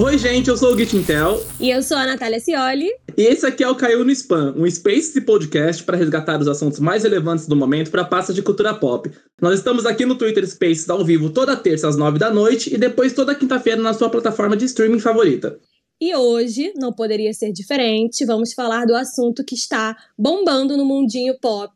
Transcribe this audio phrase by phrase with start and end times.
[0.00, 1.44] Oi, gente, eu sou o Gitintel.
[1.58, 2.88] E eu sou a Natália Cioli.
[3.16, 6.46] E esse aqui é o Caiu no Spam, um space de podcast para resgatar os
[6.46, 9.10] assuntos mais relevantes do momento para a pasta de cultura pop.
[9.42, 12.78] Nós estamos aqui no Twitter Spaces ao vivo toda terça às nove da noite e
[12.78, 15.58] depois toda quinta-feira na sua plataforma de streaming favorita.
[16.00, 21.36] E hoje, não poderia ser diferente, vamos falar do assunto que está bombando no mundinho
[21.40, 21.74] pop.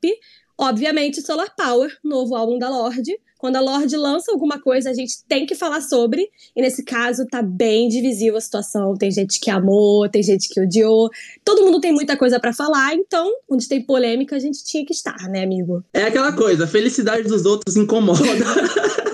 [0.57, 5.15] Obviamente, Solar Power, novo álbum da Lorde quando a Lorde lança alguma coisa, a gente
[5.29, 6.29] tem que falar sobre.
[6.55, 8.95] E nesse caso, tá bem divisível a situação.
[8.97, 11.11] Tem gente que amou, tem gente que odiou.
[11.45, 14.93] Todo mundo tem muita coisa para falar, então, onde tem polêmica, a gente tinha que
[14.93, 15.83] estar, né, amigo?
[15.93, 18.23] É aquela coisa, a felicidade dos outros incomoda.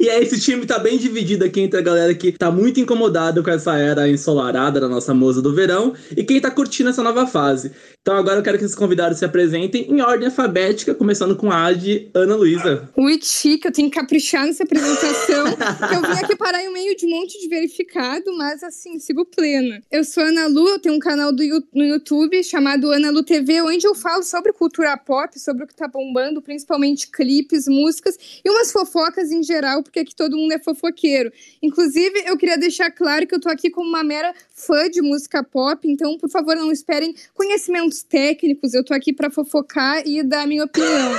[0.00, 3.42] E aí, esse time tá bem dividido aqui entre a galera que tá muito incomodado
[3.42, 7.26] com essa era ensolarada da nossa moça do verão e quem tá curtindo essa nova
[7.26, 7.72] fase.
[8.04, 11.68] Então agora eu quero que esses convidados se apresentem em ordem alfabética, começando com a
[11.68, 12.86] Ad Ana Luísa.
[12.94, 15.46] Ui, que chique, eu tenho que caprichar nessa apresentação.
[15.90, 19.80] eu vim aqui parar em meio de um monte de verificado, mas assim, sigo plena.
[19.90, 23.62] Eu sou Ana Lu, eu tenho um canal do, no YouTube chamado Ana Lu TV,
[23.62, 28.50] onde eu falo sobre cultura pop, sobre o que tá bombando, principalmente clipes, músicas e
[28.50, 31.32] umas fofocas em geral, porque aqui todo mundo é fofoqueiro.
[31.62, 35.42] Inclusive, eu queria deixar claro que eu tô aqui como uma mera fã de música
[35.42, 38.72] pop, então, por favor, não esperem conhecimentos técnicos.
[38.72, 41.12] Eu tô aqui para fofocar e dar a minha opinião.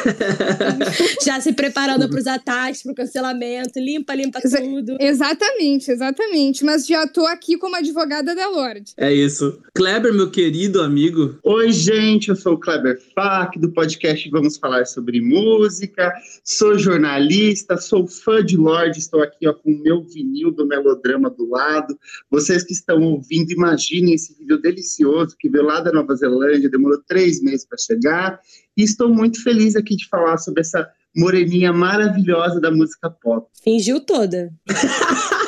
[1.23, 4.97] Já se preparando para os ataques, para o cancelamento, limpa, limpa Exa tudo.
[4.99, 6.63] Exatamente, exatamente.
[6.63, 8.93] Mas já tô aqui como advogada da Lorde.
[8.97, 9.59] É isso.
[9.73, 11.37] Kleber, meu querido amigo.
[11.43, 16.13] Oi, gente, eu sou o Kleber Fak, do podcast Vamos Falar sobre Música.
[16.43, 21.29] Sou jornalista, sou fã de Lorde, estou aqui ó, com o meu vinil do melodrama
[21.29, 21.97] do lado.
[22.29, 27.01] Vocês que estão ouvindo, imaginem esse vídeo delicioso que veio lá da Nova Zelândia, demorou
[27.07, 28.39] três meses para chegar.
[28.77, 33.47] E estou muito feliz aqui de falar sobre essa moreninha maravilhosa da música pop.
[33.63, 34.53] Fingiu toda.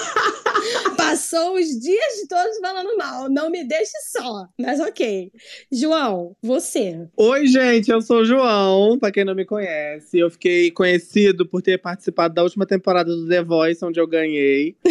[1.38, 3.30] passou os dias todos falando mal.
[3.30, 4.48] Não me deixe só.
[4.60, 5.32] Mas ok.
[5.72, 7.08] João, você.
[7.16, 7.92] Oi, gente.
[7.92, 10.17] Eu sou o João, pra quem não me conhece.
[10.17, 14.76] Eu fiquei conhecido por ter participado da última temporada do The Voice, onde eu ganhei.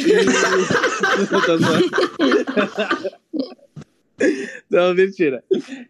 [4.71, 5.45] Não, mentira.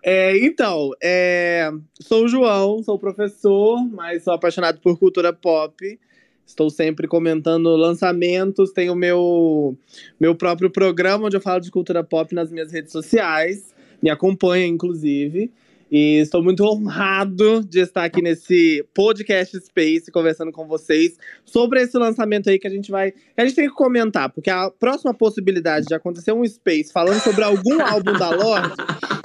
[0.04, 1.70] É, então, é,
[2.00, 5.97] sou o João, sou professor, mas sou apaixonado por cultura pop.
[6.46, 9.76] Estou sempre comentando lançamentos, tenho o meu,
[10.18, 13.74] meu próprio programa onde eu falo de cultura pop nas minhas redes sociais.
[14.00, 15.50] Me acompanha, inclusive.
[15.90, 21.96] E estou muito honrado de estar aqui nesse podcast Space conversando com vocês sobre esse
[21.96, 23.12] lançamento aí que a gente vai.
[23.36, 27.44] A gente tem que comentar, porque a próxima possibilidade de acontecer um Space falando sobre
[27.44, 28.74] algum álbum da Lorde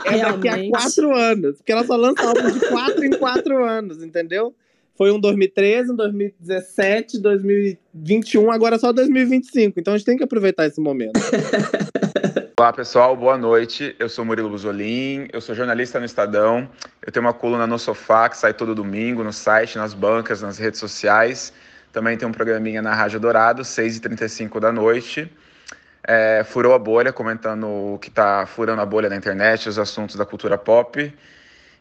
[0.05, 1.57] é daqui a quatro anos.
[1.57, 4.53] Porque ela só lança álbum de quatro em quatro anos, entendeu?
[4.97, 9.79] Foi um 2013, um 2017, 2021, agora só 2025.
[9.79, 11.19] Então a gente tem que aproveitar esse momento.
[12.59, 13.95] Olá pessoal, boa noite.
[13.97, 16.69] Eu sou Murilo Buzolin, eu sou jornalista no Estadão.
[17.03, 20.59] Eu tenho uma coluna no Sofá que sai todo domingo no site, nas bancas, nas
[20.59, 21.51] redes sociais.
[21.91, 25.31] Também tem um programinha na Rádio Dourado, 6h35 da noite.
[26.07, 30.15] É, furou a bolha, comentando o que está furando a bolha na internet, os assuntos
[30.15, 31.11] da cultura pop.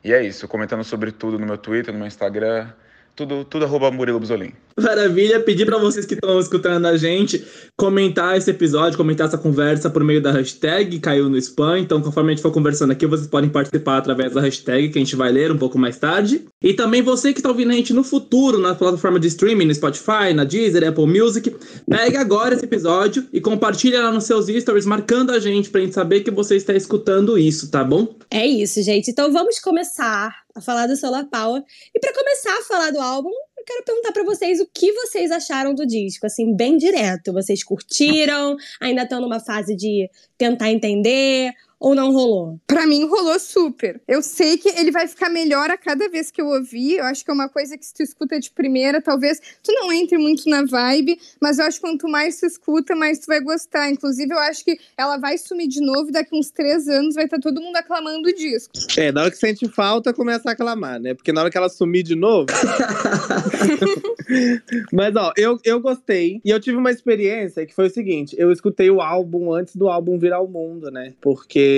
[0.03, 2.69] E é isso, comentando sobre tudo no meu Twitter, no meu Instagram,
[3.15, 4.55] tudo, tudo arroba Murilo Buzolin.
[4.81, 7.45] Maravilha, pedir para vocês que estão escutando a gente
[7.77, 11.79] comentar esse episódio, comentar essa conversa por meio da hashtag caiu no spam.
[11.79, 15.01] Então, conforme a gente for conversando aqui, vocês podem participar através da hashtag que a
[15.01, 16.45] gente vai ler um pouco mais tarde.
[16.63, 19.75] E também você que está ouvindo a gente no futuro, na plataforma de streaming, no
[19.75, 21.55] Spotify, na Deezer, Apple Music,
[21.89, 25.95] pegue agora esse episódio e compartilha lá nos seus stories, marcando a gente pra gente
[25.95, 28.15] saber que você está escutando isso, tá bom?
[28.31, 29.11] É isso, gente.
[29.11, 31.63] Então vamos começar a falar do Solar Power.
[31.95, 33.31] E para começar a falar do álbum,
[33.71, 37.33] quero perguntar para vocês o que vocês acharam do disco, assim, bem direto.
[37.33, 38.57] Vocês curtiram?
[38.81, 41.53] Ainda estão numa fase de tentar entender?
[41.81, 42.61] Ou não rolou?
[42.67, 44.01] Para mim rolou super.
[44.07, 46.99] Eu sei que ele vai ficar melhor a cada vez que eu ouvir.
[46.99, 49.91] Eu acho que é uma coisa que se tu escuta de primeira, talvez tu não
[49.91, 53.41] entre muito na vibe, mas eu acho que quanto mais tu escuta, mais tu vai
[53.41, 53.91] gostar.
[53.91, 57.25] Inclusive, eu acho que ela vai sumir de novo e daqui uns três anos vai
[57.25, 58.73] estar tá todo mundo aclamando o disco.
[58.99, 61.15] É, na hora que sente falta, começa a aclamar, né?
[61.15, 62.49] Porque na hora que ela sumir de novo.
[64.93, 66.43] mas, ó, eu, eu gostei.
[66.45, 69.89] E eu tive uma experiência que foi o seguinte: eu escutei o álbum antes do
[69.89, 71.15] álbum virar o mundo, né?
[71.21, 71.70] Porque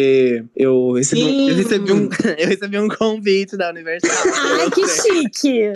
[0.57, 2.09] eu recebi, um, eu recebi, um,
[2.39, 4.29] eu recebi um convite da universidade.
[4.35, 5.73] Ai, que chique!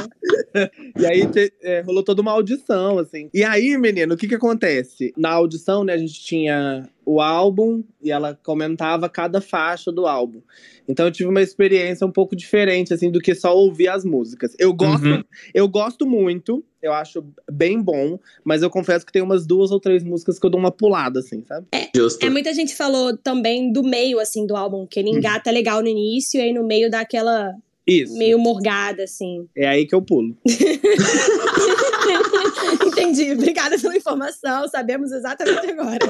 [0.99, 1.29] e aí
[1.63, 3.29] é, rolou toda uma audição, assim.
[3.33, 5.13] E aí, menino, o que que acontece?
[5.17, 10.41] Na audição, né, a gente tinha o álbum e ela comentava cada faixa do álbum.
[10.89, 14.57] Então eu tive uma experiência um pouco diferente assim do que só ouvir as músicas.
[14.59, 15.23] Eu gosto, Uhum.
[15.55, 19.79] eu gosto muito, eu acho bem bom, mas eu confesso que tem umas duas ou
[19.79, 21.67] três músicas que eu dou uma pulada assim, sabe?
[21.95, 22.27] Justo.
[22.27, 25.89] É, muita gente falou também do meio, assim, do álbum, que ele engata legal no
[25.89, 27.55] início e aí no meio dá aquela
[27.87, 28.19] Isso.
[28.19, 29.47] meio morgada, assim.
[29.57, 30.37] É aí que eu pulo.
[32.87, 33.33] Entendi.
[33.33, 34.69] Obrigada pela informação.
[34.69, 35.99] Sabemos exatamente agora.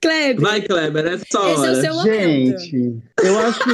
[0.00, 2.60] Kleber, Vai, Kleber, é só esse é o seu momento.
[2.60, 3.70] Gente, eu acho que.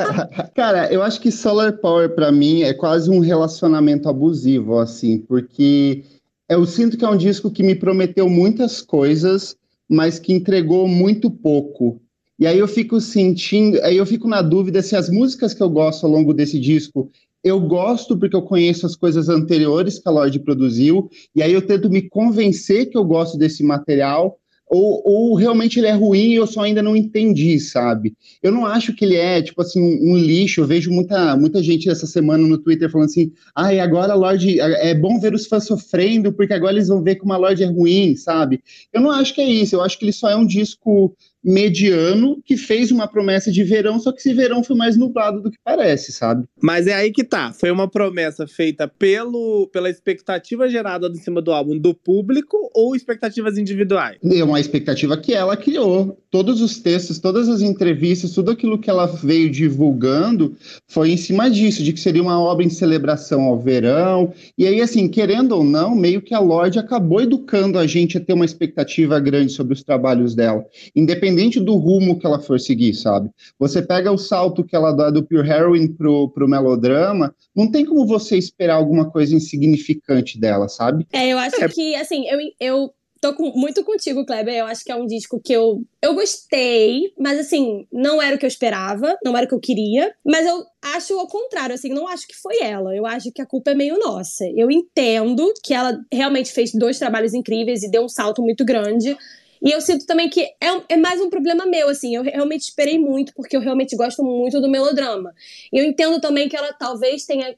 [0.54, 6.04] Cara, eu acho que Solar Power pra mim é quase um relacionamento abusivo, assim, porque
[6.48, 9.56] eu sinto que é um disco que me prometeu muitas coisas,
[9.88, 12.00] mas que entregou muito pouco.
[12.38, 15.68] E aí eu fico sentindo, aí eu fico na dúvida se as músicas que eu
[15.68, 17.10] gosto ao longo desse disco
[17.42, 21.62] eu gosto porque eu conheço as coisas anteriores que a Lorde produziu, e aí eu
[21.62, 24.38] tento me convencer que eu gosto desse material,
[24.70, 28.14] ou, ou realmente ele é ruim e eu só ainda não entendi, sabe?
[28.40, 30.60] Eu não acho que ele é, tipo assim, um, um lixo.
[30.60, 34.60] Eu vejo muita, muita gente essa semana no Twitter falando assim: ai, agora a Lorde.
[34.60, 37.66] É bom ver os fãs sofrendo, porque agora eles vão ver como a Lorde é
[37.66, 38.62] ruim, sabe?
[38.92, 39.74] Eu não acho que é isso.
[39.74, 43.98] Eu acho que ele só é um disco mediano que fez uma promessa de verão,
[43.98, 46.44] só que esse verão foi mais nublado do que parece, sabe?
[46.62, 47.52] Mas é aí que tá.
[47.52, 52.94] Foi uma promessa feita pelo, pela expectativa gerada em cima do álbum do público ou
[52.94, 54.18] expectativas individuais?
[54.22, 56.18] É uma expectativa que ela criou.
[56.30, 60.56] Todos os textos, todas as entrevistas, tudo aquilo que ela veio divulgando
[60.86, 64.32] foi em cima disso, de que seria uma obra em celebração ao verão.
[64.56, 68.20] E aí, assim, querendo ou não, meio que a Lorde acabou educando a gente a
[68.20, 70.64] ter uma expectativa grande sobre os trabalhos dela,
[70.94, 71.29] independente
[71.60, 73.30] do rumo que ela for seguir, sabe?
[73.58, 77.84] Você pega o salto que ela dá do Pure Heroine pro, pro melodrama, não tem
[77.84, 81.06] como você esperar alguma coisa insignificante dela, sabe?
[81.12, 82.90] É, eu acho que, assim, eu, eu
[83.20, 84.54] tô com- muito contigo, Kleber.
[84.54, 88.38] Eu acho que é um disco que eu, eu gostei, mas, assim, não era o
[88.38, 90.12] que eu esperava, não era o que eu queria.
[90.24, 92.94] Mas eu acho ao contrário, assim, não acho que foi ela.
[92.96, 94.44] Eu acho que a culpa é meio nossa.
[94.56, 99.16] Eu entendo que ela realmente fez dois trabalhos incríveis e deu um salto muito grande.
[99.62, 102.14] E eu sinto também que é, é mais um problema meu, assim.
[102.16, 105.34] Eu realmente esperei muito, porque eu realmente gosto muito do melodrama.
[105.72, 107.54] E eu entendo também que ela talvez tenha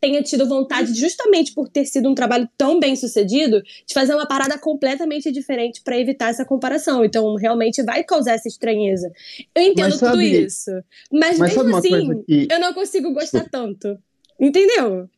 [0.00, 4.26] tenha tido vontade, justamente por ter sido um trabalho tão bem sucedido, de fazer uma
[4.26, 7.04] parada completamente diferente pra evitar essa comparação.
[7.04, 9.12] Então, realmente vai causar essa estranheza.
[9.54, 10.70] Eu entendo Mas tudo sabe- isso.
[11.12, 12.48] Mas, Mas sabe mesmo assim, que.
[12.50, 13.96] eu não consigo gostar tanto.
[14.40, 15.08] Entendeu?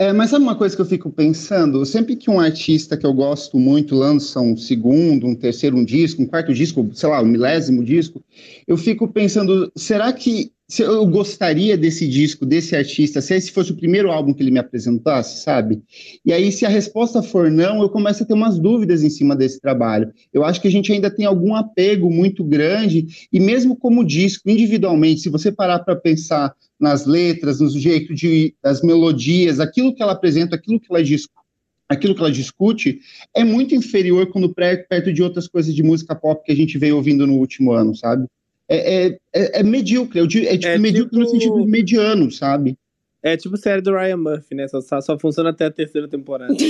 [0.00, 1.84] É, mas sabe uma coisa que eu fico pensando?
[1.84, 6.22] Sempre que um artista que eu gosto muito lança um segundo, um terceiro, um disco,
[6.22, 8.24] um quarto disco, sei lá, um milésimo disco,
[8.66, 13.76] eu fico pensando, será que eu gostaria desse disco, desse artista, se esse fosse o
[13.76, 15.82] primeiro álbum que ele me apresentasse, sabe?
[16.24, 19.34] E aí, se a resposta for não, eu começo a ter umas dúvidas em cima
[19.34, 20.12] desse trabalho.
[20.32, 24.48] Eu acho que a gente ainda tem algum apego muito grande, e mesmo como disco,
[24.48, 30.02] individualmente, se você parar para pensar nas letras, no jeito de das melodias, aquilo que
[30.02, 31.26] ela apresenta, aquilo que ela diz,
[31.88, 33.00] aquilo que ela discute,
[33.34, 36.96] é muito inferior quando perto de outras coisas de música pop que a gente veio
[36.96, 38.26] ouvindo no último ano, sabe?
[38.70, 42.76] É, é, é, é medíocre, é tipo É medíocre no tipo- sentido de mediano, sabe?
[43.22, 44.66] É tipo série do Ryan Murphy, né?
[44.68, 46.54] Só, só funciona até a terceira temporada.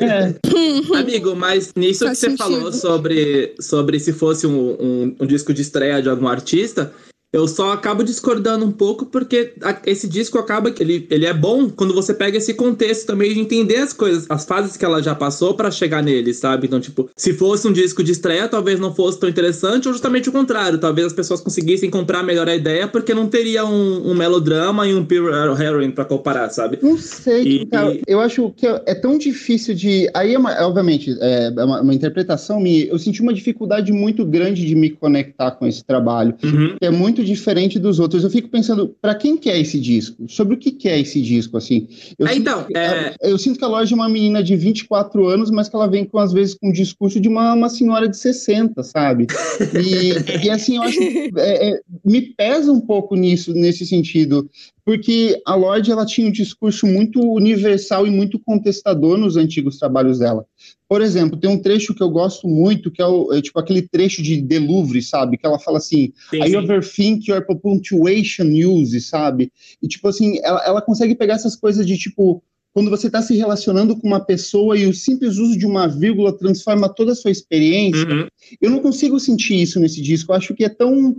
[0.00, 0.34] É,
[0.98, 2.56] Amigo, mas nisso Faz que você sentido.
[2.56, 6.92] falou sobre, sobre se fosse um, um, um disco de estreia de algum artista,
[7.36, 9.52] eu só acabo discordando um pouco porque
[9.84, 13.40] esse disco acaba que ele, ele é bom quando você pega esse contexto também de
[13.40, 16.66] entender as coisas, as fases que ela já passou pra chegar nele, sabe?
[16.66, 20.28] Então, tipo, se fosse um disco de estreia, talvez não fosse tão interessante, ou justamente
[20.28, 24.14] o contrário, talvez as pessoas conseguissem comprar melhor a ideia porque não teria um, um
[24.14, 25.32] melodrama e um Pure
[25.62, 26.78] Heroine pra comparar, sabe?
[26.82, 30.08] Não sei, E- cara, eu acho que é tão difícil de.
[30.14, 32.86] Aí, é uma- obviamente, é uma, uma interpretação minha.
[32.86, 36.34] Eu senti uma dificuldade muito grande de me conectar com esse trabalho.
[36.42, 36.76] Uhum.
[36.80, 38.24] é muito diferente dos outros.
[38.24, 40.24] Eu fico pensando, para quem que é esse disco?
[40.28, 41.88] Sobre o que, que é esse disco, assim?
[42.18, 44.56] Eu É, sinto então, que- é- eu sinto que a loja é uma menina de
[44.56, 47.68] 24 anos, mas que ela vem, com, às vezes, com um discurso de uma, uma
[47.68, 49.26] senhora de 60, sabe?
[49.74, 50.12] E,
[50.46, 54.48] e, assim, eu acho que é, é, me pesa um pouco nisso, nesse sentido,
[54.84, 60.20] porque a Lorde, ela tinha um discurso muito universal e muito contestador nos antigos trabalhos
[60.20, 60.46] dela.
[60.88, 63.82] Por exemplo, tem um trecho que eu gosto muito, que é, o, é tipo aquele
[63.82, 65.36] trecho de The Louvre, sabe?
[65.36, 66.56] Que ela fala assim, Sim, I sim.
[66.56, 69.52] overthink your punctuation use, sabe?
[69.82, 72.40] E tipo assim, ela, ela consegue pegar essas coisas de tipo,
[72.72, 76.36] quando você está se relacionando com uma pessoa e o simples uso de uma vírgula
[76.36, 78.06] transforma toda a sua experiência.
[78.06, 78.28] Uhum.
[78.60, 80.30] Eu não consigo sentir isso nesse disco.
[80.30, 81.16] Eu acho que é tão.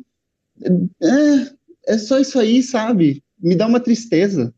[1.02, 3.22] É, é só isso aí, sabe?
[3.42, 4.54] Me dá uma tristeza.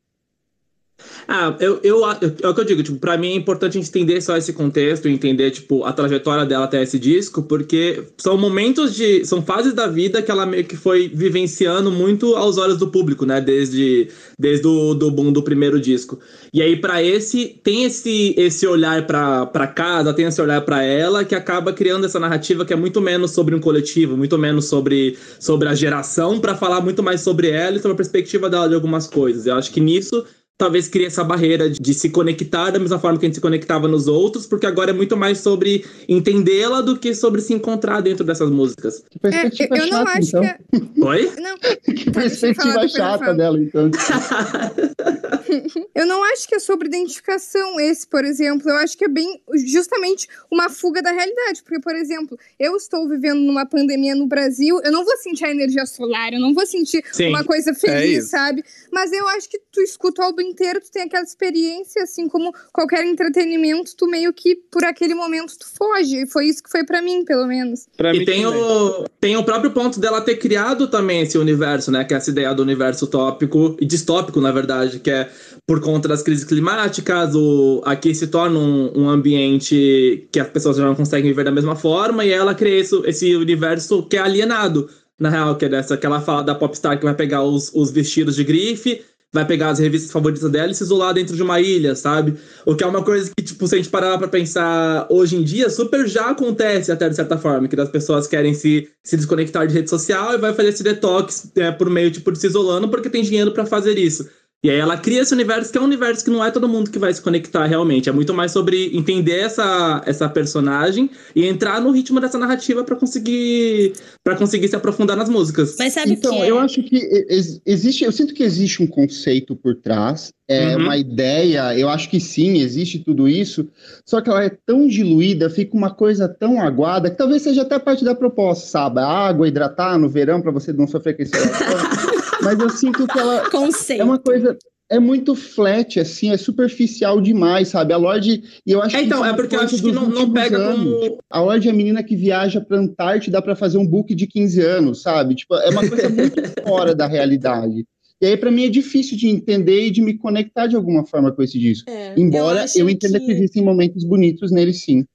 [1.27, 4.36] Ah, eu, eu, é o que eu digo, tipo, pra mim é importante entender só
[4.36, 9.24] esse contexto, entender, tipo, a trajetória dela até esse disco, porque são momentos de.
[9.25, 13.25] são fases da vida que ela meio que foi vivenciando muito aos olhos do público,
[13.25, 13.39] né?
[13.39, 14.08] Desde,
[14.39, 16.20] desde o do boom do primeiro disco.
[16.53, 20.84] E aí, para esse, tem esse, esse olhar pra, pra casa, tem esse olhar para
[20.84, 24.65] ela, que acaba criando essa narrativa que é muito menos sobre um coletivo, muito menos
[24.65, 28.68] sobre, sobre a geração, para falar muito mais sobre ela e sobre a perspectiva dela
[28.68, 29.46] de algumas coisas.
[29.46, 30.25] Eu acho que nisso
[30.59, 33.87] talvez crie essa barreira de se conectar da mesma forma que a gente se conectava
[33.87, 38.25] nos outros, porque agora é muito mais sobre entendê-la do que sobre se encontrar dentro
[38.25, 39.01] dessas músicas.
[39.09, 40.41] Que perspectiva é, eu chata, não acho então.
[40.41, 40.57] que é...
[41.05, 41.31] Oi?
[41.39, 41.57] Não.
[41.95, 43.89] que perspectiva chata dela, então.
[45.95, 48.69] eu não acho que é sobre identificação esse, por exemplo.
[48.69, 51.63] Eu acho que é bem justamente uma fuga da realidade.
[51.63, 55.51] Porque, por exemplo, eu estou vivendo numa pandemia no Brasil, eu não vou sentir a
[55.51, 58.61] energia solar, eu não vou sentir Sim, uma coisa feliz, é sabe?
[58.91, 62.53] Mas eu acho que tu escuta o álbum inteiro, tu tem aquela experiência, assim como
[62.74, 66.24] qualquer entretenimento, tu meio que por aquele momento tu foge.
[66.24, 67.88] E foi isso que foi para mim, pelo menos.
[67.96, 72.03] Pra e tem o, tem o próprio ponto dela ter criado também esse universo, né?
[72.03, 75.29] Que é essa ideia do universo tópico e distópico, na verdade, que é
[75.65, 80.77] por conta das crises climáticas, o, aqui se torna um, um ambiente que as pessoas
[80.77, 84.20] já não conseguem viver da mesma forma, e ela cria esse, esse universo que é
[84.20, 84.89] alienado
[85.20, 87.91] na real, que é dessa que ela fala da popstar que vai pegar os, os
[87.91, 91.62] vestidos de grife vai pegar as revistas favoritas dela e se isolar dentro de uma
[91.62, 92.36] ilha, sabe?
[92.65, 95.43] O que é uma coisa que, tipo, se a gente parar pra pensar hoje em
[95.43, 99.67] dia, super já acontece até de certa forma, que as pessoas querem se, se desconectar
[99.67, 102.89] de rede social e vai fazer esse detox é, por meio, tipo, de se isolando
[102.89, 104.27] porque tem dinheiro para fazer isso.
[104.61, 106.91] E aí ela cria esse universo que é um universo que não é todo mundo
[106.91, 108.09] que vai se conectar realmente.
[108.09, 112.95] É muito mais sobre entender essa, essa personagem e entrar no ritmo dessa narrativa para
[112.97, 115.77] conseguir para conseguir se aprofundar nas músicas.
[115.79, 116.49] Mas sabe então, que é?
[116.49, 117.25] eu acho que
[117.65, 120.83] existe, eu sinto que existe um conceito por trás, é uhum.
[120.83, 123.69] uma ideia, eu acho que sim, existe tudo isso,
[124.05, 127.79] só que ela é tão diluída, fica uma coisa tão aguada, que talvez seja até
[127.79, 128.99] parte da proposta, sabe?
[128.99, 131.31] A água, hidratar no verão para você não sofrer com esse
[132.41, 134.01] Mas eu sinto que ela Conceito.
[134.01, 134.58] é uma coisa
[134.89, 137.93] é muito flat, assim, é superficial demais, sabe?
[137.93, 140.34] A Lorde, e eu acho é, então, que é porque eu acho que não, não
[140.34, 140.84] pega anos.
[140.84, 144.25] como a Lorde é a menina que viaja para Antártida para fazer um book de
[144.25, 145.36] 15 anos, sabe?
[145.36, 147.86] Tipo, é uma coisa muito fora da realidade.
[148.22, 151.31] E aí, para mim, é difícil de entender e de me conectar de alguma forma
[151.31, 151.89] com esse disco.
[151.89, 153.27] É, Embora eu, eu entenda que...
[153.27, 155.05] que existem momentos bonitos nele, sim.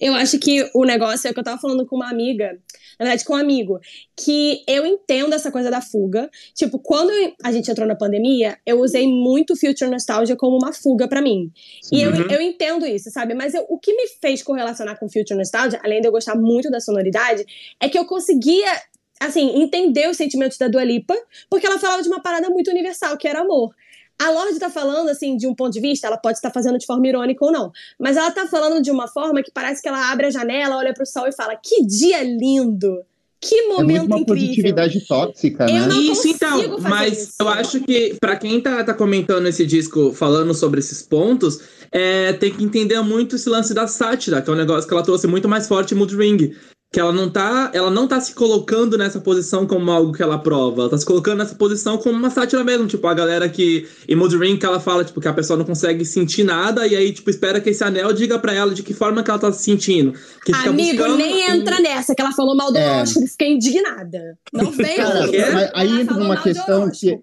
[0.00, 2.58] Eu acho que o negócio é que eu tava falando com uma amiga,
[2.98, 3.78] na verdade, com um amigo,
[4.16, 6.30] que eu entendo essa coisa da fuga.
[6.54, 11.08] Tipo, quando a gente entrou na pandemia, eu usei muito Future Nostalgia como uma fuga
[11.08, 11.50] para mim.
[11.92, 12.30] E eu, uhum.
[12.30, 13.34] eu entendo isso, sabe?
[13.34, 16.70] Mas eu, o que me fez correlacionar com Future Nostalgia, além de eu gostar muito
[16.70, 17.44] da sonoridade,
[17.80, 18.70] é que eu conseguia
[19.20, 21.14] assim, entender os sentimentos da Dua Lipa,
[21.50, 23.74] porque ela falava de uma parada muito universal, que era amor.
[24.20, 26.86] A Lorde tá falando, assim, de um ponto de vista, ela pode estar fazendo de
[26.86, 30.10] forma irônica ou não, mas ela tá falando de uma forma que parece que ela
[30.10, 33.04] abre a janela, olha pro sol e fala: Que dia lindo!
[33.40, 34.46] Que momento é muito uma incrível.
[34.46, 35.94] positividade tóxica, né?
[35.98, 37.34] Isso, então, mas isso.
[37.38, 41.60] eu acho que para quem tá, tá comentando esse disco, falando sobre esses pontos,
[41.92, 45.04] é, tem que entender muito esse lance da sátira, que é um negócio que ela
[45.04, 46.52] trouxe muito mais forte em Mood Ring
[46.90, 50.38] que ela não tá, ela não tá se colocando nessa posição como algo que ela
[50.38, 53.86] prova, ela tá se colocando nessa posição como uma sátira mesmo, tipo, a galera que
[54.08, 56.96] em Mood Ring que ela fala, tipo, que a pessoa não consegue sentir nada e
[56.96, 59.52] aí, tipo, espera que esse anel diga para ela de que forma que ela tá
[59.52, 60.14] se sentindo.
[60.44, 62.90] Que Amigo, nem entra nessa, que ela falou mal do é.
[62.90, 64.38] horóscopo, fiquei indignada.
[64.50, 64.96] Não vem.
[64.96, 65.30] Cara,
[65.74, 67.18] aí entra uma questão que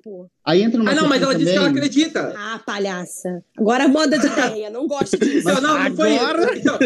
[0.46, 1.46] Aí entra numa Ah, não, mas ela também...
[1.46, 2.34] disse que ela acredita.
[2.38, 3.44] Ah, palhaça.
[3.58, 5.48] Agora moda de ideia, não gosto disso.
[5.48, 6.54] Não, não, não foi Agora...
[6.56, 6.60] isso.
[6.60, 6.80] Então,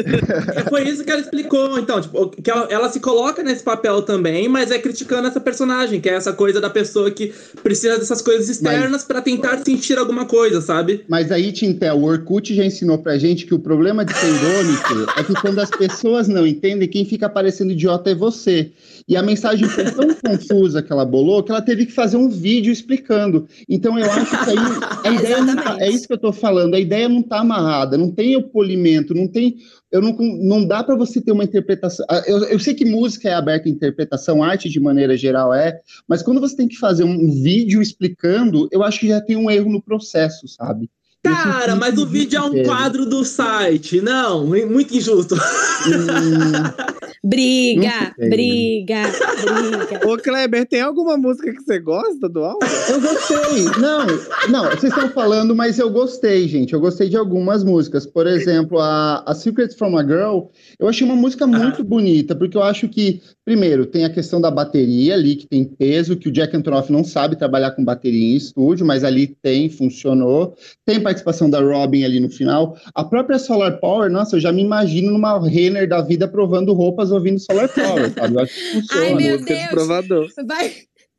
[0.69, 1.77] foi isso que ela explicou.
[1.77, 5.99] Então, tipo, que ela, ela, se coloca nesse papel também, mas é criticando essa personagem,
[5.99, 9.03] que é essa coisa da pessoa que precisa dessas coisas externas mas...
[9.03, 11.03] para tentar sentir alguma coisa, sabe?
[11.09, 15.19] Mas aí, Tintel, o Orkut já ensinou pra gente que o problema de ser irônico
[15.19, 18.71] é que quando as pessoas não entendem, quem fica parecendo idiota é você.
[19.09, 22.29] E a mensagem foi tão confusa que ela bolou que ela teve que fazer um
[22.29, 23.47] vídeo explicando.
[23.67, 24.57] Então eu acho que aí
[25.03, 27.97] a ideia não tá, é isso que eu estou falando, a ideia não está amarrada,
[27.97, 29.57] não tem o polimento, não tem.
[29.91, 32.05] Eu não, não dá para você ter uma interpretação.
[32.27, 36.21] Eu, eu sei que música é aberta à interpretação, arte de maneira geral é, mas
[36.21, 39.71] quando você tem que fazer um vídeo explicando, eu acho que já tem um erro
[39.71, 40.87] no processo, sabe?
[41.23, 44.01] Cara, mas o vídeo é um quadro do site.
[44.01, 45.35] Não, muito injusto.
[45.35, 50.07] Hum, Briga, briga, briga.
[50.07, 52.65] Ô, Kleber, tem alguma música que você gosta do álbum?
[52.89, 53.65] Eu gostei.
[53.77, 54.07] Não,
[54.49, 56.73] não, vocês estão falando, mas eu gostei, gente.
[56.73, 58.05] Eu gostei de algumas músicas.
[58.05, 60.45] Por exemplo, a, a Secrets from a Girl,
[60.79, 64.51] eu achei uma música muito bonita, porque eu acho que, primeiro, tem a questão da
[64.51, 68.35] bateria ali, que tem peso, que o Jack Antonoff não sabe trabalhar com bateria em
[68.35, 70.55] estúdio, mas ali tem, funcionou.
[70.85, 72.77] Tem participação da Robin ali no final.
[72.93, 77.09] A própria Solar Power, nossa, eu já me imagino numa Renner da vida provando roupas
[77.09, 78.35] ouvindo Solar Power, sabe?
[78.35, 79.01] Eu acho que funciona.
[79.03, 79.71] Ai, meu música de Deus.
[79.71, 80.27] provador.
[80.45, 80.67] Vai.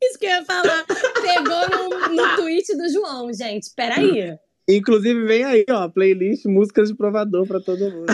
[0.00, 0.84] Isso que eu ia falar.
[0.86, 3.70] Pegou no, no tweet do João, gente.
[3.74, 4.38] Peraí.
[4.70, 8.06] Inclusive, vem aí, ó, playlist músicas de provador pra todo mundo.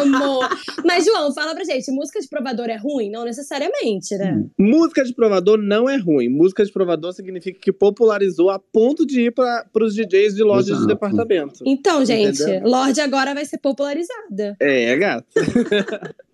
[0.00, 0.40] Amo!
[0.84, 3.10] Mas, João, fala pra gente, música de provador é ruim?
[3.10, 4.44] Não necessariamente, né?
[4.58, 6.28] Música de provador não é ruim.
[6.28, 10.66] Música de provador significa que popularizou a ponto de ir para os DJs de lojas
[10.66, 10.86] de Exato.
[10.86, 11.64] departamento.
[11.66, 12.68] Então, gente, Entendeu?
[12.68, 14.56] Lorde agora vai ser popularizada.
[14.60, 15.26] É, gato.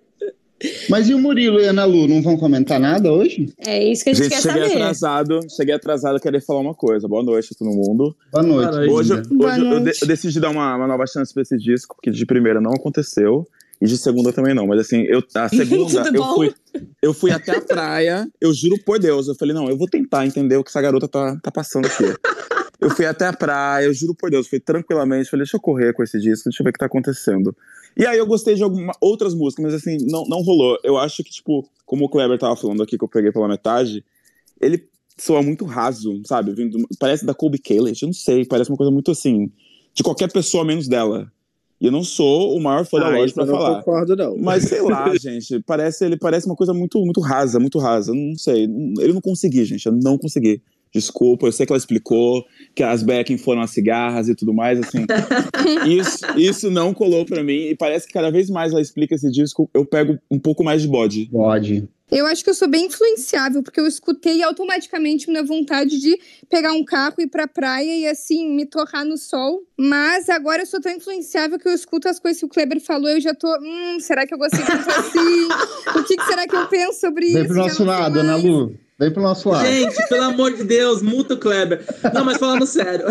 [0.88, 3.52] Mas e o Murilo e a Ana Lu, não vão comentar nada hoje?
[3.66, 4.74] É isso que a gente, Gente, quer cheguei saber.
[4.82, 7.08] atrasado, cheguei atrasado a querer falar uma coisa.
[7.08, 8.14] Boa noite a todo mundo.
[8.32, 8.70] Boa noite.
[8.86, 8.92] Boa.
[9.00, 9.28] Hoje, linda.
[9.34, 12.10] Boa hoje eu, de- eu decidi dar uma, uma nova chance pra esse disco, porque
[12.10, 13.46] de primeira não aconteceu.
[13.82, 14.66] E de segunda também não.
[14.66, 16.54] Mas assim, eu, a segunda, eu fui,
[17.00, 19.26] eu fui até a praia, eu juro por Deus.
[19.28, 22.04] Eu falei, não, eu vou tentar entender o que essa garota tá, tá passando aqui.
[22.78, 25.92] Eu fui até a praia, eu juro por Deus, fui tranquilamente, falei, deixa eu correr
[25.94, 27.54] com esse disco, deixa eu ver o que tá acontecendo.
[27.96, 30.78] E aí eu gostei de algumas outras músicas, mas assim, não, não rolou.
[30.82, 34.04] Eu acho que, tipo, como o Kleber tava falando aqui, que eu peguei pela metade,
[34.60, 36.52] ele soa muito raso, sabe?
[36.52, 39.50] Vindo, parece da Colby Caleb, eu não sei, parece uma coisa muito assim,
[39.92, 41.30] de qualquer pessoa menos dela.
[41.80, 43.78] E eu não sou o maior fã da Ah, loja isso pra não falar.
[43.78, 44.36] concordo, não.
[44.36, 48.12] Mas sei lá, gente, parece ele parece uma coisa muito muito rasa, muito rasa.
[48.14, 48.64] Não sei,
[48.98, 50.62] eu não consegui, gente, eu não consegui.
[50.92, 52.44] Desculpa, eu sei que ela explicou
[52.74, 55.06] que as backing foram as cigarras e tudo mais, assim.
[55.86, 59.30] isso, isso não colou pra mim e parece que cada vez mais ela explica esse
[59.30, 61.28] disco, eu pego um pouco mais de bode.
[61.30, 61.88] Pode.
[62.10, 66.00] Eu acho que eu sou bem influenciável, porque eu escutei e automaticamente me dá vontade
[66.00, 66.18] de
[66.48, 69.62] pegar um carro e ir pra praia e assim, me torrar no sol.
[69.78, 73.08] Mas agora eu sou tão influenciável que eu escuto as coisas que o Kleber falou
[73.08, 73.46] e eu já tô.
[73.62, 75.20] Hum, será que eu gostei tanto assim?
[76.00, 77.34] O que, que será que eu penso sobre isso?
[77.34, 78.36] Vem pro nosso lado, Ana.
[78.36, 78.74] Lu.
[79.00, 79.66] Vem pro nosso lado.
[79.66, 81.82] Gente, pelo amor de Deus, muta o Kleber.
[82.12, 83.06] Não, mas falando sério,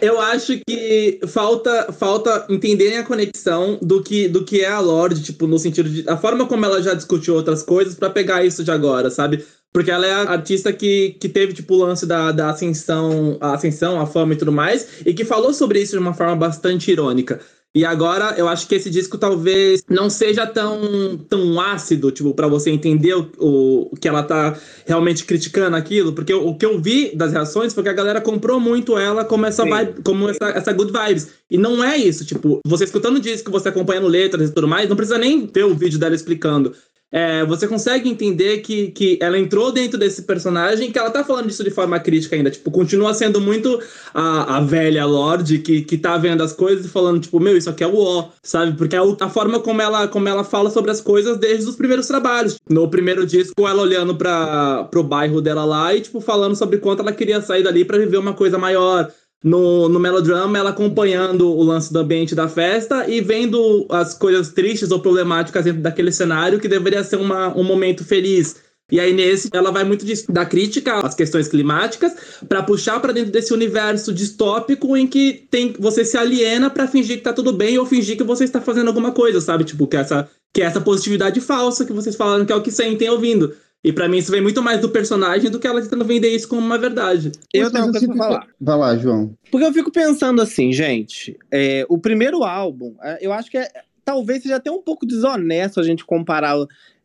[0.00, 4.80] eu, eu acho que falta, falta entenderem a conexão do que, do que é a
[4.80, 6.08] Lorde, tipo, no sentido de.
[6.08, 9.44] A forma como ela já discutiu outras coisas pra pegar isso de agora, sabe?
[9.70, 13.52] Porque ela é a artista que, que teve, tipo, o lance da, da ascensão, a
[13.52, 16.90] ascensão, a fama e tudo mais, e que falou sobre isso de uma forma bastante
[16.90, 17.38] irônica.
[17.76, 22.48] E agora eu acho que esse disco talvez não seja tão, tão ácido, tipo, para
[22.48, 26.64] você entender o, o, o que ela tá realmente criticando aquilo, porque o, o que
[26.64, 30.26] eu vi das reações foi que a galera comprou muito ela como essa vibe, como
[30.30, 31.28] essa, essa good vibes.
[31.50, 34.88] E não é isso, tipo, você escutando o disco, você acompanhando letras e tudo mais,
[34.88, 36.72] não precisa nem ver o vídeo dela explicando.
[37.12, 41.46] É, você consegue entender que, que ela entrou dentro desse personagem, que ela tá falando
[41.46, 42.50] disso de forma crítica ainda.
[42.50, 43.80] Tipo, continua sendo muito
[44.12, 47.70] a, a velha Lorde que, que tá vendo as coisas e falando, tipo, meu, isso
[47.70, 48.76] aqui é o ó, sabe?
[48.76, 52.08] Porque é a forma como ela, como ela fala sobre as coisas desde os primeiros
[52.08, 52.58] trabalhos.
[52.68, 57.02] No primeiro disco, ela olhando pra, pro bairro dela lá e, tipo, falando sobre quanto
[57.02, 59.10] ela queria sair dali pra viver uma coisa maior.
[59.46, 64.48] No, no melodrama, ela acompanhando o lance do ambiente da festa e vendo as coisas
[64.48, 68.56] tristes ou problemáticas dentro daquele cenário que deveria ser uma, um momento feliz.
[68.90, 73.30] E aí nesse ela vai muito da crítica às questões climáticas pra puxar pra dentro
[73.30, 77.78] desse universo distópico em que tem você se aliena pra fingir que tá tudo bem
[77.78, 79.62] ou fingir que você está fazendo alguma coisa, sabe?
[79.62, 82.72] Tipo que essa que é essa positividade falsa que vocês falaram que é o que
[82.72, 83.54] sentem ouvindo.
[83.84, 86.48] E pra mim isso vem muito mais do personagem do que ela tentando vender isso
[86.48, 87.30] como uma verdade.
[87.52, 88.46] Eu tenho uma coisa pra falar.
[88.60, 89.34] Vai lá, João.
[89.50, 93.70] Porque eu fico pensando assim, gente, é, o primeiro álbum, é, eu acho que é,
[94.04, 96.56] talvez seja até um pouco desonesto a gente comparar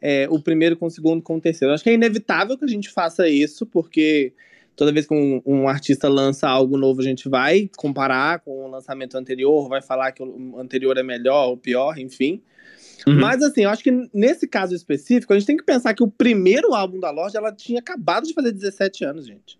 [0.01, 1.71] é, o primeiro com o segundo com o terceiro.
[1.71, 4.33] Eu acho que é inevitável que a gente faça isso, porque
[4.75, 8.71] toda vez que um, um artista lança algo novo, a gente vai comparar com o
[8.71, 12.41] lançamento anterior, vai falar que o anterior é melhor ou pior, enfim.
[13.07, 13.19] Uhum.
[13.19, 16.07] Mas assim, eu acho que nesse caso específico, a gente tem que pensar que o
[16.07, 19.59] primeiro álbum da loja, ela tinha acabado de fazer 17 anos, gente.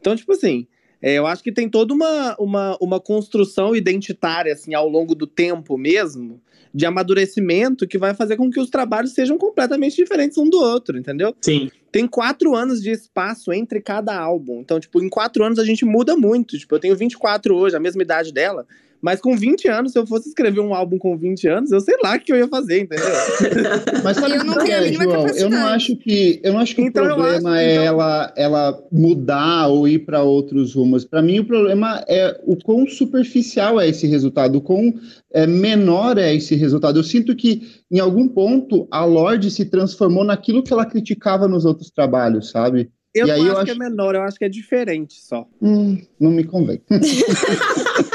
[0.00, 0.66] Então, tipo assim,
[1.00, 5.26] é, eu acho que tem toda uma, uma, uma construção identitária, assim, ao longo do
[5.26, 6.40] tempo mesmo,
[6.72, 10.98] de amadurecimento, que vai fazer com que os trabalhos sejam completamente diferentes um do outro,
[10.98, 11.34] entendeu?
[11.40, 11.70] Sim.
[11.90, 14.60] Tem quatro anos de espaço entre cada álbum.
[14.60, 16.58] Então, tipo, em quatro anos a gente muda muito.
[16.58, 18.66] Tipo, eu tenho 24 hoje, a mesma idade dela,
[19.06, 21.94] Mas com 20 anos, se eu fosse escrever um álbum com 20 anos, eu sei
[22.02, 23.04] lá o que eu ia fazer, entendeu?
[24.02, 25.26] Mas sabe Eu não que tenho é, João?
[25.28, 28.32] Eu não acho que, eu não acho que Então, o problema acho- é então- ela,
[28.36, 31.04] ela mudar ou ir para outros rumos.
[31.04, 34.92] Para mim, o problema é o quão superficial é esse resultado, o quão
[35.32, 36.98] é, menor é esse resultado.
[36.98, 41.64] Eu sinto que, em algum ponto, a Lorde se transformou naquilo que ela criticava nos
[41.64, 42.90] outros trabalhos, sabe?
[43.14, 45.14] Eu E não aí acho, eu que acho- é menor, eu acho que é diferente
[45.22, 45.46] só.
[45.62, 46.82] Hum, não me convém.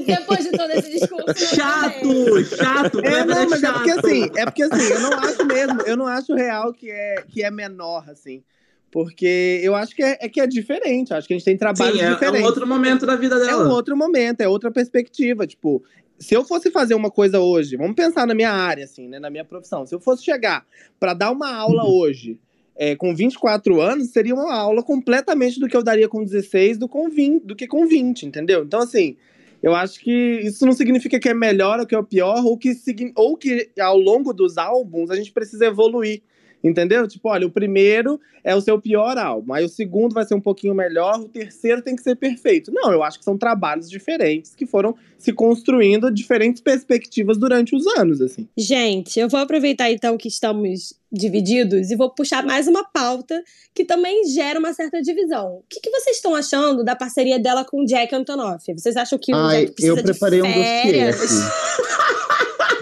[0.00, 1.26] Com- Depois de todo esse discurso.
[1.26, 2.44] não também.
[2.44, 3.74] Chato, chato, É, não, é mas é chato.
[3.74, 7.24] porque assim, é porque assim, eu não acho mesmo, eu não acho real que é,
[7.28, 8.42] que é menor, assim.
[8.90, 11.56] Porque eu acho que é, é que é diferente, eu acho que a gente tem
[11.56, 12.42] trabalhos Sim, é, é diferentes.
[12.42, 13.66] um outro momento da vida É dela.
[13.66, 15.46] um outro momento, é outra perspectiva.
[15.46, 15.82] Tipo,
[16.18, 19.18] se eu fosse fazer uma coisa hoje, vamos pensar na minha área, assim, né?
[19.18, 19.86] Na minha profissão.
[19.86, 20.66] Se eu fosse chegar
[21.00, 22.38] para dar uma aula hoje,
[22.76, 26.86] é, com 24 anos, seria uma aula completamente do que eu daria com 16 do,
[26.86, 28.62] com 20, do que com 20, entendeu?
[28.62, 29.16] Então, assim,
[29.62, 32.72] eu acho que isso não significa que é melhor ou que é pior, ou que,
[33.14, 36.22] ou que ao longo dos álbuns a gente precisa evoluir.
[36.62, 37.08] Entendeu?
[37.08, 40.40] Tipo, olha, o primeiro é o seu pior álbum, aí o segundo vai ser um
[40.40, 42.72] pouquinho melhor, o terceiro tem que ser perfeito.
[42.72, 47.86] Não, eu acho que são trabalhos diferentes que foram se construindo diferentes perspectivas durante os
[47.98, 48.48] anos, assim.
[48.56, 53.42] Gente, eu vou aproveitar então que estamos divididos e vou puxar mais uma pauta
[53.74, 55.58] que também gera uma certa divisão.
[55.58, 58.64] O que, que vocês estão achando da parceria dela com o Jack Antonoff?
[58.72, 61.20] Vocês acham que o Ai, Jack precisa eu preparei de um dossiê férias?
[61.20, 62.12] aqui.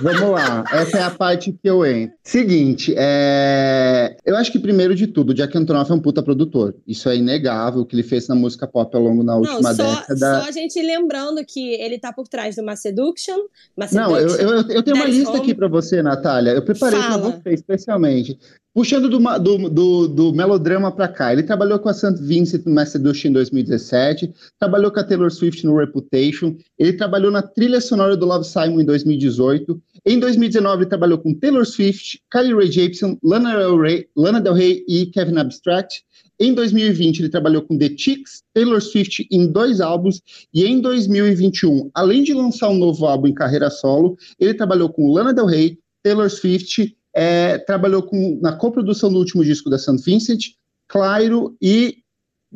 [0.01, 2.17] Vamos lá, essa é a parte que eu entro.
[2.23, 4.17] Seguinte, é...
[4.25, 6.75] eu acho que primeiro de tudo, o Jack Antonoff é um puta produtor.
[6.87, 9.75] Isso é inegável, o que ele fez na música pop ao longo da Não, última
[9.75, 10.41] só, década.
[10.41, 13.39] só a gente lembrando que ele tá por trás do Seduction.
[13.77, 15.41] Mass Não, eu, eu, eu tenho uma lista Home.
[15.41, 16.53] aqui pra você, Natália.
[16.53, 17.31] Eu preparei Fala.
[17.31, 18.39] você especialmente.
[18.72, 22.14] Puxando do, do, do, do melodrama pra cá, ele trabalhou com a St.
[22.20, 27.33] Vincent no Mass Seduction em 2017, trabalhou com a Taylor Swift no Reputation, ele trabalhou
[27.33, 32.22] na trilha sonora do Love Simon em 2018, em 2019 ele trabalhou com Taylor Swift,
[32.30, 36.04] Kylie Rae Jepsen, Lana Del Rey, Lana Del Rey e Kevin Abstract.
[36.38, 40.22] Em 2020 ele trabalhou com The Chicks, Taylor Swift em dois álbuns
[40.54, 45.12] e em 2021, além de lançar um novo álbum em carreira solo, ele trabalhou com
[45.12, 50.02] Lana Del Rey, Taylor Swift, é, trabalhou com, na coprodução do último disco da St.
[50.02, 50.54] Vincent,
[50.88, 51.98] Clairo e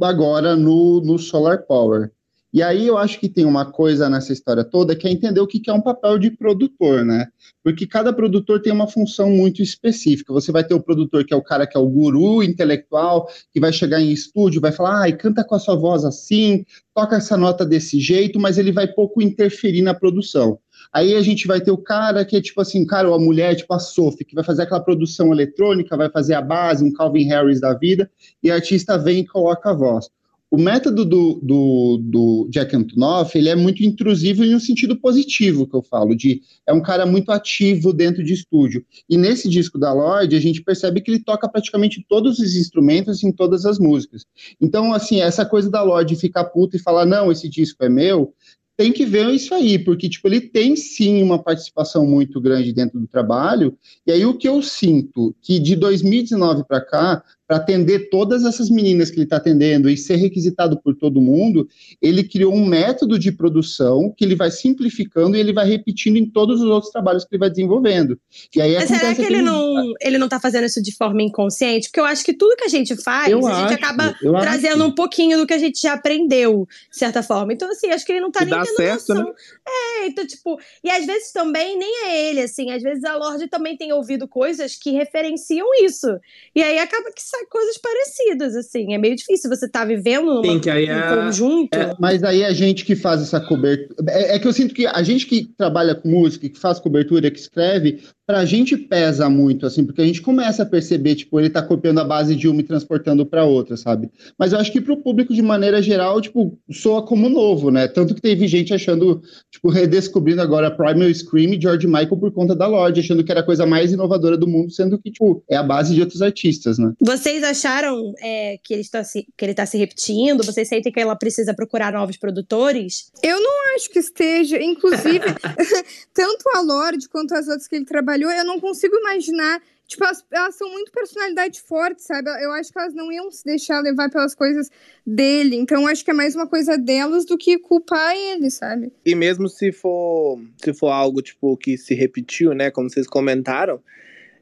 [0.00, 2.11] agora no, no Solar Power.
[2.50, 5.46] E aí eu acho que tem uma coisa nessa história toda que é entender o
[5.46, 7.27] que é um papel de produtor, né?
[7.62, 10.33] Porque cada produtor tem uma função muito específica.
[10.33, 13.61] Você vai ter o produtor que é o cara que é o guru intelectual, que
[13.61, 17.37] vai chegar em estúdio, vai falar, ai, canta com a sua voz assim, toca essa
[17.37, 20.59] nota desse jeito, mas ele vai pouco interferir na produção.
[20.95, 23.57] Aí a gente vai ter o cara que é tipo assim, cara, ou a mulher,
[23.57, 27.25] tipo a Sophie, que vai fazer aquela produção eletrônica, vai fazer a base, um Calvin
[27.25, 28.09] Harris da vida,
[28.41, 30.09] e a artista vem e coloca a voz.
[30.55, 35.67] O método do, do, do Jack Antonoff, ele é muito intrusivo em um sentido positivo,
[35.67, 38.87] que eu falo, de é um cara muito ativo dentro de estúdio.
[39.11, 43.25] E nesse disco da Lorde, a gente percebe que ele toca praticamente todos os instrumentos
[43.25, 44.25] em todas as músicas.
[44.61, 48.33] Então, assim, essa coisa da Lorde ficar puta e falar, não, esse disco é meu,
[48.77, 52.99] tem que ver isso aí, porque tipo, ele tem sim uma participação muito grande dentro
[52.99, 58.09] do trabalho, e aí o que eu sinto que de 2019 para cá, para atender
[58.09, 61.69] todas essas meninas que ele está atendendo e ser requisitado por todo mundo,
[62.01, 66.25] ele criou um método de produção que ele vai simplificando e ele vai repetindo em
[66.25, 68.19] todos os outros trabalhos que ele vai desenvolvendo.
[68.55, 71.89] E aí Mas será que ele não, ele não tá fazendo isso de forma inconsciente?
[71.89, 74.35] Porque eu acho que tudo que a gente faz, Eu a gente acho, acaba eu
[74.37, 74.47] acho.
[74.47, 77.53] trazendo um pouquinho do que a gente já aprendeu, de certa forma.
[77.53, 79.25] Então, assim, acho que ele não tá E nem dá tendo certo, noção.
[79.27, 79.33] né?
[79.69, 83.49] É, então, tipo, e às vezes também nem é ele, assim, às vezes a Lorde
[83.49, 86.07] também tem ouvido coisas que referenciam isso.
[86.55, 88.94] E aí acaba que sai coisas parecidas, assim.
[88.94, 91.75] É meio difícil você tá vivendo numa, Sim, que aí é- conjunto.
[91.75, 93.94] É, mas aí a gente que faz essa cobertura.
[94.11, 97.31] É, é que eu sinto que a gente que trabalha com música, que faz cobertura,
[97.31, 101.51] que escreve, pra gente pesa muito, assim, porque a gente começa a perceber, tipo, ele
[101.51, 104.11] tá copiando a base de uma e transportando pra outra, sabe?
[104.39, 107.87] Mas eu acho que pro público, de maneira geral, tipo, soa como novo, né?
[107.87, 112.55] Tanto que teve gente achando, tipo, redescobrindo agora Primal Scream e George Michael por conta
[112.55, 115.57] da Lorde, achando que era a coisa mais inovadora do mundo, sendo que, tipo, é
[115.57, 116.93] a base de outros artistas, né?
[117.01, 120.45] Vocês acharam é, que, ele está se, que ele tá se repetindo?
[120.45, 123.11] Vocês sentem que ela precisa procurar novos produtores?
[123.23, 125.21] Eu não acho que esteja, inclusive,
[126.15, 129.61] tanto a Lorde quanto as outras que ele trabalhou, eu não consigo imaginar.
[129.87, 132.31] Tipo, elas, elas são muito personalidade forte, sabe?
[132.42, 134.70] Eu acho que elas não iam se deixar levar pelas coisas
[135.07, 135.57] dele.
[135.57, 138.90] Então, acho que é mais uma coisa delas do que culpar ele, sabe?
[139.05, 143.79] E mesmo se for, se for algo tipo que se repetiu, né, como vocês comentaram,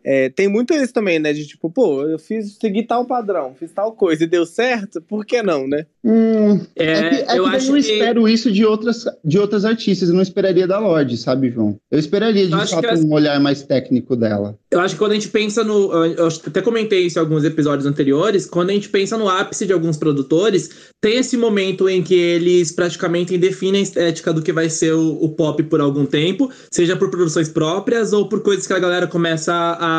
[0.05, 1.33] É, tem muito isso também, né?
[1.33, 5.25] De tipo, pô, eu fiz, segui tal padrão, fiz tal coisa e deu certo, por
[5.25, 5.87] que não, né?
[6.05, 9.65] Hum, É, é que, é eu que eu que- espero isso de outras, de outras
[9.65, 11.79] artistas, eu não esperaria da Lorde, sabe, João?
[11.91, 14.59] Eu esperaria de Eu fato que as- um olhar mais técnico dela.
[14.71, 15.93] Eu acho que quando a gente pensa no.
[16.07, 18.47] Eu que até comentei isso em alguns episódios anteriores.
[18.47, 22.73] Quando a gente pensa no ápice de alguns produtores, tem esse momento em que eles
[22.73, 26.97] praticamente definem a estética do que vai ser o, o pop por algum tempo, seja
[26.97, 29.92] por produções próprias ou por coisas que a galera começa a,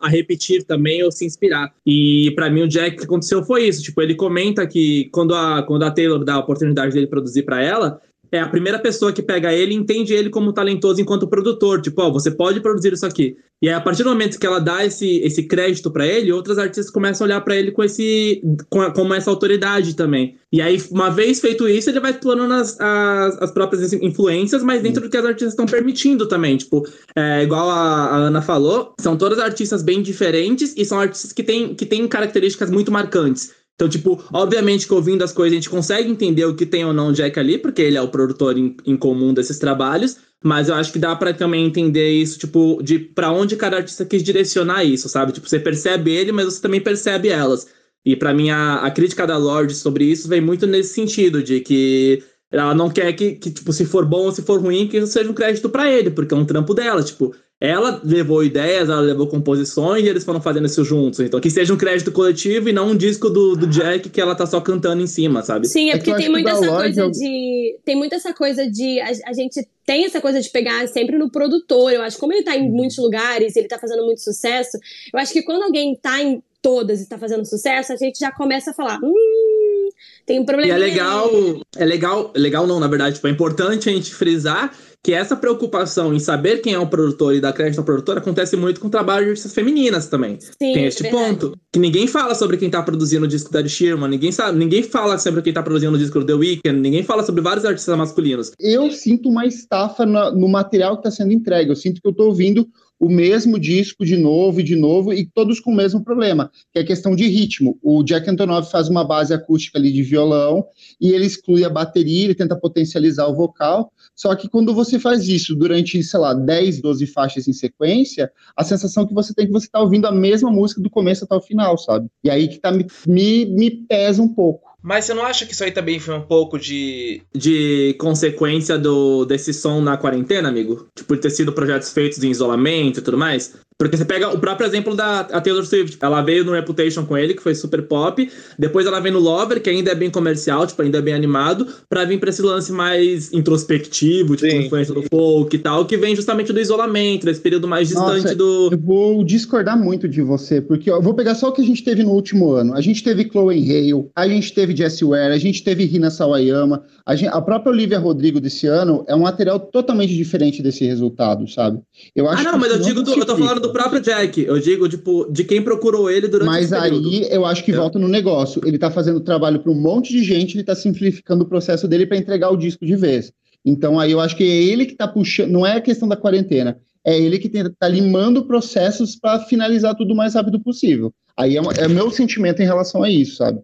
[0.00, 1.72] a repetir também ou se inspirar.
[1.86, 3.82] E pra mim, o Jack, que aconteceu foi isso.
[3.82, 7.62] Tipo, ele comenta que quando a, quando a Taylor dá a oportunidade dele produzir pra
[7.62, 8.00] ela,
[8.30, 11.80] é a primeira pessoa que pega ele entende ele como talentoso enquanto produtor.
[11.80, 13.36] Tipo, ó, você pode produzir isso aqui.
[13.60, 16.58] E aí, a partir do momento que ela dá esse, esse crédito pra ele, outras
[16.58, 20.36] artistas começam a olhar pra ele com esse com como essa autoridade também.
[20.52, 24.82] E aí, uma vez feito isso, ele vai explorando as, as, as próprias influências, mas
[24.82, 26.56] dentro do que as artistas estão permitindo também.
[26.56, 26.86] Tipo,
[27.16, 31.42] é, igual a, a Ana falou, são todas artistas bem diferentes e são artistas que
[31.42, 33.52] têm, que têm características muito marcantes.
[33.78, 36.92] Então, tipo, obviamente que ouvindo as coisas a gente consegue entender o que tem ou
[36.92, 40.68] não o Jack ali, porque ele é o produtor em, em comum desses trabalhos, mas
[40.68, 44.20] eu acho que dá pra também entender isso, tipo, de pra onde cada artista quis
[44.20, 45.30] direcionar isso, sabe?
[45.30, 47.68] Tipo, você percebe ele, mas você também percebe elas.
[48.04, 51.60] E pra mim, a, a crítica da Lorde sobre isso vem muito nesse sentido, de
[51.60, 54.96] que ela não quer que, que, tipo, se for bom ou se for ruim, que
[54.96, 57.32] isso seja um crédito pra ele, porque é um trampo dela, tipo.
[57.60, 61.18] Ela levou ideias, ela levou composições e eles foram fazendo isso juntos.
[61.18, 64.34] Então, que seja um crédito coletivo e não um disco do, do Jack que ela
[64.36, 65.66] tá só cantando em cima, sabe?
[65.66, 67.76] Sim, é, É que porque tem da essa coisa eu- de.
[67.84, 69.00] Tem muito essa coisa de.
[69.00, 71.92] A, a gente tem essa coisa de pegar sempre no produtor.
[71.92, 72.58] Eu acho que como ele tá Uhum.
[72.64, 74.78] em muitos lugares, ele tá fazendo muito sucesso,
[75.12, 78.30] eu acho que quando alguém tá em todas e tá fazendo sucesso, a gente já
[78.30, 79.00] começa a falar.
[79.02, 79.88] Hum,
[80.26, 80.74] tem um E problema.
[80.74, 81.30] é legal,
[81.76, 86.12] é legal, legal não, na verdade, tipo, é importante a gente frisar que essa preocupação
[86.12, 88.90] em saber quem é o produtor e dar crédito ao produtor acontece muito com o
[88.90, 90.38] trabalho de artistas femininas também.
[90.40, 91.24] Sim, Tem é este verdade.
[91.30, 91.56] ponto.
[91.72, 94.82] Que ninguém fala sobre quem tá produzindo o disco da Ed Sheeran, ninguém sabe, ninguém
[94.82, 97.96] fala sobre quem tá produzindo o disco do The Weeknd, ninguém fala sobre vários artistas
[97.96, 98.52] masculinos.
[98.58, 101.70] Eu sinto uma estafa na- no material que está sendo entregue.
[101.70, 102.68] Eu sinto que eu estou ouvindo
[103.00, 106.80] o mesmo disco de novo e de novo, e todos com o mesmo problema, que
[106.80, 107.78] é a questão de ritmo.
[107.80, 110.64] O Jack Antonoff faz uma base acústica ali de violão,
[111.00, 115.26] e ele exclui a bateria, ele tenta potencializar o vocal, só que quando você faz
[115.26, 119.46] isso durante, sei lá, 10, 12 faixas em sequência, a sensação que você tem é
[119.46, 122.08] que você está ouvindo a mesma música do começo até o final, sabe?
[122.22, 124.68] E aí que tá, me, me, me pesa um pouco.
[124.80, 129.24] Mas você não acha que isso aí também foi um pouco de, de consequência do,
[129.24, 130.88] desse som na quarentena, amigo?
[130.94, 133.54] Tipo, ter sido projetos feitos em isolamento e tudo mais?
[133.78, 135.98] Porque você pega o próprio exemplo da Taylor Swift.
[136.02, 138.28] Ela veio no Reputation com ele, que foi super pop.
[138.58, 141.64] Depois ela vem no Lover, que ainda é bem comercial, tipo, ainda é bem animado.
[141.88, 144.66] Pra vir pra esse lance mais introspectivo, tipo, Sim.
[144.66, 148.34] influência do folk e tal, que vem justamente do isolamento, desse período mais distante Nossa,
[148.34, 148.70] do.
[148.72, 151.64] Eu vou discordar muito de você, porque ó, eu vou pegar só o que a
[151.64, 152.74] gente teve no último ano.
[152.74, 156.82] A gente teve Chloe Hale, a gente teve Jessie Ware, a gente teve Rina Sawayama,
[157.06, 161.48] a, gente- a própria Olivia Rodrigo desse ano é um material totalmente diferente desse resultado,
[161.48, 161.78] sabe?
[162.14, 164.00] Eu Ah, acho não, que mas eu não digo do, eu tô falando do próprio
[164.00, 164.42] Jack.
[164.42, 167.08] Eu digo, tipo, de quem procurou ele durante Mas esse período.
[167.08, 168.60] aí eu acho que volta no negócio.
[168.64, 172.06] Ele tá fazendo trabalho para um monte de gente, ele tá simplificando o processo dele
[172.06, 173.32] para entregar o disco de vez.
[173.64, 176.16] Então aí eu acho que é ele que tá puxando, não é a questão da
[176.16, 181.12] quarentena, é ele que tem- tá limando processos para finalizar tudo o mais rápido possível.
[181.36, 183.60] Aí é, é meu sentimento em relação a isso, sabe?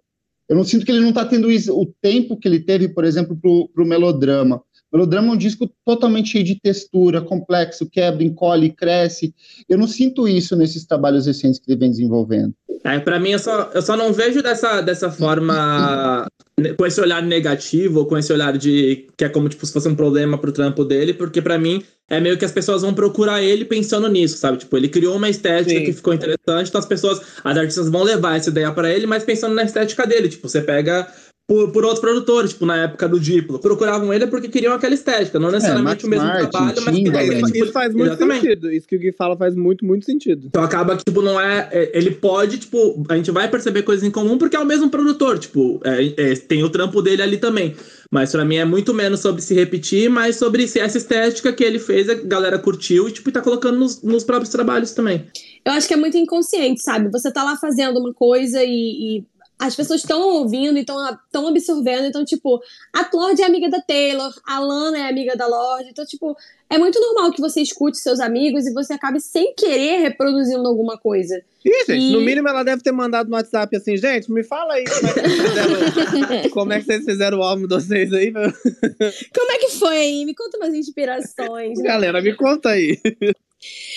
[0.49, 3.05] Eu não sinto que ele não tá tendo isso- o tempo que ele teve, por
[3.05, 4.61] exemplo, pro, pro melodrama.
[4.95, 9.35] Melodrama é um disco totalmente cheio de textura, complexo, quebra, encolhe, cresce.
[9.69, 12.55] Eu não sinto isso nesses trabalhos recentes que ele vem desenvolvendo.
[12.85, 16.29] É, pra mim, eu só, eu só não vejo dessa, dessa forma,
[16.79, 19.89] com esse olhar negativo, ou com esse olhar de que é como tipo, se fosse
[19.89, 23.43] um problema pro trampo dele, porque pra mim é meio que as pessoas vão procurar
[23.43, 24.59] ele pensando nisso, sabe?
[24.59, 25.85] Tipo, ele criou uma estética Sim.
[25.87, 29.25] que ficou interessante, então as pessoas, as artistas vão levar essa ideia pra ele, mas
[29.25, 30.29] pensando na estética dele.
[30.29, 31.11] Tipo, você pega
[31.47, 33.59] por, por outros produtores, tipo, na época do Diplo.
[33.59, 37.29] Procuravam ele porque queriam aquela estética, não necessariamente Max o mesmo Martin, trabalho, mas Timbaland.
[37.29, 38.41] queriam, Isso, tipo, isso faz muito exatamente.
[38.41, 38.73] sentido.
[38.73, 40.47] Isso que o Gui fala faz muito, muito sentido.
[40.47, 44.03] Então acaba que, tipo, não é, é- Ele pode, tipo, a gente vai perceber coisas
[44.07, 47.37] em comum porque é o mesmo produtor, tipo, é- é, tem o trampo dele ali
[47.37, 47.75] também.
[48.11, 51.65] Mas pra mim é muito menos sobre se repetir, mas sobre se essa estética que
[51.65, 55.27] ele fez, a galera curtiu e, tipo, tá colocando nos, nos próprios trabalhos também.
[55.65, 57.11] Eu acho que é muito inconsciente, sabe?
[57.11, 59.25] Você tá lá fazendo uma coisa e, e
[59.67, 62.07] as pessoas estão ouvindo e estão absorvendo.
[62.07, 62.61] Então, tipo,
[62.93, 65.91] a Lorde é amiga da Taylor, a Lana é amiga da Lorde.
[65.91, 66.37] Então, tipo,
[66.69, 70.99] é muito normal que você escute seus amigos e você acabe sem querer reproduzindo alguma
[70.99, 71.41] coisa.
[71.65, 74.75] Ih, gente, E- no mínimo ela deve ter mandado no WhatsApp assim, gente, me fala
[74.75, 78.13] aí como é que vocês fizeram, como é que vocês fizeram o álbum de vocês
[78.13, 78.53] aí, meu?
[78.53, 80.25] Como é que foi aí?
[80.27, 81.79] Me conta umas inspirações.
[81.79, 81.85] né?
[81.85, 82.99] Galera, me conta aí.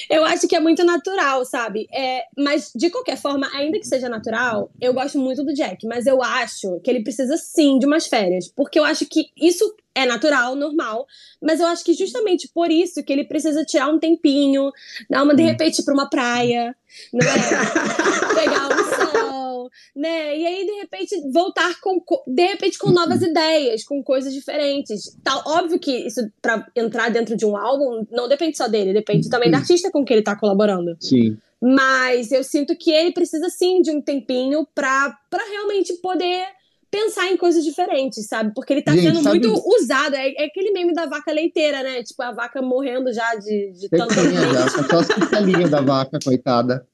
[0.10, 1.88] Eu acho que é muito natural, sabe?
[1.94, 5.86] É, mas, de qualquer forma, ainda que seja natural, eu gosto muito do Jack.
[5.86, 8.48] Mas eu acho que ele precisa sim de umas férias.
[8.56, 11.08] Porque eu acho que isso é natural, normal.
[11.42, 14.72] Mas eu acho que justamente por isso que ele precisa tirar um tempinho,
[15.10, 16.76] dar uma, de repente, para uma praia,
[17.12, 17.34] não é?
[18.36, 19.47] Pegar um sol,
[19.96, 20.38] né?
[20.38, 25.18] E aí, de repente, voltar com, de repente, com novas ideias, com coisas diferentes.
[25.24, 29.30] Tá, óbvio que isso, para entrar dentro de um álbum, não depende só dele, depende
[29.30, 30.96] também do artista com que ele tá colaborando.
[31.00, 31.38] Sim.
[31.62, 36.46] Mas eu sinto que ele precisa sim de um tempinho pra, pra realmente poder
[36.90, 38.52] pensar em coisas diferentes, sabe?
[38.54, 40.16] Porque ele tá Gente, sendo sabe- muito usado.
[40.16, 42.04] É, é aquele meme da vaca leiteira, né?
[42.04, 44.14] Tipo, a vaca morrendo já de, de tanto.
[44.14, 46.86] Já, só as da vaca, coitada.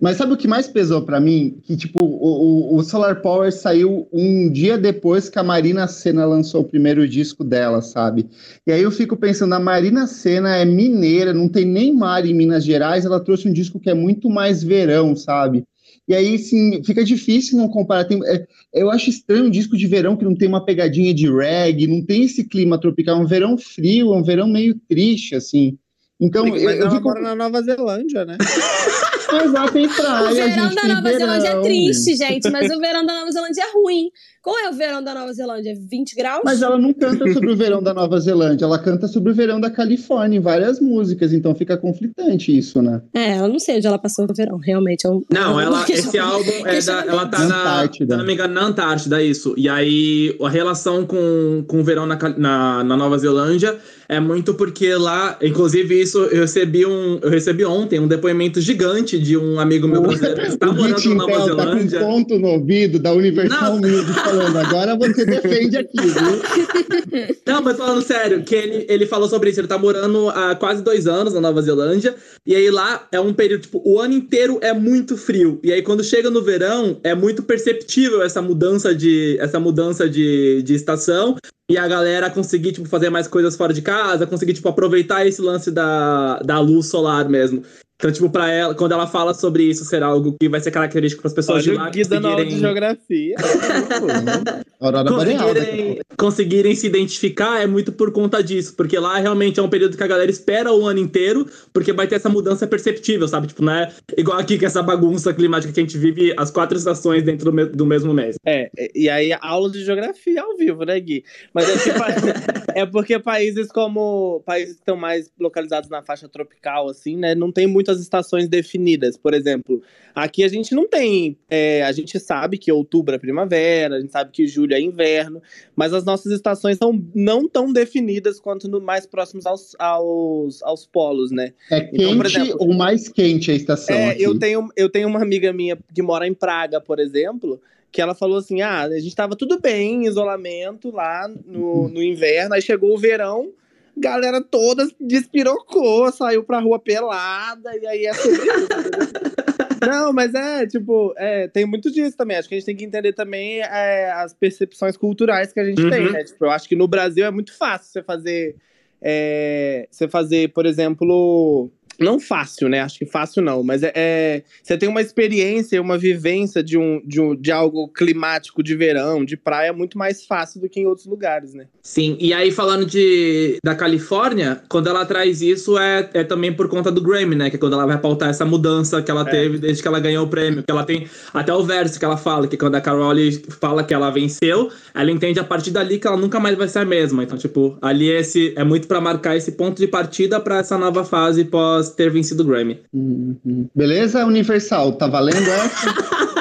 [0.00, 1.58] Mas sabe o que mais pesou pra mim?
[1.62, 6.62] Que, tipo, o, o- Solar Power saiu um dia depois que a Marina Senna lançou
[6.62, 8.28] o primeiro disco dela, sabe?
[8.66, 12.34] E aí eu fico pensando, a Marina Senna é mineira, não tem nem mar em
[12.34, 15.64] Minas Gerais, ela trouxe um disco que é muito mais verão, sabe?
[16.06, 18.04] E aí, sim, fica difícil não comparar.
[18.04, 21.30] Tem- é, eu acho estranho um disco de verão que não tem uma pegadinha de
[21.30, 25.34] reggae, não tem esse clima tropical, é um verão frio, é um verão meio triste,
[25.34, 25.76] assim.
[26.20, 27.04] Então, eu, eu fico.
[27.04, 28.38] mora na Nova Zelândia, né?
[29.30, 32.78] Mas lá tem praia, O verão gente, da Nova Zelândia é triste, gente, mas o
[32.78, 34.10] verão da Nova Zelândia é ruim.
[34.48, 35.74] Qual é o verão da Nova Zelândia?
[35.78, 36.40] 20 graus?
[36.42, 39.60] Mas ela não canta sobre o verão da Nova Zelândia, ela canta sobre o verão
[39.60, 43.02] da Califórnia em várias músicas, então fica conflitante isso, né?
[43.12, 45.06] É, eu não sei onde ela passou o verão, realmente.
[45.06, 45.22] É um...
[45.30, 48.14] Não, é um ela, esse álbum é da, ela tá na, Antártida.
[48.14, 49.52] se não me engano, na Antártida, isso.
[49.54, 54.54] E aí a relação com, com o verão na, na, na Nova Zelândia é muito
[54.54, 59.60] porque lá, inclusive isso eu recebi um, eu recebi ontem um depoimento gigante de um
[59.60, 62.00] amigo meu brasileiro que está morando na Nova Intel tá com Zelândia.
[62.00, 63.90] ponto no ouvido da Universal Não.
[63.90, 67.36] Music agora você defende aqui, viu?
[67.46, 69.60] Não, mas falando sério, que ele, ele falou sobre isso.
[69.60, 72.14] Ele tá morando há quase dois anos na Nova Zelândia.
[72.46, 75.60] E aí lá é um período, tipo, o ano inteiro é muito frio.
[75.62, 80.62] E aí quando chega no verão, é muito perceptível essa mudança de, essa mudança de,
[80.62, 81.36] de estação.
[81.70, 85.42] E a galera conseguir, tipo, fazer mais coisas fora de casa, conseguir, tipo, aproveitar esse
[85.42, 87.62] lance da, da luz solar mesmo.
[88.00, 91.20] Então, tipo, pra ela, quando ela fala sobre isso ser algo que vai ser característico
[91.22, 93.34] para as pessoas de Olha lá o Gui dando aula de conseguirem- geografia.
[94.80, 99.68] Aurora conseguirem, conseguirem se identificar é muito por conta disso, porque lá realmente é um
[99.68, 103.48] período que a galera espera o ano inteiro, porque vai ter essa mudança perceptível, sabe?
[103.48, 106.78] Tipo, não é igual aqui que essa bagunça climática que a gente vive as quatro
[106.78, 108.36] estações dentro do, me- do mesmo mês.
[108.46, 111.24] É, e aí aula de geografia ao vivo, né, Gui?
[111.52, 112.06] Mas é, pa-
[112.76, 117.50] é porque países como países que estão mais localizados na faixa tropical, assim, né, não
[117.50, 119.16] tem muitas estações definidas.
[119.16, 119.82] Por exemplo,
[120.14, 121.36] aqui a gente não tem.
[121.48, 125.42] é, a gente sabe que outubro é primavera, a gente sabe que julho é inverno,
[125.74, 130.86] mas as nossas estações são não tão definidas quanto no mais próximos aos, aos, aos
[130.86, 131.52] polos, né?
[131.70, 134.22] É quente Então, exemplo- ou mais quente a estação É, aqui.
[134.22, 138.14] eu tenho, eu tenho uma amiga minha que mora em Praga, por exemplo, que ela
[138.14, 142.62] falou assim: ah, a gente tava tudo bem em isolamento lá no, no inverno, aí
[142.62, 143.50] chegou o verão,
[143.98, 148.68] galera toda despirocou, saiu pra rua pelada, e aí é sobre isso.
[149.88, 152.36] Não, mas é, tipo, é, tem muito disso também.
[152.36, 155.80] Acho que a gente tem que entender também é, as percepções culturais que a gente
[155.82, 155.90] Uhum.
[155.90, 156.24] tem, né?
[156.24, 158.56] Tipo, eu acho que no Brasil é muito fácil você fazer.
[159.00, 161.70] é, você fazer, por exemplo.
[162.00, 162.80] Não fácil, né?
[162.80, 167.00] Acho que fácil não, mas é, é- você tem uma experiência, uma vivência de, um,
[167.04, 170.86] de, um, de algo climático de verão, de praia, muito mais fácil do que em
[170.86, 171.66] outros lugares, né?
[171.82, 176.68] Sim, e aí falando de, da Califórnia, quando ela traz isso é, é também por
[176.68, 177.50] conta do Grammy, né?
[177.50, 179.30] Que é quando ela vai pautar essa mudança que ela É.
[179.30, 180.62] teve desde que ela ganhou o prêmio.
[180.62, 183.92] Que ela tem até o verso que ela fala, que quando a Carole fala que
[183.92, 187.22] ela venceu, ela entende a partir dali que ela nunca mais vai ser a mesma.
[187.24, 191.04] Então, tipo, ali esse é muito pra marcar esse ponto de partida pra essa nova
[191.04, 192.80] fase pós ter vencido o Grammy.
[192.92, 193.68] Uhum.
[193.74, 194.92] Beleza, Universal?
[194.92, 195.94] Tá valendo essa?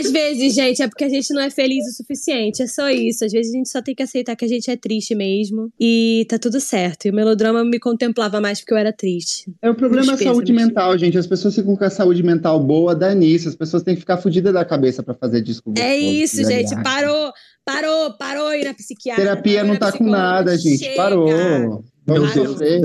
[0.00, 2.62] Às vezes, gente, é porque a gente não é feliz o suficiente.
[2.62, 3.24] É só isso.
[3.24, 5.70] Às vezes a gente só tem que aceitar que a gente é triste mesmo.
[5.78, 7.06] E tá tudo certo.
[7.06, 9.52] E o melodrama me contemplava mais porque eu era triste.
[9.60, 11.18] É, o problema é saúde mental, gente.
[11.18, 13.48] As pessoas ficam com a saúde mental boa, dá nisso.
[13.48, 16.74] As pessoas têm que ficar fodidas da cabeça pra fazer disco É isso, de gente.
[16.82, 17.32] Parou,
[17.64, 19.22] parou, parou ir na psiquiatra.
[19.22, 20.18] Terapia não tá com psicóloga.
[20.18, 20.78] nada, gente.
[20.78, 20.96] Chega.
[20.96, 21.84] Parou.
[22.14, 22.28] Parou.
[22.28, 22.80] sofrer.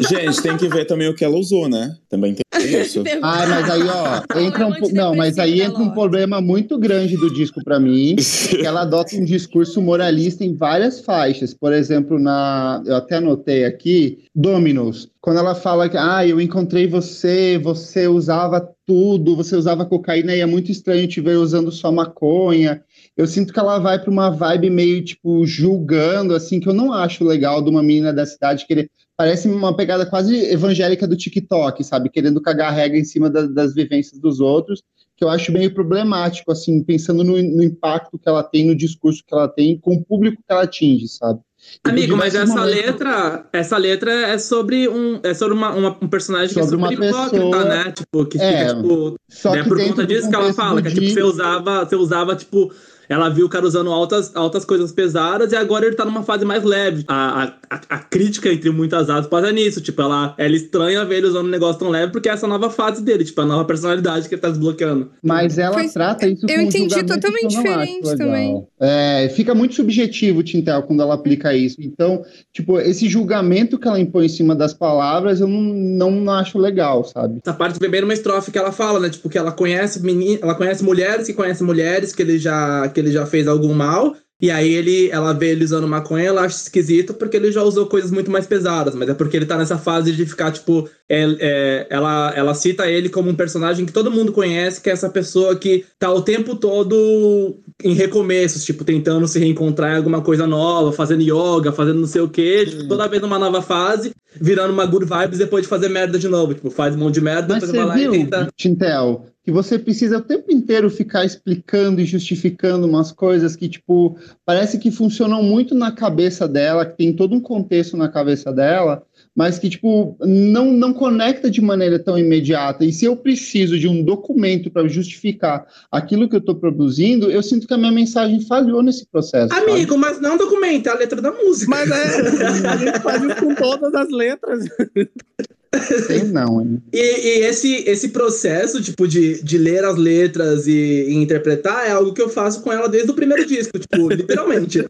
[0.00, 1.94] Gente, tem que ver também o que ela usou, né?
[2.08, 2.42] Também tem
[2.80, 3.02] isso.
[3.22, 7.32] Ai, mas aí, ó, entra um, não, mas aí entra um problema muito grande do
[7.32, 11.54] disco pra mim, que ela adota um discurso moralista em várias faixas.
[11.54, 16.86] Por exemplo, na, eu até anotei aqui, Dominos, quando ela fala que, ah, eu encontrei
[16.86, 21.92] você, você usava tudo, você usava cocaína e é muito estranho te ver usando só
[21.92, 22.82] maconha.
[23.20, 26.90] Eu sinto que ela vai para uma vibe meio, tipo, julgando, assim, que eu não
[26.90, 28.90] acho legal de uma menina da cidade querer.
[29.14, 32.08] Parece uma pegada quase evangélica do TikTok, sabe?
[32.08, 34.82] Querendo cagar regra em cima da, das vivências dos outros,
[35.14, 39.22] que eu acho meio problemático, assim, pensando no, no impacto que ela tem, no discurso
[39.26, 41.40] que ela tem, com o público que ela atinge, sabe?
[41.84, 42.74] Amigo, mas essa momento...
[42.74, 46.96] letra, essa letra é sobre um, é sobre uma, uma um personagem sobre que é
[46.96, 47.64] super hipócrita, pessoa...
[47.64, 47.92] né?
[47.92, 50.90] Tipo, que é, fica, tipo, só né, por conta disso que ela fala, que é,
[50.90, 52.72] tipo, você usava, você usava, tipo,
[53.10, 56.44] ela viu o cara usando altas, altas coisas pesadas e agora ele tá numa fase
[56.44, 57.04] mais leve.
[57.08, 59.80] A, a, a crítica, entre muitas aspas, é nisso.
[59.80, 62.70] Tipo, ela, ela estranha ver ele usando um negócio tão leve porque é essa nova
[62.70, 65.10] fase dele, tipo, a nova personalidade que ele tá desbloqueando.
[65.24, 68.64] Mas ela Foi, trata isso Eu entendi totalmente diferente também.
[68.78, 71.78] É, fica muito subjetivo o Tintel quando ela aplica isso.
[71.80, 76.58] Então, tipo, esse julgamento que ela impõe em cima das palavras, eu não, não acho
[76.58, 77.40] legal, sabe?
[77.44, 79.10] Essa parte vem bem numa estrofe que ela fala, né?
[79.10, 82.88] Tipo, que ela conhece menina, ela conhece mulheres que conhecem mulheres, que ele já.
[82.88, 84.14] Que ele já fez algum mal.
[84.40, 87.84] E aí ele, ela vê ele usando maconha, ela acha esquisito porque ele já usou
[87.86, 91.36] coisas muito mais pesadas, mas é porque ele tá nessa fase de ficar, tipo, é,
[91.38, 95.10] é, ela, ela cita ele como um personagem que todo mundo conhece, que é essa
[95.10, 100.46] pessoa que tá o tempo todo em recomeços, tipo, tentando se reencontrar em alguma coisa
[100.46, 104.72] nova, fazendo yoga, fazendo não sei o quê, tipo, toda vez numa nova fase, virando
[104.72, 106.54] uma good vibes depois de fazer merda de novo.
[106.54, 108.48] Tipo, faz um monte de merda, mas depois vai lá viu, e tenta.
[108.56, 114.16] Tintel, que você precisa o tempo inteiro ficar explicando e justificando umas coisas que, tipo,
[114.46, 119.02] parece que funcionam muito na cabeça dela, que tem todo um contexto na cabeça dela,
[119.34, 122.84] mas que, tipo, não, não conecta de maneira tão imediata.
[122.84, 127.42] E se eu preciso de um documento para justificar aquilo que eu estou produzindo, eu
[127.42, 129.52] sinto que a minha mensagem falhou nesse processo.
[129.52, 130.00] Amigo, sabe?
[130.00, 131.68] mas não documento, é a letra da música.
[131.68, 134.64] Mas é, a gente faz isso com todas as letras.
[136.06, 136.82] Tem não, hein?
[136.92, 140.72] E, e, esse, esse processo, tipo, de, de ler as letras e,
[141.08, 144.84] e, interpretar é algo que eu faço com ela desde o primeiro disco, tipo, literalmente.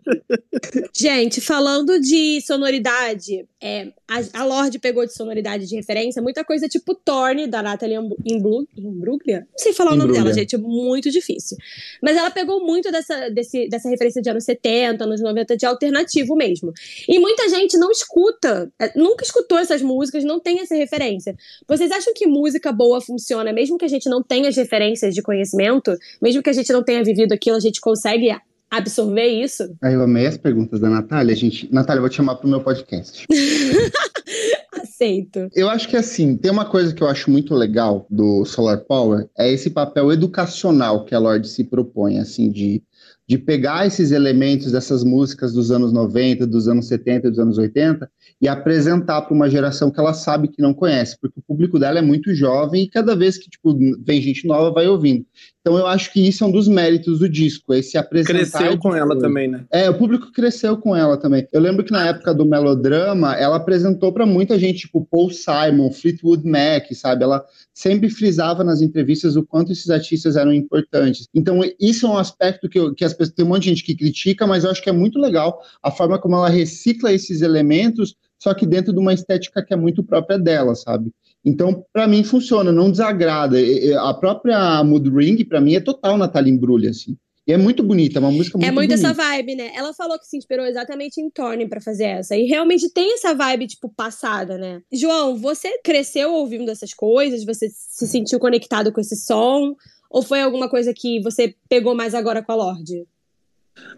[0.96, 6.68] Gente, falando de sonoridade, é, a, a Lorde pegou de sonoridade de referência muita coisa
[6.68, 9.40] tipo Torne, da Natalie Imbruglia.
[9.40, 11.56] Não sei falar o nome dela, gente, é muito difícil.
[12.02, 16.34] Mas ela pegou muito dessa, desse, dessa referência de anos 70, anos 90, de alternativo
[16.34, 16.72] mesmo.
[17.08, 21.34] E muita gente não escuta, é, nunca escutou essas músicas, não tem essa essa referência.
[21.68, 25.22] Vocês acham que música boa funciona, mesmo que a gente não tenha as referências de
[25.22, 28.34] conhecimento, mesmo que a gente não tenha vivido aquilo, a gente consegue
[28.70, 29.76] absorver isso?
[29.82, 31.34] Aí eu amei as perguntas da Natália.
[31.34, 33.26] Gente, Natália, eu vou te chamar pro meu podcast.
[34.72, 35.48] Aceito.
[35.54, 39.28] Eu acho que assim, tem uma coisa que eu acho muito legal do Solar Power,
[39.36, 42.82] é esse papel educacional que a Lorde se propõe, assim, de
[43.30, 48.10] de pegar esses elementos dessas músicas dos anos 90, dos anos 70, dos anos 80
[48.40, 51.98] e apresentar para uma geração que ela sabe que não conhece, porque o público dela
[51.98, 55.24] é muito jovem e cada vez que tipo, vem gente nova vai ouvindo.
[55.60, 58.58] Então eu acho que isso é um dos méritos do disco, esse apresentar.
[58.58, 59.64] Cresceu com ela também, né?
[59.70, 61.46] É, o público cresceu com ela também.
[61.52, 65.90] Eu lembro que na época do melodrama, ela apresentou para muita gente, tipo Paul Simon,
[65.90, 67.24] Fleetwood Mac, sabe?
[67.24, 71.28] Ela sempre frisava nas entrevistas o quanto esses artistas eram importantes.
[71.34, 73.84] Então isso é um aspecto que, eu, que as pessoas tem um monte de gente
[73.84, 77.42] que critica, mas eu acho que é muito legal a forma como ela recicla esses
[77.42, 81.12] elementos, só que dentro de uma estética que é muito própria dela, sabe?
[81.44, 83.58] Então, para mim, funciona, não desagrada.
[84.00, 87.16] A própria Mood Ring, para mim, é total Natália Embrulha, assim.
[87.46, 89.08] E é muito bonita, é uma música muito É muito bonita.
[89.08, 89.72] essa vibe, né?
[89.74, 92.36] Ela falou que se inspirou exatamente em Torne para fazer essa.
[92.36, 94.80] E realmente tem essa vibe, tipo, passada, né?
[94.92, 97.44] João, você cresceu ouvindo essas coisas?
[97.44, 99.74] Você se sentiu conectado com esse som?
[100.10, 103.04] Ou foi alguma coisa que você pegou mais agora com a Lorde?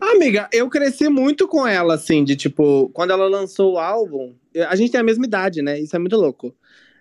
[0.00, 4.34] Amiga, eu cresci muito com ela, assim, de tipo, quando ela lançou o álbum,
[4.68, 5.78] a gente tem a mesma idade, né?
[5.78, 6.54] Isso é muito louco.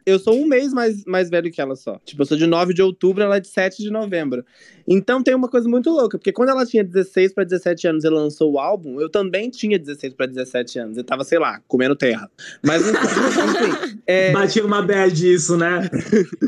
[0.05, 1.99] Eu sou um mês mais, mais velho que ela só.
[2.03, 4.45] Tipo, eu sou de 9 de outubro, ela é de 7 de novembro.
[4.87, 8.09] Então tem uma coisa muito louca, porque quando ela tinha 16 para 17 anos e
[8.09, 10.97] lançou o álbum, eu também tinha 16 para 17 anos.
[10.97, 12.29] Eu tava, sei lá, comendo terra.
[12.63, 13.99] Mas enfim.
[14.07, 14.31] é...
[14.33, 15.89] Batia uma bad isso, né?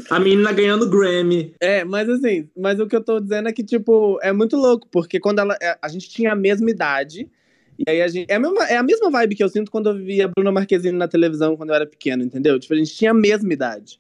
[0.10, 1.54] A menina ganhando Grammy.
[1.60, 4.88] É, mas assim, mas o que eu tô dizendo é que, tipo, é muito louco,
[4.91, 5.56] porque quando ela.
[5.62, 7.30] É, a gente tinha a mesma idade.
[7.78, 8.32] E aí a gente.
[8.32, 10.97] É a, mesma, é a mesma vibe que eu sinto quando eu via Bruna Marquezine
[10.97, 12.59] na televisão quando eu era pequeno, entendeu?
[12.59, 13.99] Tipo, a gente tinha a mesma idade.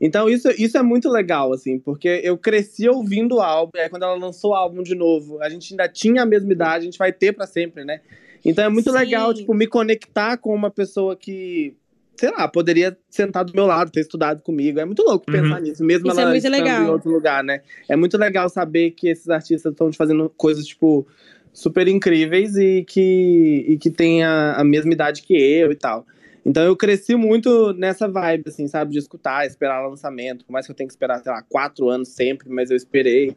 [0.00, 3.88] Então isso, isso é muito legal, assim, porque eu cresci ouvindo o álbum, e aí
[3.88, 6.84] quando ela lançou o álbum de novo, a gente ainda tinha a mesma idade, a
[6.84, 8.00] gente vai ter para sempre, né?
[8.44, 8.96] Então é muito Sim.
[8.96, 11.74] legal, tipo, me conectar com uma pessoa que,
[12.16, 14.78] sei lá, poderia sentar do meu lado, ter estudado comigo.
[14.78, 15.40] É muito louco uhum.
[15.40, 16.84] pensar nisso, mesmo isso é ela é estando legal.
[16.84, 17.62] em outro lugar, né?
[17.88, 21.06] É muito legal saber que esses artistas estão fazendo coisas, tipo,
[21.58, 26.06] super incríveis e que, e que tem a, a mesma idade que eu e tal.
[26.48, 28.92] Então eu cresci muito nessa vibe, assim, sabe?
[28.92, 30.46] De escutar, esperar lançamento.
[30.46, 33.36] Por mais que eu tenha que esperar, sei lá, quatro anos sempre, mas eu esperei.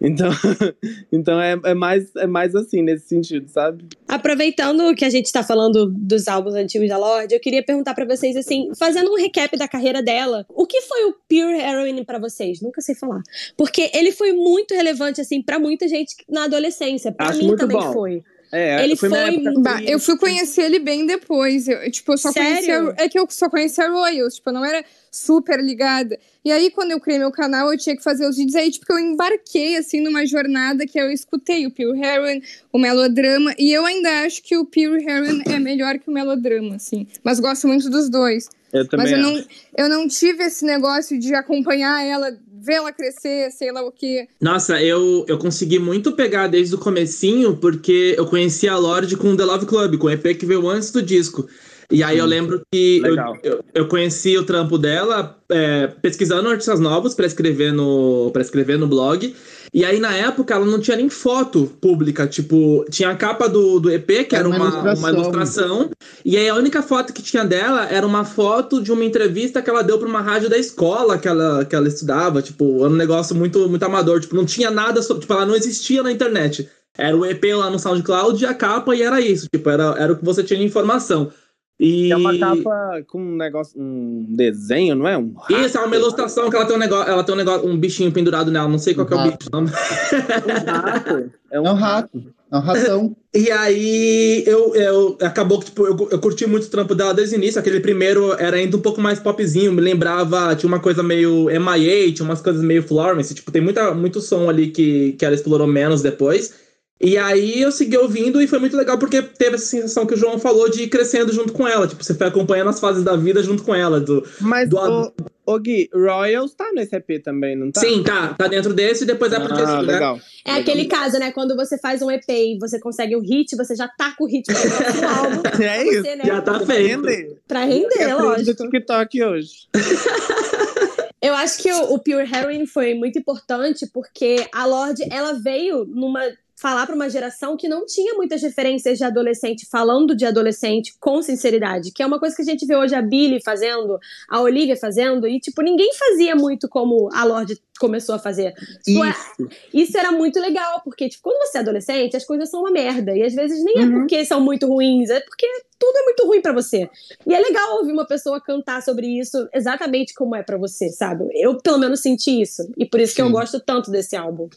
[0.00, 0.30] Então,
[1.10, 3.84] então é, é, mais, é mais assim, nesse sentido, sabe?
[4.06, 8.04] Aproveitando que a gente tá falando dos álbuns antigos da Lorde, eu queria perguntar para
[8.04, 12.20] vocês, assim, fazendo um recap da carreira dela, o que foi o Pure Heroine para
[12.20, 12.60] vocês?
[12.60, 13.22] Nunca sei falar.
[13.56, 17.10] Porque ele foi muito relevante, assim, para muita gente na adolescência.
[17.10, 17.92] Pra Acho mim também bom.
[17.92, 18.22] foi.
[18.54, 21.66] É, Ele foi, foi- Bah, eu fui conhecer ele bem depois.
[21.66, 22.50] Eu, tipo, eu só Sério?
[22.50, 22.94] conhecia.
[22.98, 26.18] É que eu só conhecia Royals, tipo, eu não era super ligada.
[26.44, 28.84] E aí, quando eu criei meu canal, eu tinha que fazer os vídeos aí, tipo,
[28.84, 33.54] que eu embarquei, assim, numa jornada que eu escutei o Pure Heroin, o melodrama.
[33.58, 37.06] E eu ainda acho que o Pure Heroin é melhor que o melodrama, assim.
[37.24, 38.50] Mas gosto muito dos dois.
[38.70, 39.32] Eu também Mas eu acho.
[39.38, 39.44] não,
[39.78, 44.28] eu não tive esse negócio de acompanhar ela, ver ela crescer, sei lá o quê.
[44.40, 49.32] Nossa, eu, eu consegui muito pegar desde o comecinho, porque eu conheci a Lorde com
[49.32, 51.48] o The Love Club, com o EP que veio antes do disco.
[51.90, 56.80] E aí eu lembro que eu, eu, eu conheci o trampo dela é, pesquisando artistas
[56.80, 59.34] novos para escrever, no, pra escrever no blog.
[59.74, 62.26] E aí, na época, ela não tinha nem foto pública.
[62.26, 64.98] Tipo, tinha a capa do, do EP, que era, Era uma uma, ilustração.
[64.98, 65.90] uma ilustração.
[66.24, 69.70] E aí, a única foto que tinha dela era uma foto de uma entrevista que
[69.70, 72.42] ela deu pra uma rádio da escola que ela, que ela estudava.
[72.42, 74.20] Tipo, era um negócio muito, muito amador.
[74.20, 75.22] Tipo, não tinha nada sobre.
[75.22, 76.68] Tipo, ela não existia na internet.
[76.96, 79.46] Era o EP lá no SoundCloud e a capa, e era isso.
[79.50, 81.32] Tipo, era, era o que você tinha de informação.
[81.80, 85.18] E É uma capa com um negócio, um desenho, não é?
[85.18, 87.76] Um Isso, é uma ilustração que ela tem um negócio, ela tem um negócio, um
[87.76, 89.50] bichinho pendurado nela, não sei qual que é o Um bicho.
[89.52, 89.64] Não.
[89.64, 91.10] rato.
[91.10, 93.16] É É um rato, é um ratão.
[93.34, 97.34] E aí, eu, eu acabou que, tipo, eu, eu curti muito o trampo dela desde
[97.34, 97.60] o início.
[97.60, 102.10] Aquele primeiro era ainda um pouco mais popzinho, me lembrava, tinha uma coisa meio MIA,
[102.12, 105.66] tinha umas coisas meio Florence, tipo, tem muita, muito som ali que, que ela explorou
[105.66, 106.54] menos depois.
[107.02, 110.16] E aí eu segui ouvindo e foi muito legal porque teve essa sensação que o
[110.16, 111.88] João falou de ir crescendo junto com ela.
[111.88, 113.98] Tipo, você foi acompanhando as fases da vida junto com ela.
[114.00, 114.24] Do...
[114.40, 115.12] Mas, Do o,
[115.54, 117.80] o Gui, Royals tá nesse EP também, não tá?
[117.80, 119.92] Sim, tá, tá dentro desse e depois é pro Ah, disco, né?
[119.94, 120.20] legal.
[120.46, 121.32] É aquele caso, né?
[121.32, 124.28] Quando você faz um EP e você consegue um hit, você já tá com o
[124.28, 125.42] hit pro próximo álbum.
[125.42, 126.02] pra É isso.
[126.02, 126.24] Você, né?
[126.24, 126.88] Já tá Pra feito.
[126.88, 127.36] render.
[127.48, 128.62] Pra render, do lógico.
[128.70, 129.50] TikTok hoje.
[131.20, 135.84] Eu acho que o, o Pure Heroin foi muito importante porque a Lorde, ela veio
[135.84, 136.20] numa
[136.62, 141.20] falar para uma geração que não tinha muitas referências de adolescente falando de adolescente com
[141.20, 143.98] sinceridade, que é uma coisa que a gente vê hoje a Billy fazendo,
[144.30, 148.44] a Olivia fazendo, e tipo, ninguém fazia muito como a Lorde começou a fazer.
[148.46, 148.54] É-
[148.86, 149.48] Isso.
[149.74, 153.12] isso era muito legal, porque tipo, quando você é adolescente, as coisas são uma merda,
[153.16, 153.92] e às vezes nem é Uhum.
[154.00, 155.46] porque são muito ruins, é porque
[155.78, 156.88] tudo é muito ruim pra você.
[157.26, 161.24] E é legal ouvir uma pessoa cantar sobre isso exatamente como é pra você, sabe?
[161.34, 162.62] Eu, pelo menos, senti isso.
[162.78, 163.32] E por isso que eu Sim.
[163.32, 164.48] gosto tanto desse álbum.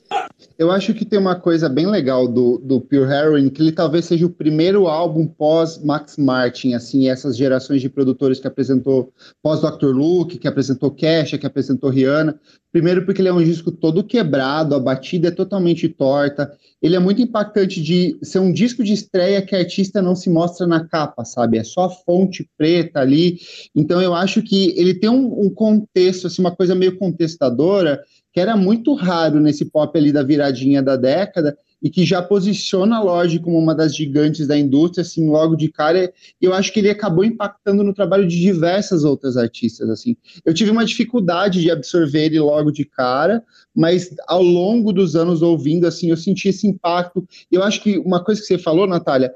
[0.59, 4.05] Eu acho que tem uma coisa bem legal do, do Pure Heroin, que ele talvez
[4.05, 9.11] seja o primeiro álbum pós Max Martin, assim, essas gerações de produtores que apresentou
[9.41, 9.87] pós Dr.
[9.87, 12.39] Luke, que apresentou Kesha, que apresentou Rihanna.
[12.71, 16.51] Primeiro porque ele é um disco todo quebrado, a batida é totalmente torta.
[16.81, 20.29] Ele é muito impactante de ser um disco de estreia que a artista não se
[20.29, 21.57] mostra na capa, sabe?
[21.57, 23.39] É só fonte preta ali.
[23.75, 28.01] Então eu acho que ele tem um, um contexto, assim, uma coisa meio contestadora,
[28.33, 32.97] que era muito raro nesse pop ali da viradinha da década e que já posiciona
[32.97, 36.11] a Lorde como uma das gigantes da indústria, assim, logo de cara.
[36.41, 40.17] E eu acho que ele acabou impactando no trabalho de diversas outras artistas, assim.
[40.43, 43.43] Eu tive uma dificuldade de absorver ele logo de cara,
[43.75, 47.23] mas ao longo dos anos ouvindo, assim, eu senti esse impacto.
[47.51, 49.31] E eu acho que uma coisa que você falou, Natália,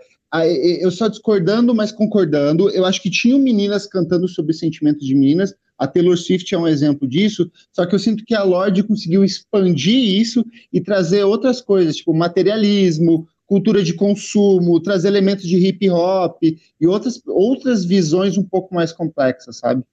[0.81, 2.67] eu só discordando, mas concordando.
[2.71, 5.53] Eu acho que tinham meninas cantando sobre sentimentos de meninas.
[5.79, 7.49] A Taylor Swift é um exemplo disso.
[7.71, 12.13] Só que eu sinto que a Lorde conseguiu expandir isso e trazer outras coisas, tipo
[12.13, 18.75] materialismo, cultura de consumo, trazer elementos de hip hop e outras, outras visões um pouco
[18.75, 19.83] mais complexas, sabe?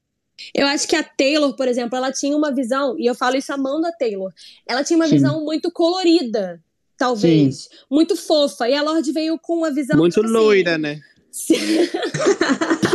[0.54, 3.50] Eu acho que a Taylor, por exemplo, ela tinha uma visão, e eu falo isso
[3.52, 4.30] amando a Taylor,
[4.68, 5.14] ela tinha uma Sim.
[5.14, 6.62] visão muito colorida,
[6.98, 7.70] talvez.
[7.90, 8.68] Muito fofa.
[8.68, 9.96] E a Lorde veio com uma visão.
[9.96, 11.00] Muito tipo assim, loira, né?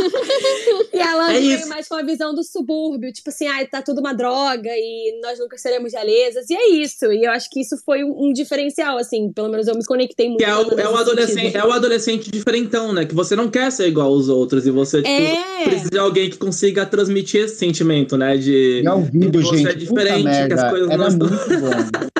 [1.02, 1.68] e a Lorde É veio isso.
[1.68, 5.38] mais com a visão do subúrbio, tipo assim, ah, tá tudo uma droga e nós
[5.38, 6.48] nunca seremos realezas.
[6.50, 7.06] E é isso.
[7.12, 9.32] E eu acho que isso foi um, um diferencial, assim.
[9.32, 10.38] Pelo menos eu me conectei muito.
[10.38, 11.56] Que é com ela o, é, o adolescente, sentido.
[11.58, 13.04] é o adolescente diferentão, né?
[13.04, 15.64] Que você não quer ser igual aos outros e você, tipo, É.
[15.64, 18.36] precisa de alguém que consiga transmitir esse sentimento, né?
[18.36, 18.82] De.
[18.82, 21.48] E ao vivo, Você é gente, diferente, puta que as coisas era não estão- muito
[21.60, 22.08] bom.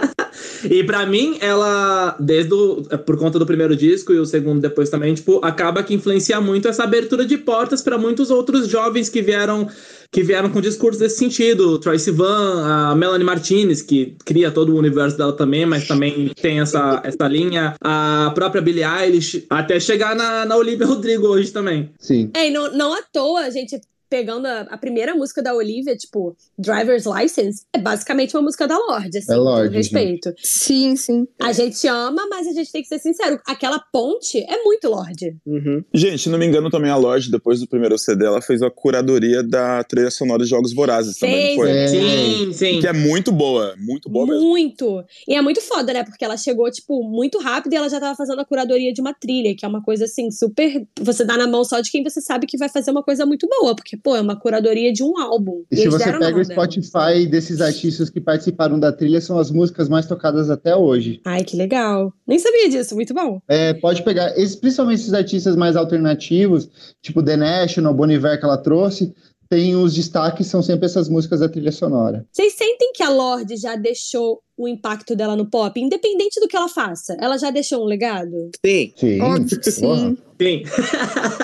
[0.70, 4.90] E pra mim, ela, desde o, por conta do primeiro disco e o segundo depois
[4.90, 9.22] também, tipo, acaba que influencia muito essa abertura de portas pra muitos outros jovens que
[9.22, 9.68] vieram
[10.12, 11.78] que vieram com discursos desse sentido.
[11.78, 16.60] Troy Sivan, a Melanie Martinez, que cria todo o universo dela também, mas também tem
[16.60, 17.74] essa, essa linha.
[17.80, 21.90] A própria Billie Eilish, até chegar na, na Olivia Rodrigo hoje também.
[21.98, 22.30] Sim.
[22.34, 23.80] É, e não, não à toa, gente,
[24.12, 28.76] pegando a, a primeira música da Olivia, tipo, Driver's License, é basicamente uma música da
[28.76, 30.34] Lorde, assim, É com Lorde, todo respeito.
[30.36, 31.26] Sim, sim.
[31.40, 33.40] A gente ama, mas a gente tem que ser sincero.
[33.46, 35.34] Aquela ponte é muito Lorde.
[35.46, 35.82] Uhum.
[35.94, 38.70] Gente, se não me engano, também a Lorde, depois do primeiro CD, ela fez a
[38.70, 41.70] curadoria da trilha sonora de Jogos Vorazes também, não Fez, foi?
[41.70, 41.88] É.
[41.88, 42.80] Sim, sim.
[42.80, 44.46] Que é muito boa, muito boa mesmo.
[44.46, 45.02] Muito.
[45.26, 46.04] E é muito foda, né?
[46.04, 49.14] Porque ela chegou, tipo, muito rápido e ela já tava fazendo a curadoria de uma
[49.14, 50.86] trilha, que é uma coisa, assim, super.
[51.00, 53.48] Você dá na mão só de quem você sabe que vai fazer uma coisa muito
[53.48, 53.74] boa.
[53.74, 55.62] Porque, pô, é uma curadoria de um álbum.
[55.70, 56.44] E se você pega o.
[56.44, 61.20] Spotify desses artistas que participaram da trilha, são as músicas mais tocadas até hoje.
[61.24, 62.12] Ai, que legal.
[62.26, 63.40] Nem sabia disso, muito bom.
[63.48, 66.68] É, pode pegar, esses- principalmente esses artistas mais alternativos,
[67.00, 69.14] tipo The National, Bon Iver que ela trouxe,
[69.52, 72.24] tem os destaques, são sempre essas músicas da trilha sonora.
[72.32, 76.56] Vocês sentem que a Lorde já deixou o impacto dela no pop, independente do que
[76.56, 77.14] ela faça?
[77.20, 78.50] Ela já deixou um legado?
[78.64, 78.94] Sim.
[78.96, 79.20] Sim.
[79.20, 80.16] Óbvio que sim.
[80.40, 80.62] Sim.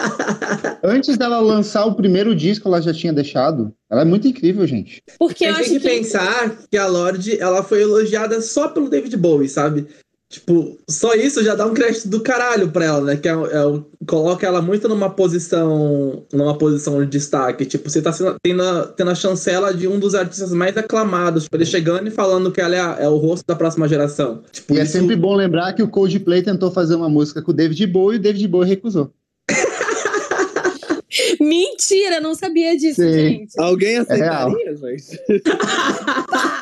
[0.83, 3.75] Antes dela lançar o primeiro disco, ela já tinha deixado.
[3.91, 5.03] Ela é muito incrível, gente.
[5.19, 5.89] Porque eu acho que que.
[5.89, 9.87] pensar que a Lorde, ela foi elogiada só pelo David Bowie, sabe?
[10.31, 13.17] Tipo, só isso já dá um crédito do caralho pra ela, né?
[13.17, 17.65] Que é, é coloca ela muito numa posição numa posição de destaque.
[17.65, 21.45] Tipo, você tá sendo, tendo, a, tendo a chancela de um dos artistas mais aclamados.
[21.45, 24.43] Tipo, ele chegando e falando que ela é, a- é o rosto da próxima geração.
[24.53, 27.51] Tipo, E é isso- sempre bom lembrar que o Coldplay tentou fazer uma música com
[27.51, 29.11] o David Bowie e o David Bowie recusou.
[31.41, 33.13] Mentira, não sabia disso, Sim.
[33.13, 33.59] gente.
[33.59, 34.51] Alguém real.
[34.51, 35.23] aceitaria, gente?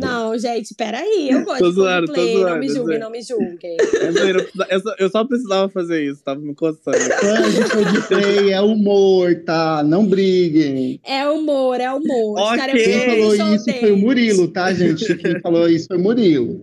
[0.00, 1.28] Não, gente, peraí.
[1.30, 2.34] Eu gosto Tô de zoando, tô Coldplay.
[2.34, 3.76] Não zoando, me tô julguem, não me julguem.
[4.68, 6.96] É eu, só, eu só precisava fazer isso, tava me coçando.
[7.20, 9.82] Fã de Coldplay é humor, tá?
[9.82, 11.00] Não briguem.
[11.04, 12.40] É humor, é humor.
[12.40, 12.56] Os Ok.
[12.58, 13.96] caras Quem falou isso foi o.
[13.96, 15.14] Murilo, tá, gente?
[15.16, 16.62] Quem falou isso foi o Murilo.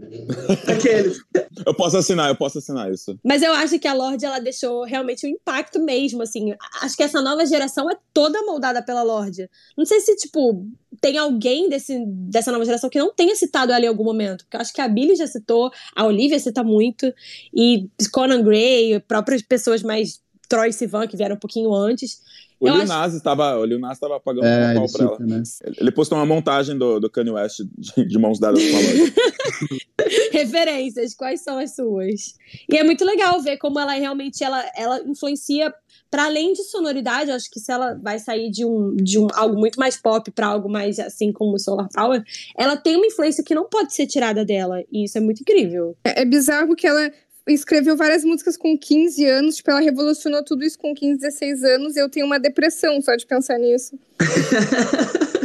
[0.67, 1.19] Aqueles.
[1.65, 3.17] Eu posso assinar, eu posso assinar isso.
[3.23, 6.53] Mas eu acho que a Lorde ela deixou realmente um impacto mesmo, assim.
[6.81, 9.49] Acho que essa nova geração é toda moldada pela Lorde.
[9.77, 10.65] Não sei se, tipo,
[10.99, 14.43] tem alguém desse, dessa nova geração que não tenha citado ela em algum momento.
[14.43, 17.13] Porque eu acho que a Billie já citou, a Olivia cita muito,
[17.53, 22.19] e Conan Gray, próprias pessoas mais Troy Sivan, que vieram um pouquinho antes.
[22.59, 25.19] O Lil acho- estava, o Lil Nas tava pagando É, um pau pra ela.
[25.19, 25.41] né?
[25.79, 29.13] Ele postou uma montagem do, do Kanye West de, de mãos dadas com a loja.
[30.31, 32.35] referências, quais são as suas?
[32.69, 35.73] E é muito legal ver como ela realmente ela, ela influencia
[36.11, 39.57] para além de sonoridade, acho que se ela vai sair de um de um algo
[39.57, 42.21] muito mais pop para algo mais assim como Solar Power,
[42.57, 45.95] ela tem uma influência que não pode ser tirada dela, e isso é muito incrível.
[46.03, 47.11] É, é bizarro que ela
[47.47, 51.95] escreveu várias músicas com 15 anos, tipo, ela revolucionou tudo isso com 15, 16 anos,
[51.95, 53.97] e eu tenho uma depressão só de pensar nisso.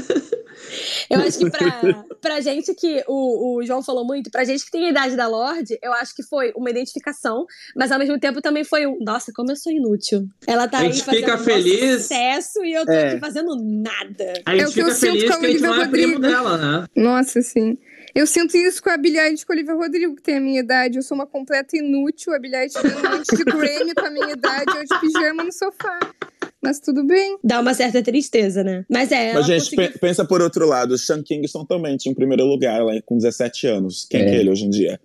[1.10, 4.70] Eu acho que pra, pra gente que o, o João falou muito, pra gente que
[4.70, 8.40] tem a idade da Lorde, eu acho que foi uma identificação, mas ao mesmo tempo
[8.40, 10.26] também foi um, nossa, como eu sou inútil.
[10.46, 12.02] Ela tá A aí gente fazendo fica um feliz.
[12.02, 13.08] sucesso e eu tô É.
[13.10, 14.42] aqui fazendo nada.
[14.44, 16.20] A gente É o que eu fica sinto feliz com a é Olivia primo Rodrigo.
[16.20, 16.86] dela, né?
[16.96, 17.76] Nossa, sim.
[18.14, 20.40] Eu sinto isso com a Billie Eilish e com a Olivia Rodrigo, que tem a
[20.40, 20.96] minha idade.
[20.96, 22.32] Eu sou uma completa inútil.
[22.32, 25.52] A Eilish tem um monte de Grammy com a minha idade, eu de pijama no
[25.52, 25.98] sofá.
[26.66, 27.36] Mas tudo bem.
[27.42, 28.84] Dá uma certa tristeza, né?
[28.90, 30.92] Mas é, Mas, gente, conseguiu- pe- pensa por outro lado.
[30.94, 34.06] O Sean Kingston também tinha em primeiro lugar lá com 17 anos.
[34.10, 34.24] Quem É.
[34.24, 35.00] que é ele hoje em dia?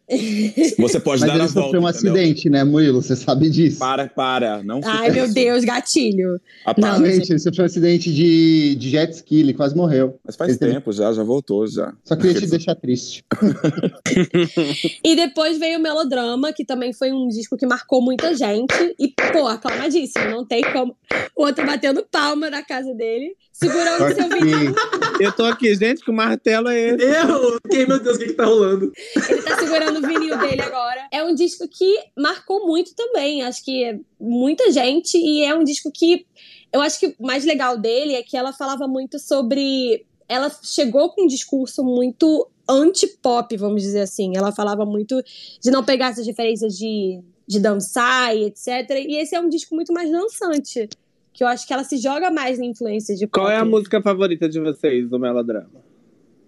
[0.79, 2.11] Você pode Mas dar ele a volta, sofreu um entendeu?
[2.13, 3.01] acidente, né, Murilo?
[3.01, 3.79] Você sabe disso.
[3.79, 4.63] Para, para.
[4.63, 5.33] Não Ai, meu isso.
[5.33, 6.39] Deus, gatilho.
[6.65, 6.99] Ah, para.
[6.99, 10.19] Não, Gente, ele sofreu um acidente de, de jet ski, ele quase morreu.
[10.25, 11.93] Mas faz Ele teve- tempo já, já voltou já.
[12.03, 13.23] Só queria te deixar triste.
[15.03, 18.73] E depois veio o Melodrama, que também foi um disco que marcou muita gente.
[18.99, 20.25] E, pô, aclamadíssimo.
[20.29, 20.95] Não tem como.
[21.35, 24.73] O outro batendo palma na casa dele, segurando seu vinil.
[25.19, 27.05] Eu tô aqui, gente, que o martelo é esse.
[27.05, 28.91] Eu fiquei, meu Deus, o que que tá rolando?
[29.29, 31.07] Ele tá segurando o vinil dele agora.
[31.11, 33.43] É um disco que marcou muito também.
[33.43, 35.17] Acho que é muita gente.
[35.17, 36.25] E é um disco que.
[36.73, 40.05] Eu acho que o mais legal dele é que ela falava muito sobre.
[40.27, 44.35] Ela chegou com um discurso muito anti-pop, vamos dizer assim.
[44.35, 45.21] Ela falava muito
[45.61, 48.67] de não pegar essas referências de, de dançar e etc.
[48.91, 50.87] E esse é um disco muito mais dançante.
[51.33, 53.39] Que eu acho que ela se joga mais na influência de pop.
[53.39, 55.81] Qual é a música favorita de vocês do melodrama?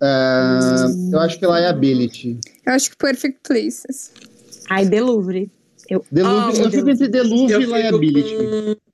[0.02, 2.38] Ah, eu acho que Liability.
[2.66, 4.12] Eu acho que Perfect Places.
[4.70, 5.50] Ai, Deluvre.
[5.90, 7.44] Eu Delúvio, amo eu fico Deluvre.
[7.44, 8.36] entre Eu e Liability.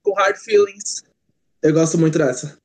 [0.04, 1.04] com, com Hard Feelings.
[1.64, 2.58] Eu gosto muito dessa.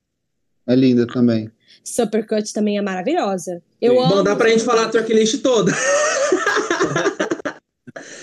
[0.67, 1.51] É linda também.
[1.83, 3.63] Supercut também é maravilhosa.
[3.81, 3.99] Eu Sim.
[4.01, 4.09] amo.
[4.17, 5.73] Bom, dá pra gente falar a tracklist toda.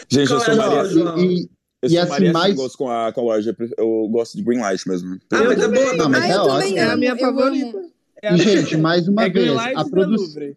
[0.10, 1.24] Gente, eu Qual sou é Maria.
[1.24, 1.50] E,
[1.82, 3.56] Eu E assim, somaria mais- singles com a, com a loja.
[3.78, 5.20] Eu gosto de Green Light mesmo.
[5.32, 5.94] Ah, mas é boa.
[5.98, 6.78] Não, mas Ah, é eu também ótimo.
[6.78, 7.82] É a amo, minha eu favorita.
[8.22, 10.46] É a- E, gente, mais uma é vez, Greenlight a, produ Louvre.
[10.46, 10.56] é,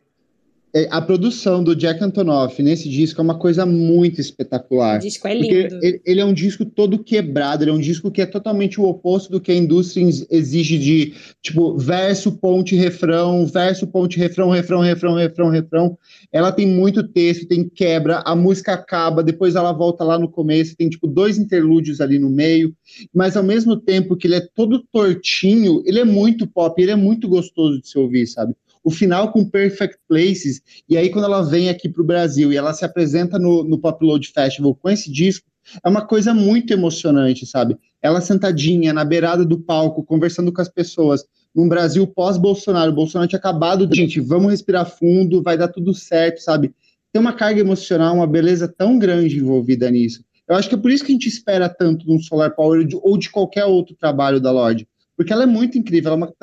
[0.91, 4.99] a produção do Jack Antonoff nesse disco é uma coisa muito O espetacular.
[4.99, 5.79] disco é lindo.
[5.81, 8.85] ele, ele é um disco todo quebrado, ele é um disco que é totalmente o
[8.85, 14.51] oposto do que a indústria ex- exige de, tipo, verso, ponte, refrão, verso, ponte, refrão,
[14.51, 15.99] refrão, refrão, refrão, refrão.
[16.33, 20.77] Ela tem muito texto, tem quebra, a música acaba, depois ela volta lá no começo,
[20.77, 22.75] tem, tipo, dois interlúdios ali no meio,
[23.15, 26.97] mas ao mesmo tempo que ele é todo tortinho, ele é muito pop, ele é
[26.97, 28.55] muito gostoso de se ouvir, sabe?
[28.85, 32.75] O final com Perfect Places, e aí quando ela vem aqui pro Brasil e ela
[32.75, 35.47] se apresenta no, no Pop Load Festival com esse disco,
[35.83, 37.79] é uma coisa muito emocionante, sabe?
[38.03, 41.25] Ela sentadinha na beirada do palco, conversando com as pessoas,
[41.55, 45.95] num Brasil pós-Bolsonaro, o Bolsonaro tinha acabado, de- gente, vamos respirar fundo, vai dar tudo
[45.95, 46.75] certo, sabe?
[47.11, 50.23] Tem uma carga emocional, uma beleza tão grande envolvida nisso.
[50.47, 52.85] Eu acho que é por isso que a gente espera tanto de um Solar Power
[52.85, 56.25] de- ou de qualquer outro trabalho da Lorde, porque ela é muito incrível, ela é
[56.25, 56.35] uma-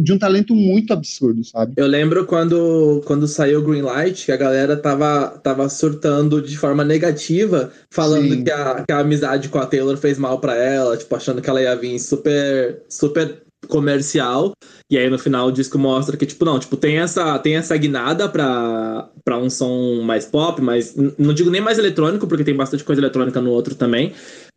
[0.00, 1.74] de um talento muito absurdo, sabe?
[1.76, 6.84] Eu lembro quando, quando saiu o Greenlight, que a galera tava, tava surtando de forma
[6.84, 8.44] negativa, falando Sim.
[8.44, 11.50] que a, que a amizade com a Taylor fez mal pra ela, tipo, achando que
[11.50, 14.52] ela ia vir super, super comercial.
[14.90, 17.76] E aí no final o disco mostra que, tipo, não, tipo, tem essa, tem essa
[17.76, 22.54] guinada pra, pra um som mais pop, mas não digo nem mais eletrônico, porque tem
[22.54, 24.12] bastante coisa eletrônica no outro também.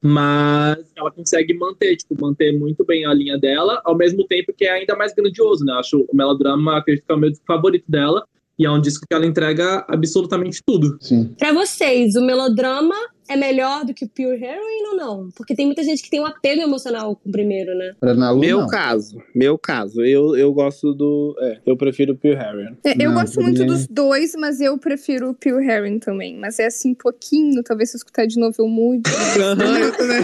[0.06, 4.66] Mas ela consegue manter, tipo, manter muito bem a linha dela, ao mesmo tempo que
[4.66, 5.74] é ainda mais grandioso, né?
[5.74, 8.24] Acho o Melodrama, acredito que é o meu disco favorito dela.
[8.58, 10.98] E é um disco que ela entrega absolutamente tudo.
[11.02, 11.34] Sim.
[11.38, 12.96] Pra vocês, o melodrama
[13.28, 15.30] é melhor do que o Pure Heroine ou não?
[15.36, 17.94] Porque tem muita gente que tem um apego emocional com o primeiro, né?
[18.02, 18.68] Nalu, Meu não.
[18.68, 20.02] caso, meu caso.
[20.04, 21.36] Eu, eu gosto do.
[21.40, 22.76] É, eu prefiro o Pure Harry.
[22.84, 26.38] É, eu Não, gosto muito dos dois, mas eu prefiro o Pure Herring também.
[26.38, 29.10] Mas é assim, pouquinho, talvez se eu escutar de novo eu mude.
[29.38, 30.24] eu também.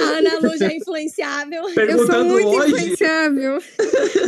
[0.00, 1.62] A Ana Lu já é influenciável.
[1.92, 3.58] Eu sou muito hoje, influenciável.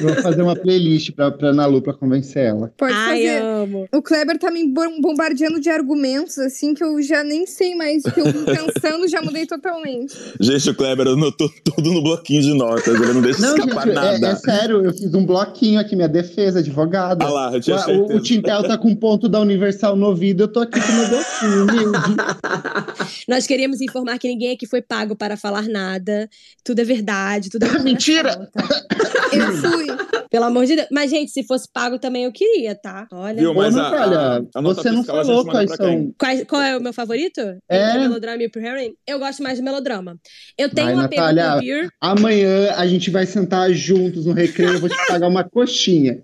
[0.01, 2.73] Vou fazer uma playlist pra, pra Nalu pra convencer ela.
[2.77, 3.43] Pode Ai, fazer.
[3.43, 3.89] amo.
[3.93, 8.33] O Kleber tá me bom- bombardeando de argumentos, assim, que eu já nem sei eu
[8.33, 10.15] vim pensando, já mudei totalmente.
[10.41, 12.87] Gente, o Kleber anotou tudo no bloquinho de notas.
[12.87, 14.27] Ele não deixa Não, escapar gente, é, nada.
[14.29, 17.25] é sério, eu fiz um bloquinho aqui, minha defesa, advogada.
[17.25, 18.15] Ah lá, eu tinha o, certeza.
[18.15, 21.93] o Tintel tá com ponto da Universal no ouvido, eu tô aqui com meu bloquinho.
[23.29, 26.29] Nós queríamos informar que ninguém aqui foi pago para falar nada.
[26.63, 28.51] Tudo é verdade, tudo é Mentira!
[29.33, 29.87] Eu fui.
[30.35, 30.89] Pelo amor de Deus.
[30.91, 33.07] Mas, gente, se fosse pago também eu queria, tá?
[33.13, 33.37] Olha.
[33.37, 36.13] Viu, mas Natália, a- a você não fiscal falou quais são.
[36.19, 37.41] Quais- qual é o meu favorito?
[37.69, 37.99] É.
[37.99, 38.95] Melodrama e Pure Heroine?
[39.07, 40.17] Eu gosto mais de melodrama.
[40.59, 41.61] Eu tenho Vai, um apego Natália.
[41.61, 41.89] Pure.
[42.01, 46.19] Amanhã a gente vai sentar juntos no recreio, eu vou te pagar uma coxinha.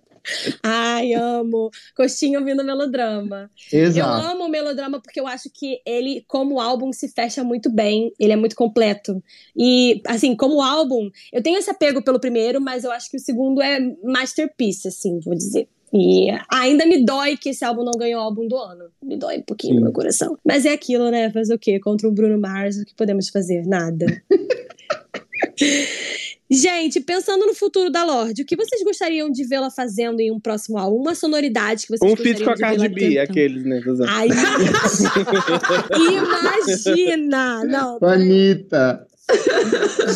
[0.62, 1.71] Ai, amo.
[1.97, 3.51] Coxinha ouvindo melodrama.
[3.73, 4.27] Eu Exato.
[4.27, 8.12] amo o melodrama porque eu acho que ele, como álbum, se fecha muito bem.
[8.18, 9.23] Ele é muito completo.
[9.57, 13.21] E, assim, como álbum, eu tenho esse apego pelo primeiro, mas eu acho que o
[13.21, 15.68] segundo é masterpiece, assim, vou dizer.
[15.93, 18.85] E ainda me dói que esse álbum não ganhou álbum do ano.
[19.03, 20.39] Me dói um pouquinho no meu coração.
[20.45, 21.33] Mas é aquilo, né?
[21.33, 21.81] Fazer o quê?
[21.81, 23.66] Contra o Bruno Mars, o que podemos fazer?
[23.66, 24.07] Nada.
[26.51, 30.40] Gente, pensando no futuro da Lorde, o que vocês gostariam de vê-la fazendo em um
[30.40, 30.96] próximo álbum?
[30.96, 33.20] Uma sonoridade que vocês Um feat com a gostariam de Cardi vê-la B, cantando?
[33.20, 33.80] aqueles, né?
[34.09, 34.28] Ai,
[35.96, 37.64] imagina!
[37.64, 39.07] Não, Anitta.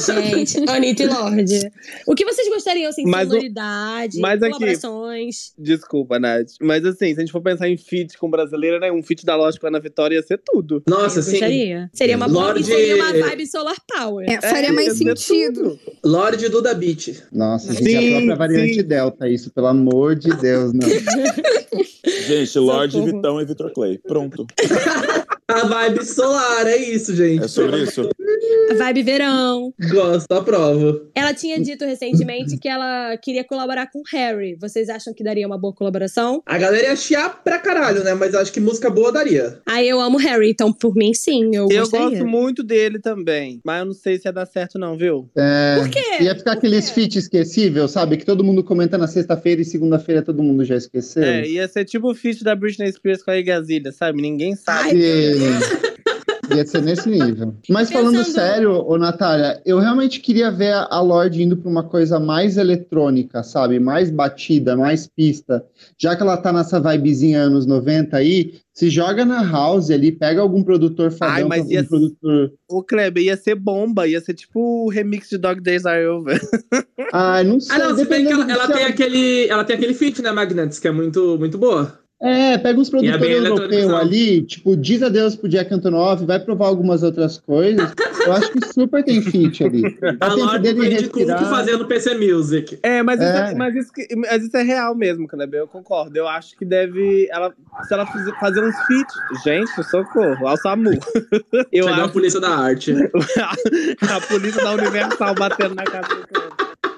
[0.06, 1.70] Gente, Anitta e Lorde.
[2.06, 5.52] O que vocês gostariam, assim, de Mas o- sonoridade, mas aqui- colaborações?
[5.58, 6.50] Desculpa, Nath.
[6.60, 8.90] Mas assim, se a gente for pensar em feat com brasileira, né?
[8.92, 10.82] Um feat da Loja com a Ana Vitória ia ser tudo.
[10.88, 11.32] Nossa, sim.
[11.32, 11.90] gostaria.
[11.92, 14.26] Seria uma boa, Lorde- seria uma vibe solar power.
[14.28, 15.78] É, faria mais ia ser sentido.
[16.04, 17.22] Lorde Duda Beat.
[17.32, 18.82] Nossa, Sim, gente, a própria variante sim.
[18.84, 20.88] Delta, isso, pelo amor de Deus, não.
[22.26, 23.12] Gente, Lorde, Socorro.
[23.16, 23.98] Vitão e Vitor Clay.
[23.98, 24.46] Pronto.
[25.46, 27.44] A vibe solar, é isso, gente.
[27.44, 28.08] É sobre isso.
[28.70, 29.72] A vibe verão.
[29.90, 31.08] Gosto, aprovo.
[31.14, 34.56] Ela tinha dito recentemente que ela queria colaborar com Harry.
[34.60, 36.42] Vocês acham que daria uma boa colaboração?
[36.46, 38.14] A galera ia chiar pra caralho, né?
[38.14, 39.60] Mas acho que música boa daria.
[39.66, 42.08] Aí eu amo Harry, então por mim sim, eu, Eu gostaria.
[42.10, 43.60] gosto muito dele também.
[43.64, 45.28] Mas eu não sei se ia dar certo, não, viu?
[45.36, 46.22] É, Por quê?
[46.22, 48.16] Ia ficar aqueles feat esquecível, sabe?
[48.16, 51.22] Que todo mundo comenta na sexta-feira e segunda-feira todo mundo já esqueceu.
[51.22, 54.20] É, ia ser tipo o feat da Britney Spears com a Igazilha, sabe?
[54.22, 54.90] Ninguém sabe.
[55.04, 55.93] Ai,
[56.54, 57.54] Ia ser nesse nível.
[57.70, 61.82] Mas falando Pensando- sério, ô Natália, eu realmente queria ver a Lorde indo pra uma
[61.84, 63.78] coisa mais eletrônica, sabe?
[63.78, 65.64] Mais batida, mais pista.
[65.98, 70.40] Já que ela tá nessa vibezinha anos 90 aí, se joga na house ali, pega
[70.40, 72.52] algum produtor fadão, Ai, mas algum ia- produtor...
[72.68, 76.40] O Kleber ia ser bomba, ia ser tipo o remix de Dog Days Are Over.
[77.12, 79.76] Ai, não sei, Ah, não, se bem que ela, ela tem ela- aquele, ela tem
[79.76, 82.00] aquele feat, né, Magnets, que é muito, muito boa.
[82.24, 86.40] É, pega uns E é produtores europeus ali, tipo, diz adeus pro Jack Antonoff, vai
[86.40, 87.92] provar algumas outras coisas.
[88.24, 89.82] Eu acho que super tem feat ali.
[90.20, 92.78] A Lorde Brand Cook fazendo PC Music.
[92.82, 93.52] É, mas, Isso, É.
[93.52, 95.60] é, mas, isso, mas isso é real mesmo, Kleber.
[95.60, 96.16] Eu concordo.
[96.16, 97.28] Eu acho que deve.
[97.30, 97.52] Ela,
[97.86, 99.14] se ela fizer, fazer uns feats.
[99.44, 100.92] Gente, socorro, ao SAMU.
[101.70, 102.94] Eu Chegou a acho polícia da arte.
[104.00, 106.54] a polícia da Universal batendo na casa do cara.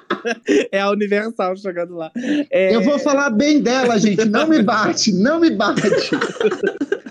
[0.73, 2.11] É a Universal chegando lá.
[2.51, 4.25] É, Eu vou falar bem dela, gente.
[4.25, 5.83] Não me bate, não me bate.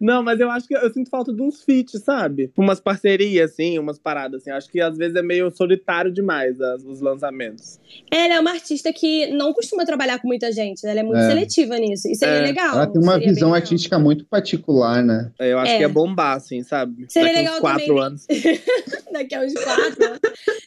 [0.00, 2.50] Não, mas eu acho que eu sinto falta de uns feats, sabe?
[2.56, 4.50] Umas parcerias, assim, umas paradas, assim.
[4.50, 7.78] Acho que às vezes é meio solitário demais as- os lançamentos.
[8.10, 10.90] Ela é uma artista que não costuma trabalhar com muita gente, né?
[10.90, 11.28] Ela é muito É.
[11.28, 12.08] seletiva nisso.
[12.08, 12.40] E seria É.
[12.42, 12.74] legal.
[12.74, 15.30] Ela tem uma seria visão artística muito particular, né?
[15.38, 15.78] Eu acho É.
[15.78, 17.06] que é bombar, assim, sabe?
[17.08, 18.02] Seria Daqui legal uns quatro também.
[18.02, 18.26] anos.
[19.12, 20.04] Daqui a uns quatro.
[20.04, 20.20] anos.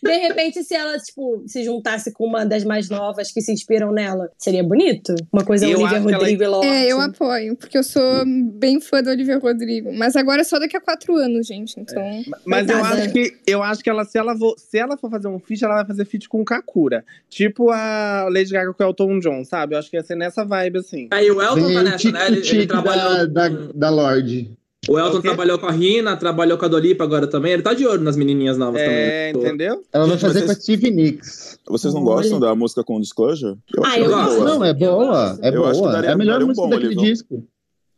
[0.04, 3.92] De repente, se ela, tipo, se juntasse com uma das mais novas que se inspiram
[3.92, 5.14] nela, seria bonito?
[5.34, 6.66] Uma coisa Eu Olivia que ela- Rodrigo e.
[6.66, 8.24] É, eu apoio, porque eu sou
[8.54, 9.92] bem fã do Olivia Rodrigo.
[9.94, 11.80] Mas agora é só daqui a quatro anos, gente.
[11.80, 12.04] Então.
[12.46, 15.28] Mas eu acho que eu acho que ela, se ela, vo- se ela for fazer
[15.28, 17.04] um feat, ela vai fazer feat com o Kakura.
[17.30, 19.76] Tipo a Lady Gaga com o Elton John, sabe?
[19.76, 21.08] Eu acho que ia ser nessa vibe, assim.
[21.12, 22.28] Aí o Elton Vem tá o nessa, né?
[22.28, 23.28] Ele, ele trabalhou.
[23.28, 24.52] da, da, da Lorde.
[24.90, 27.52] O Elton O trabalhou com a Rina, trabalhou com a Dolipa agora também.
[27.52, 29.46] Ele tá de olho nas menininhas novas É, também.
[29.48, 29.84] entendeu?
[29.92, 31.60] Ela vai fazer mas com a vocês- Stevie Nicks.
[31.68, 32.16] Vocês não Olha.
[32.16, 33.58] gostam da música com Disclosure?
[33.76, 34.36] Eu Ah, eu gosto.
[34.38, 34.46] boa.
[34.46, 35.38] Não, é boa.
[35.42, 35.92] É Eu acho que boa.
[35.92, 37.44] daria- é a melhor daria um música bom daquele disco.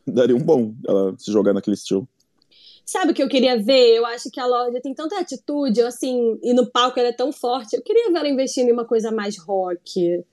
[0.08, 2.08] Daria um bom ela se jogar naquele estilo.
[2.86, 3.96] Sabe o que eu queria ver?
[3.98, 7.32] Eu acho que a Lorde tem tanta atitude, assim, e no palco ela é tão
[7.32, 7.76] forte.
[7.76, 10.24] Eu queria ver ela investindo em uma coisa mais rock.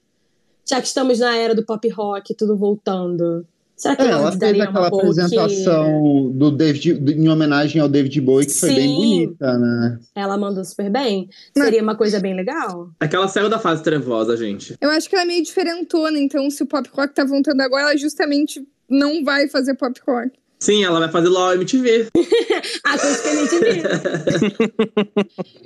[0.69, 3.47] Já que estamos na era do pop rock, tudo voltando.
[3.77, 8.47] Será que É, ela fez daria aquela apresentação do David, em homenagem ao David Bowie,
[8.47, 8.95] que foi bem Sim.
[8.95, 10.01] bonita, né?
[10.14, 11.29] Ela mandou super bem.
[11.55, 12.89] Mas- Seria uma coisa bem legal.
[12.99, 14.75] É que ela saiu da fase trevosa, gente.
[14.81, 17.83] Eu acho que ela é meio diferentona, então se o pop rock tá voltando agora,
[17.83, 20.39] ela justamente não vai fazer pop rock.
[20.59, 22.09] Sim, ela vai fazer LOL MTV.
[22.84, 23.82] A gente viu.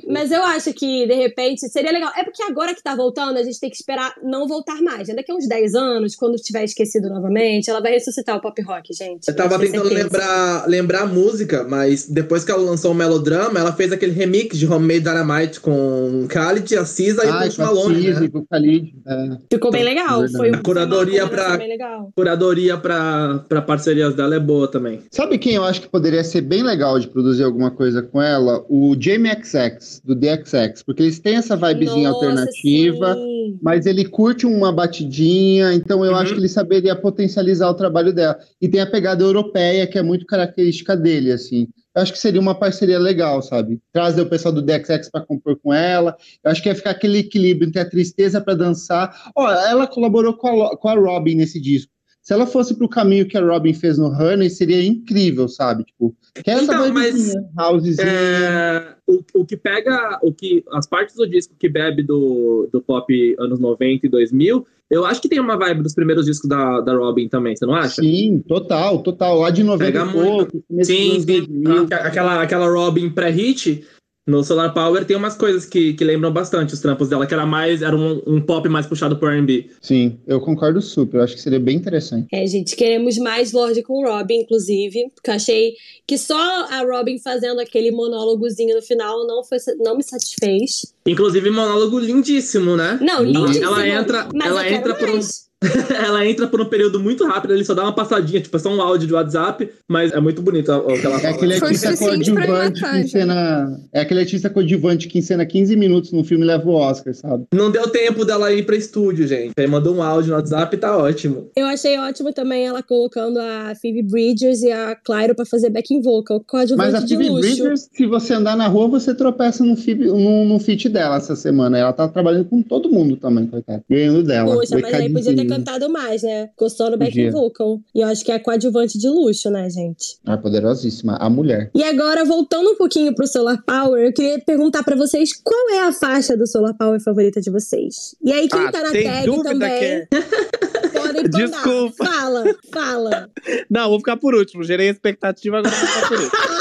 [0.09, 2.11] Mas eu acho que, de repente, seria legal.
[2.17, 5.09] É porque agora que tá voltando, a gente tem que esperar não voltar mais.
[5.09, 5.15] né?
[5.15, 8.93] Daqui a uns 10 anos, quando tiver esquecido novamente, ela vai ressuscitar o pop rock,
[8.93, 9.29] gente.
[9.29, 10.03] Eu tava tentando certeza.
[10.05, 14.59] lembrar, lembrar a música, mas depois que ela lançou o Melodrama, ela fez aquele remix
[14.59, 18.25] de Homemade Dynamite com Khalid, a Cisa e o Post Malone, né?
[18.25, 18.93] e com o Khalid.
[19.07, 19.29] É.
[19.53, 20.21] Ficou bem legal.
[20.23, 20.37] Verdade.
[20.37, 22.11] Foi A curadoria pra- bem legal.
[22.17, 24.80] Curadoria pra, pra parcerias dela é boa também.
[25.11, 28.65] Sabe quem eu acho que poderia ser bem legal de produzir alguma coisa com ela?
[28.69, 33.15] O Jamie XX, do DXX, porque eles têm essa vibezinha Nossa, alternativa.
[33.15, 33.59] sim.
[33.63, 36.17] Mas ele curte uma batidinha, então eu Uhum.
[36.19, 38.39] acho que ele saberia potencializar o trabalho dela.
[38.61, 41.67] E tem a pegada europeia, que é muito característica dele, assim.
[41.95, 43.81] Eu acho que seria uma parceria legal, sabe?
[43.93, 46.17] Trazer o pessoal do DXX para compor com ela.
[46.45, 49.31] Eu acho que ia ficar aquele equilíbrio entre a tristeza para dançar.
[49.37, 51.91] Ó, ela colaborou com a, com a Robin nesse disco.
[52.23, 55.85] Se ela fosse pro caminho que a Robin fez no Honey, seria incrível, sabe?
[55.85, 58.07] Tipo, que é essa Então, mas- housezinha.
[58.07, 62.81] É, o, o que pega, o que as partes do disco que bebe do, do
[62.83, 66.81] pop anos 90 e 2000, eu acho que tem uma vibe dos primeiros discos da,
[66.81, 68.03] da Robin também, você não acha?
[68.03, 69.39] Sim, total, total.
[69.39, 71.25] Lá de 90 Pega e pouco, Sim, sim.
[71.27, 71.83] 2000.
[71.85, 73.85] Aque- Aquela, aquela Robin pré-hit
[74.31, 77.45] no Solar Power tem umas coisas que, que lembram bastante os trampos dela, que era
[77.45, 79.71] mais era um, um pop mais puxado pro R&B.
[79.81, 81.19] Sim, eu concordo super.
[81.19, 82.29] Eu acho que seria bem interessante.
[82.33, 85.75] É, gente, queremos mais Lorde com Robin, inclusive, porque eu achei
[86.07, 86.39] que só
[86.71, 90.95] a Robin fazendo aquele monólogozinho no final não, foi, não me satisfez.
[91.05, 92.99] Inclusive monólogo lindíssimo, né?
[93.03, 93.67] Não, lindíssimo.
[93.67, 95.50] Ela entra, mas ela eu quero entra por um, mais.
[95.95, 98.71] ela entra por um período muito rápido, ele só dá uma passadinha, tipo, é só
[98.71, 101.35] um áudio de WhatsApp, mas é muito bonito o que ela É fala.
[101.35, 103.81] aquele Foi artista coadjuvante matar, que encena.
[103.93, 107.45] É aquele artista coadjuvante que encena 15 minutos no filme e leva o Oscar, sabe?
[107.53, 109.53] Não deu tempo dela ir pra estúdio, gente.
[109.59, 111.51] Aí mandou um áudio no WhatsApp e tá ótimo.
[111.55, 116.01] Eu achei ótimo também ela colocando a Phoebe Bridgers e a Clairo pra fazer backing
[116.01, 117.43] vocal, Mas coadjuvante a de Phoebe luxo.
[117.43, 121.37] Bridgers, se você andar na rua, você tropeça no, feed, no, no feat dela essa
[121.37, 121.77] semana.
[121.77, 123.83] Ela tá trabalhando com todo mundo também, coitada.
[123.91, 124.55] Ganhando dela.
[124.55, 125.50] Poxa, mas aí podia ter.
[125.57, 126.49] Cantado mais, né?
[126.49, 127.31] Ficou só no backing Podia.
[127.33, 127.81] vocal.
[127.95, 130.19] E eu acho que é coadjuvante de luxo, né, gente?
[130.25, 131.17] Ah, poderosíssima.
[131.21, 131.71] A mulher.
[131.75, 135.81] E agora, voltando um pouquinho pro Solar Power, eu queria perguntar pra vocês qual é
[135.81, 138.15] a faixa do Solar Power favorita de vocês.
[138.23, 140.09] E aí, quem Ah, tá na tag também, que é-.
[141.29, 142.05] Desculpa.
[142.05, 143.31] Fala, fala.
[143.69, 144.63] Não, vou ficar por último.
[144.65, 146.31] Gerei expectativa, agora vou ficar por último.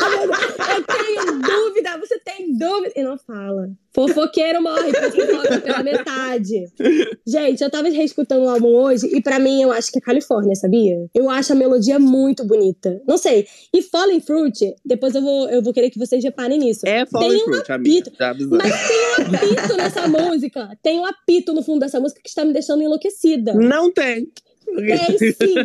[0.76, 2.94] Eu tenho dúvida, você tem dúvida.
[2.96, 3.70] E não fala.
[3.94, 4.92] Fofoqueiro morre,
[5.64, 6.68] pela metade.
[7.26, 10.56] Gente, eu tava reescutando o álbum hoje e pra mim eu acho que é Califórnia,
[10.56, 10.96] sabia?
[11.14, 13.02] Eu acho a melodia muito bonita.
[13.08, 13.48] Não sei.
[13.74, 16.88] E Falling Fruit, depois eu vou, eu vou querer que vocês reparem nisso.
[16.88, 18.00] É Falling Tem um Fruit, amiga.
[18.00, 18.18] apito.
[18.18, 18.58] Já avisando.
[18.64, 20.70] Mas tem um apito nessa música.
[20.84, 23.54] Tem um apito no fundo dessa música que está me deixando enlouquecida.
[23.54, 24.28] Não tem.
[24.76, 25.56] Tem sim.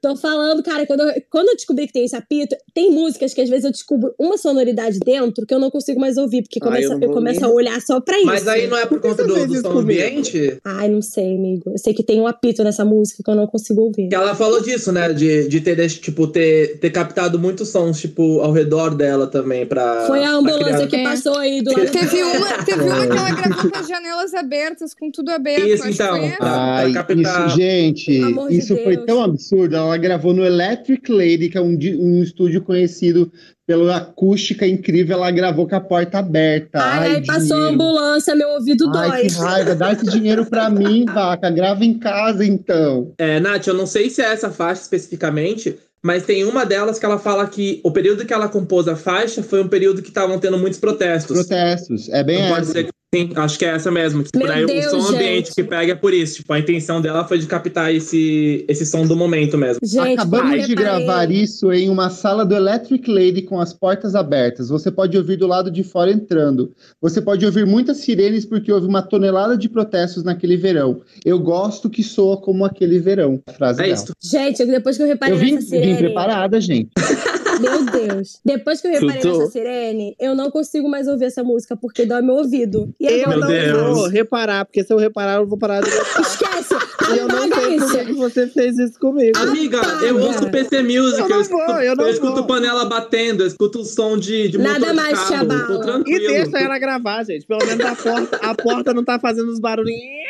[0.00, 3.40] Tô falando, cara, quando eu, quando eu descobri que tem esse apito, tem músicas que
[3.40, 6.62] às vezes eu descubro uma sonoridade dentro que eu não consigo mais ouvir, porque eu
[6.62, 8.26] começa, não eu vou começo nem- a olhar só pra isso.
[8.26, 10.58] Mas aí não é por conta do, do som ambiente?
[10.64, 11.70] Ai, não sei, amigo.
[11.70, 14.08] Eu sei que tem um apito nessa música que eu não consigo ouvir.
[14.08, 15.12] Que ela falou disso, né?
[15.12, 20.06] De, de ter, tipo, ter, ter captado muitos sons, tipo, ao redor dela também, pra.
[20.06, 21.02] Foi a pra ambulância criar- que É.
[21.04, 21.90] passou aí do lado.
[21.90, 25.66] Teve uma, teve uma que ela gravou com as janelas abertas, com tudo aberto.
[25.66, 26.36] Isso, acho que então.
[26.40, 29.06] Ai, isso, gente, Pelo amor de isso foi Deus.
[29.06, 29.76] tão absurdo.
[29.76, 33.30] Ela gravou no Electric Lady, que é um, um estúdio conhecido
[33.66, 35.16] pela acústica incrível.
[35.16, 36.78] Ela gravou com a porta aberta.
[36.80, 39.20] Ai, aí passou a ambulância, meu ouvido Ai, dói.
[39.26, 39.74] que raiva.
[39.74, 41.50] Dá esse dinheiro pra mim, vaca.
[41.50, 43.12] Grava em casa, então.
[43.18, 47.06] É, Nath, eu não sei se é essa faixa especificamente, mas tem uma delas que
[47.06, 50.38] ela fala que o período que ela compôs a faixa foi um período que estavam
[50.38, 51.34] tendo muitos protestos.
[51.38, 52.08] Protestos.
[52.10, 52.72] É bem Não pode essa.
[52.72, 54.24] ser que sim, acho que é essa mesmo.
[54.34, 55.54] Daí Deus, o som ambiente gente.
[55.54, 56.36] que pega é por isso.
[56.36, 59.78] Tipo, a intenção dela foi de captar esse, esse som do momento mesmo.
[59.82, 64.68] Gente, Acabamos de gravar isso em uma sala do Electric Lady com as portas abertas.
[64.68, 66.72] Você pode ouvir do lado de fora entrando.
[67.00, 71.00] Você pode ouvir muitas sirenes porque houve uma tonelada de protestos naquele verão.
[71.24, 73.40] Eu gosto que soa como aquele verão.
[73.56, 73.94] Frase É dela.
[73.94, 74.12] isso.
[74.22, 75.98] Gente, depois que eu reparei Eu vim, nessa vim sirene.
[75.98, 76.90] preparada, gente.
[77.60, 78.40] Meu Deus.
[78.44, 79.38] Depois que eu reparei Tutu.
[79.38, 82.94] nessa sirene, eu não consigo mais ouvir essa música porque dói meu ouvido.
[83.00, 83.98] E Eu não Deus.
[83.98, 86.20] vou reparar, porque se eu reparar, eu vou parar de gostar.
[86.20, 86.74] Esquece!
[87.14, 89.38] E eu não sei por que que você fez isso comigo.
[89.38, 90.06] Amiga, Apaga.
[90.06, 92.46] eu ouço PC Music, Eu eu, não escuto, vou, eu não escuto vou.
[92.46, 96.18] panela batendo, eu escuto o som de, de Nada motor de mais te carro, E
[96.18, 97.46] deixa ela gravar, gente.
[97.46, 100.24] Pelo menos a porta, a porta não tá fazendo os barulhinhos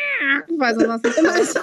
[0.47, 1.53] que faz a nossa Mas,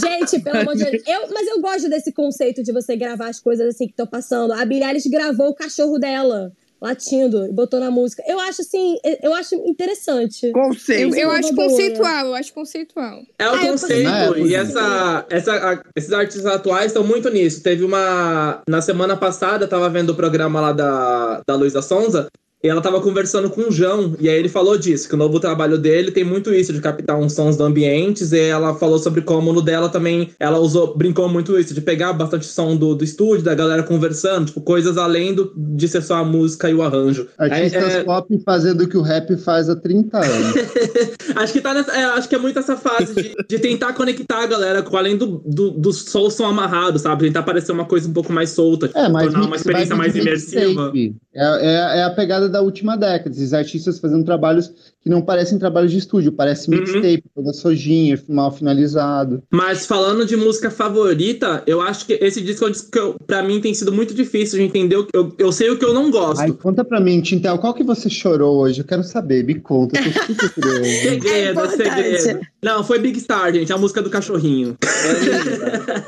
[0.00, 1.02] gente, pelo amor de Deus.
[1.06, 4.52] Eu, mas eu gosto desse conceito de você gravar as coisas assim que estão passando.
[4.52, 8.24] A Billie Eilish gravou o cachorro dela latindo e botou na música.
[8.26, 10.46] Eu acho assim, eu acho interessante.
[10.46, 11.14] Eu, Conceito.
[11.16, 11.68] eu uma acho boa.
[11.68, 13.20] conceitual, eu acho conceitual.
[13.38, 14.46] É o Ah, eu conceito, consigo.
[14.48, 17.62] e essa, essa, a- esses artistas atuais estão muito nisso.
[17.62, 18.60] Teve uma.
[18.68, 22.26] Na semana passada, eu tava vendo o programa lá da, da Luísa Sonza,
[22.68, 25.78] ela tava conversando com o João, e aí ele falou disso, que o novo trabalho
[25.78, 29.52] dele tem muito isso, de captar uns sons do ambientes, e ela falou sobre como
[29.52, 33.44] no dela também, ela usou, brincou muito isso, de pegar bastante som do, do estúdio,
[33.44, 37.28] da galera conversando, tipo, coisas além do, de ser só a música e o arranjo.
[37.38, 40.54] Artistas É, é, pop fazendo o que o rap faz há 30 anos.
[41.36, 44.42] Acho que tá nessa, é, acho que é muito essa fase de, de tentar conectar
[44.42, 47.26] a galera com além do, do, do som som amarrado, sabe?
[47.26, 50.20] Tentar parecer uma coisa um pouco mais solta, É, mas tornar uma experiência mais de
[50.20, 50.92] imersiva.
[51.34, 53.30] É, é, é a pegada da última década.
[53.30, 54.72] Esses artistas fazendo trabalhos
[55.02, 56.78] que não parecem trabalhos de estúdio, parece Uhum.
[56.78, 59.42] mixtape, toda sojinha, mal finalizado.
[59.50, 63.16] Mas falando de música favorita, eu acho que esse disco é um disco que eu,
[63.26, 64.96] pra mim tem sido muito difícil de entender.
[64.96, 66.40] o que- Eu, eu sei o que eu não gosto.
[66.40, 68.80] Ai, conta pra mim, Tintel, qual que você chorou hoje?
[68.80, 70.84] Eu quero saber, me conta, eu tô super curioso.
[70.84, 72.40] Segredo, É segredo.
[72.62, 74.76] Não, foi Big Star, gente, a música do cachorrinho.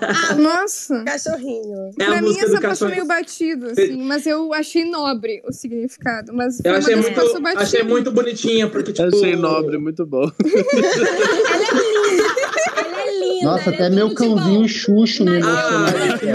[0.03, 1.03] Ah, nossa.
[1.05, 1.91] Cachorrinho.
[1.99, 2.97] É pra a mim, música essa do passou cachorrinho.
[2.97, 6.33] meio batido, assim, mas eu achei nobre o significado.
[6.33, 7.21] Mas Eu achei muito,
[7.57, 9.09] achei muito bonitinha, porque, tipo.
[9.17, 10.31] Achei nobre, muito bom.
[12.77, 13.45] Ela é linda.
[13.45, 14.69] Nossa, ela até é meu cãozinho bom.
[14.69, 15.87] Xuxo me Ah,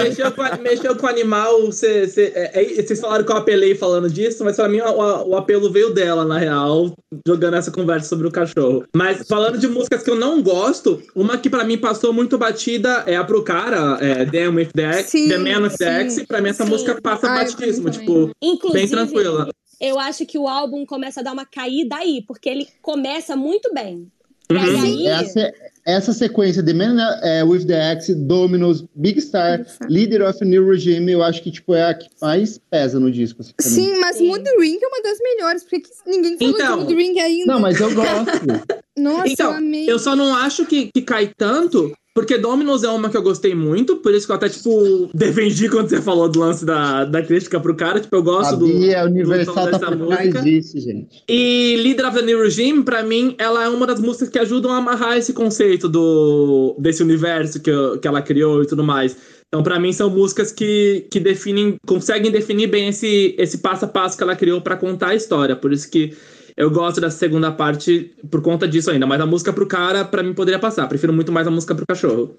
[0.04, 1.72] mexeu com, mexeu com o animal.
[1.72, 5.30] Cê, cê- é, é, vocês falaram que eu apelei falando disso, mas pra mim o,
[5.30, 6.94] o- apelo veio dela, na real,
[7.28, 8.84] jogando essa conversa sobre o cachorro.
[8.96, 13.04] Mas falando de músicas que eu não gosto, uma que pra mim passou muito batida
[13.06, 15.86] é a pro cara, é Damn with the X, Sim, The Man with the.
[16.02, 16.24] X.
[16.28, 16.70] Pra mim essa Sim.
[16.70, 19.50] música passa Ai, batidíssimo, tipo, Inclusive, bem tranquila.
[19.80, 23.74] Eu acho que o álbum começa a dar uma caída aí, porque ele começa muito
[23.74, 24.08] bem.
[24.52, 24.58] Uhum.
[24.58, 25.54] E aí, Essa,
[25.86, 30.68] essa sequência de Man é, with the Axe, Dominos, Big Star, Leader of a New
[30.68, 33.42] Regime, eu acho que tipo, é a que mais pesa no disco.
[33.42, 33.54] Assim.
[33.62, 34.28] Sim, mas Sim.
[34.28, 36.78] Mood Ring é uma das melhores, porque que ninguém falou Então.
[36.80, 37.54] de Mood Ring ainda.
[37.54, 38.08] Não, mas eu gosto.
[38.98, 39.90] Nossa, Então, eu amei.
[39.90, 43.54] Eu só não acho que, que cai tanto, porque Dominos é uma que eu gostei
[43.56, 47.22] muito, por isso que eu até, tipo, defendi quando você falou do lance da, da
[47.22, 48.00] crítica pro cara.
[48.00, 48.68] Tipo, eu gosto do.
[48.68, 50.42] Do Universal som tá dessa música.
[50.42, 51.24] disso, gente.
[51.30, 54.72] E Leader of the New Regime, pra mim, ela é uma das músicas que ajudam
[54.72, 59.16] a amarrar esse conceito do, desse universo que, eu- que ela criou e tudo mais.
[59.48, 63.88] Então, pra mim, são músicas que, que definem, conseguem definir bem esse, esse passo a
[63.88, 65.56] passo que ela criou pra contar a história.
[65.56, 66.14] Por isso que
[66.60, 69.08] eu gosto dessa segunda parte por conta disso ainda.
[69.08, 70.90] Mas a música pro cara, pra mim, poderia passar.
[70.90, 72.38] Prefiro muito mais a música pro cachorro.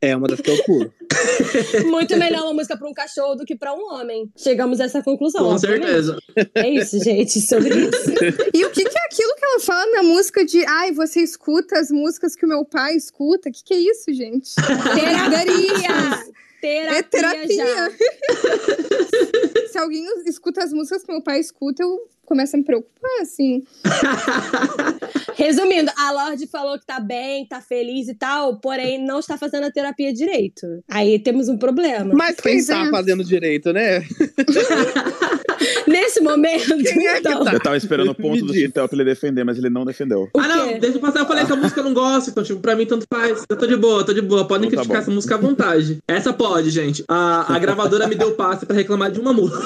[0.00, 0.92] É uma das que eu pulo.
[1.88, 4.28] muito melhor uma música pra um cachorro do que pra um homem.
[4.36, 5.44] Chegamos a essa conclusão.
[5.44, 5.84] Com obviamente.
[5.86, 6.18] certeza.
[6.52, 8.10] É isso, gente, sobre isso.
[8.52, 11.78] E o que, que é aquilo que ela fala na música de ai, você escuta
[11.78, 13.50] as músicas que o meu pai escuta?
[13.50, 14.52] O que, que é isso, gente?
[14.56, 16.24] Terapia!
[16.60, 17.64] terapia, É terapia.
[17.64, 17.90] já.
[19.68, 23.62] Se alguém escuta as músicas que meu pai escuta, eu começo a me preocupar, assim.
[25.34, 29.64] Resumindo, a Lorde falou que tá bem, tá feliz e tal, porém não está fazendo
[29.64, 30.66] a terapia direito.
[30.90, 32.12] Aí temos um problema.
[32.14, 32.90] Mas quem Pois tá é.
[32.90, 34.02] fazendo direito, né?
[35.86, 37.44] Nesse momento, Quem é que então.
[37.44, 37.52] tá?
[37.52, 38.52] Eu tava esperando o ponto do.
[38.54, 40.28] Chitel pra ele defender, mas ele não defendeu.
[40.34, 41.20] O Ah, não, deixa eu passar.
[41.20, 43.44] Eu falei que a música eu não gosto, então, tipo, pra mim tanto faz.
[43.48, 44.46] Eu tô de boa, tô de boa.
[44.46, 45.02] Podem Então tá criticar bom.
[45.02, 45.98] essa música à vontade.
[46.06, 47.02] Essa pode, gente.
[47.08, 49.58] A, a gravadora me deu passe pra reclamar de uma música.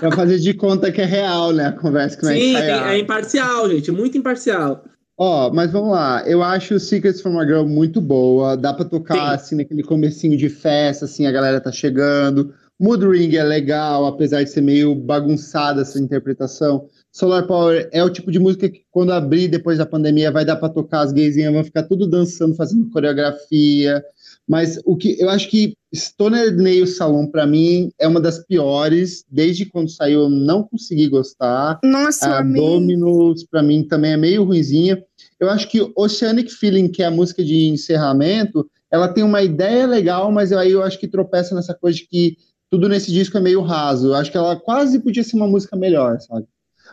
[0.00, 1.66] Pra fazer de conta que é real, né?
[1.66, 2.94] A conversa que não é Sim, ensaiada.
[2.94, 3.90] é imparcial, gente.
[3.90, 4.84] Muito imparcial.
[5.18, 6.22] Ó, mas vamos lá.
[6.26, 8.56] Eu acho Secrets from a Girl muito boa.
[8.56, 12.52] Dá pra tocar, assim, naquele comecinho de festa, assim, a galera tá chegando.
[12.78, 16.86] Mood Ring é legal, apesar de ser meio bagunçada essa interpretação.
[17.16, 20.56] Solar Power é o tipo de música que, quando abrir depois da pandemia, vai dar
[20.56, 24.04] pra tocar, as gaysinhas vão ficar tudo dançando, fazendo coreografia.
[24.46, 29.24] Mas o que eu acho que Stoner Nail Salon, pra mim, é uma das piores.
[29.30, 31.80] Desde quando saiu, eu não consegui gostar.
[31.82, 32.42] Nossa, A.
[32.42, 35.02] Dominus, pra mim, também é meio ruinzinha.
[35.40, 39.86] Eu acho que Oceanic Feeling, que é a música de encerramento, ela tem uma ideia
[39.86, 42.36] legal, mas aí eu acho que tropeça nessa coisa de que
[42.70, 44.08] tudo nesse disco é meio raso.
[44.08, 46.44] Eu acho que ela quase podia ser uma música melhor, sabe?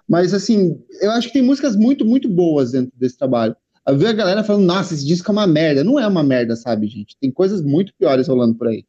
[0.07, 3.55] Mas, assim, eu acho que tem músicas muito, muito boas dentro desse trabalho.
[3.87, 5.83] Eu vi a galera falando, nossa, esse disco é uma merda.
[5.83, 7.17] Não é uma merda, sabe, gente?
[7.19, 8.85] Tem coisas muito piores rolando por aí.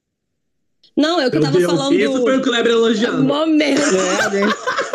[0.97, 1.95] Não, é o que eu tava Deus, falando.
[1.95, 3.25] isso foi o Kleber elogiando.
[3.25, 3.81] Momento.
[3.81, 4.53] É, né?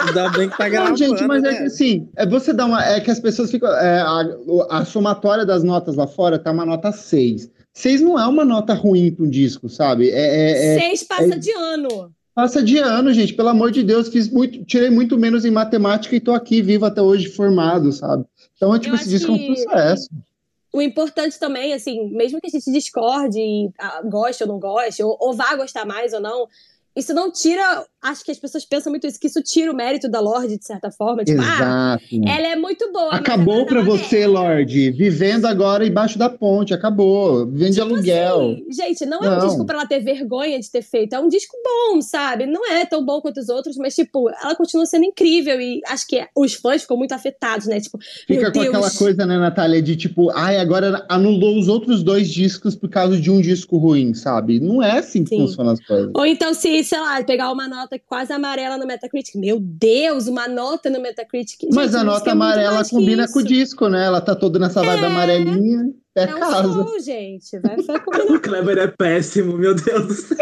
[0.07, 0.91] Ainda bem que tá gravando.
[0.91, 1.57] Não, gente, mas é né?
[1.57, 2.81] que assim, é você dá uma.
[2.85, 3.69] É que as pessoas ficam.
[3.69, 4.23] é, a,
[4.69, 7.49] a somatória das notas lá fora tá uma nota 6.
[7.73, 10.09] 6 não é uma nota ruim para um disco, sabe?
[10.09, 12.11] É, é- é- Seis passa é- de ano.
[12.41, 13.33] Passa de ano, gente.
[13.33, 16.85] Pelo amor de Deus, fiz muito, tirei muito menos em matemática e tô aqui vivo
[16.85, 18.23] até hoje formado, sabe?
[18.55, 20.09] Então, tipo, Eu esse acho disco é um que- sucesso.
[20.71, 25.03] O importante também, assim, mesmo que a gente discorde e ah, goste ou não goste,
[25.03, 26.47] ou, ou vá gostar mais ou não,
[26.95, 27.85] isso não tira.
[28.01, 30.65] Acho que as pessoas pensam muito isso, que isso tira o mérito da Lorde, de
[30.65, 31.23] certa forma.
[31.23, 32.29] Tipo, ah, Exato.
[32.29, 33.13] ela é muito boa.
[33.15, 34.31] Acabou pra é você, merda.
[34.39, 34.91] Lorde.
[34.91, 36.73] Vivendo agora embaixo da ponte.
[36.73, 37.45] Acabou.
[37.45, 38.51] Vende Tipo aluguel.
[38.53, 39.47] assim, gente, não é um Não.
[39.47, 41.13] disco pra ela ter vergonha de ter feito.
[41.13, 42.45] É um disco bom, sabe?
[42.45, 45.59] Não é tão bom quanto os outros, mas, tipo, ela continua sendo incrível.
[45.59, 47.81] E acho que os fãs ficam muito afetados, né?
[47.81, 48.67] Tipo, Fica meu com Deus.
[48.75, 53.19] aquela coisa, né, Natália, de tipo, ai, agora anulou os outros dois discos por causa
[53.19, 54.59] de um disco ruim, sabe?
[54.61, 55.41] Não é assim que Sim.
[55.41, 56.11] funcionam as coisas.
[56.15, 59.35] Ou então, se, sei lá, pegar uma nota quase amarela no Metacritic.
[59.35, 61.63] Meu Deus, uma nota no Metacritic.
[61.73, 64.05] Mas Gente, a música nota amarela combina com o disco, né?
[64.05, 65.07] Ela tá toda nessa vibe É.
[65.07, 66.73] amarelinha, é, É um casa.
[66.73, 67.59] show, gente.
[67.59, 67.95] Vai, vai.
[68.35, 70.37] O Kleber é péssimo, meu Deus do céu.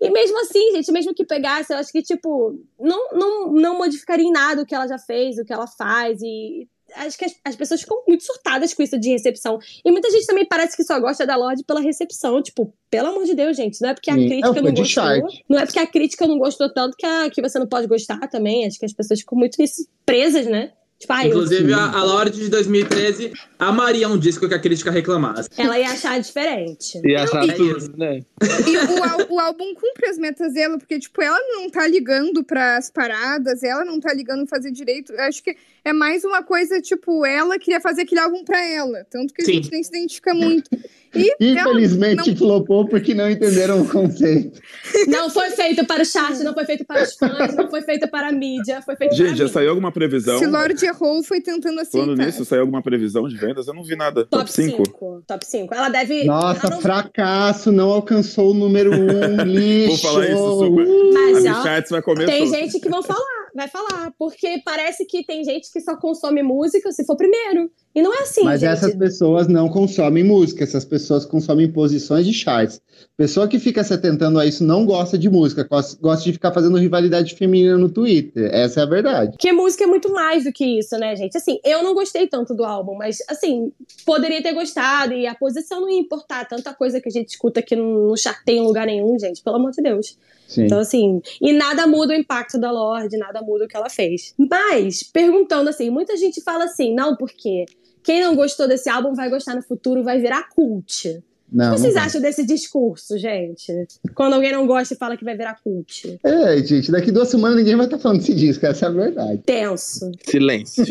[0.00, 4.26] E mesmo assim, gente, mesmo que pegasse, eu acho que, tipo, não, não, não modificaria
[4.26, 6.20] em nada o que ela já fez, o que ela faz.
[6.22, 6.66] E
[6.96, 9.58] acho que as, as pessoas ficam muito surtadas com isso de recepção.
[9.84, 12.42] E muita gente também parece que só gosta da Lorde pela recepção.
[12.42, 13.80] Tipo, pelo amor de Deus, gente.
[13.80, 15.04] Não é porque a Sim, crítica não gostou.
[15.48, 18.18] Não é porque a crítica não gostou tanto que, a, que você não pode gostar
[18.28, 18.66] também.
[18.66, 20.72] Acho que as pessoas ficam muito nisso, presas, né?
[21.00, 25.48] Tipo, ah, Inclusive, a, a Lorde de 2013 amaria um disco que a crítica reclamasse.
[25.56, 27.00] ela ia achar diferente.
[27.02, 28.20] E achar É tudo, né?
[28.66, 32.90] E o, o álbum cumpre as metas dela, porque, tipo, ela não tá ligando pras
[32.90, 35.12] paradas, ela não tá ligando fazer direito.
[35.14, 39.02] Eu acho que é mais uma coisa, tipo, ela queria fazer aquele álbum pra ela.
[39.10, 39.54] Tanto que a Sim.
[39.54, 40.68] gente nem se identifica muito.
[41.14, 44.60] E Infelizmente não- flopou porque não entenderam o conceito.
[45.08, 48.06] Não foi feito para o chat, não foi feito para os fãs, não foi feito
[48.08, 49.50] para a mídia, foi feito Gente, para já mim.
[49.50, 50.38] saiu alguma previsão?
[50.38, 52.26] se Lorde errou, foi tentando Falando aceitar.
[52.26, 53.66] nisso, saiu alguma previsão de vendas?
[53.66, 54.22] Eu não vi nada.
[54.26, 54.76] Top Top 5?
[54.86, 55.22] 5.
[55.26, 55.74] Top 5.
[55.74, 56.24] Ela deve.
[56.24, 59.88] Nossa, ela não- fracasso, não alcançou o número um, lixo.
[59.88, 60.86] Vou falar isso super.
[61.12, 62.56] Mas a ó, Michats vai comer tem tudo.
[62.56, 64.12] gente que vão falar, vai falar.
[64.18, 67.70] Porque parece que tem gente que só consome música se for primeiro.
[67.92, 68.70] E não é assim, Mas gente.
[68.70, 72.80] essas pessoas não consomem música, essas pessoas consomem posições de charts.
[73.16, 76.52] Pessoa que fica se atentando a isso não gosta de música, gos- gosta de ficar
[76.52, 78.48] fazendo rivalidade feminina no Twitter.
[78.54, 79.32] Essa é a verdade.
[79.32, 81.36] Porque música é muito mais do que isso, né, gente?
[81.36, 83.72] Assim, eu não gostei tanto do álbum, mas, assim,
[84.06, 86.46] poderia ter gostado e a posição não ia importar.
[86.46, 89.56] Tanta coisa que a gente escuta que não, não charteia em lugar nenhum, gente, pelo
[89.56, 90.16] amor de Deus.
[90.46, 90.64] Sim.
[90.66, 94.34] Então, assim, e nada muda o impacto da Lorde, nada muda o que ela fez.
[94.38, 97.66] Mas, perguntando assim, muita gente fala assim, não, porque
[98.02, 101.22] quem não gostou desse álbum vai gostar no futuro, vai virar cult.
[101.52, 103.72] não, o que vocês não acham desse discurso, gente?
[104.14, 106.18] Quando alguém não gosta e fala que vai virar cult.
[106.24, 109.38] É, gente, daqui duas semanas ninguém vai estar falando desse disco, essa é a verdade.
[109.44, 110.10] Tenso.
[110.24, 110.84] Silêncio.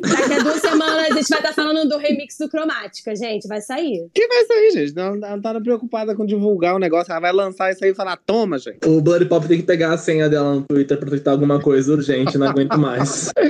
[0.00, 3.46] Daqui a duas semanas a gente vai estar falando do remix do Cromática, gente.
[3.46, 4.08] Vai sair.
[4.12, 4.94] que vai sair, gente?
[4.94, 7.10] Não, não tá preocupada com divulgar o negócio.
[7.10, 8.86] Ela vai lançar isso aí e falar, toma, gente.
[8.86, 11.92] O Bloody Pop tem que pegar a senha dela no Twitter pra twittar alguma coisa
[11.92, 13.30] urgente, não aguento mais.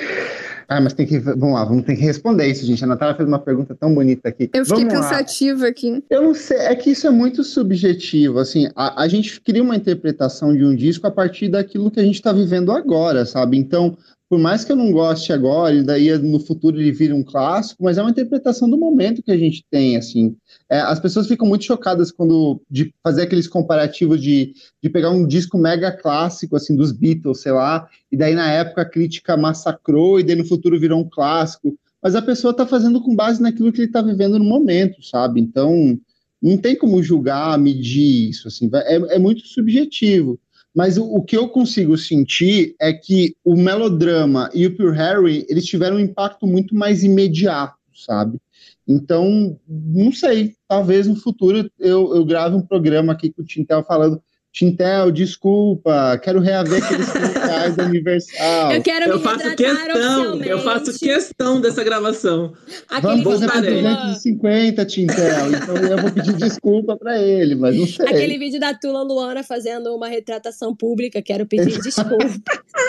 [0.68, 1.18] Ah, mas tem que.
[1.18, 2.82] Vamos lá, vamos ter que responder isso, gente.
[2.82, 4.50] A Natália fez uma pergunta tão bonita aqui.
[4.52, 5.08] Eu fiquei Vamos lá.
[5.10, 6.02] pensativa aqui.
[6.10, 9.76] Eu não sei, é que isso é muito subjetivo, assim, a, a gente cria uma
[9.76, 13.56] interpretação de um disco a partir daquilo que a gente está vivendo agora, sabe?
[13.56, 13.96] Então,
[14.28, 17.84] por mais que eu não goste agora, e daí no futuro ele vira um clássico,
[17.84, 20.36] mas é uma interpretação do momento que a gente tem, assim.
[20.68, 24.52] É, as pessoas ficam muito chocadas quando de fazer aqueles comparativos de,
[24.82, 28.82] de pegar um disco mega clássico, assim, dos Beatles, sei lá, e daí na época
[28.82, 31.78] a crítica massacrou, e daí no futuro virou um clássico.
[32.02, 35.40] Mas a pessoa está fazendo com base naquilo que ele está vivendo no momento, sabe?
[35.40, 35.98] Então,
[36.42, 40.38] não tem como julgar, medir isso, assim, é, é muito subjetivo.
[40.76, 45.46] Mas o, o que eu consigo sentir é que o melodrama e o Pure Harry,
[45.48, 48.38] eles tiveram um impacto muito mais imediato, sabe?
[48.86, 53.82] Então, não sei, talvez no futuro eu, eu grave um programa aqui com o Tintel
[53.84, 54.22] falando
[54.56, 58.72] Tintel, desculpa, quero reaver aqueles comerciais da Universal.
[58.72, 62.54] Eu quero Eu me faço questão, eu faço questão dessa gravação.
[62.88, 65.52] Aquele Vamos vídeo, fazer Tula, 250, Tintel.
[65.52, 68.08] Então eu vou pedir desculpa pra ele, mas não sei.
[68.08, 71.20] aquele vídeo da Tula Luana fazendo uma retratação pública.
[71.20, 72.40] Quero pedir desculpas.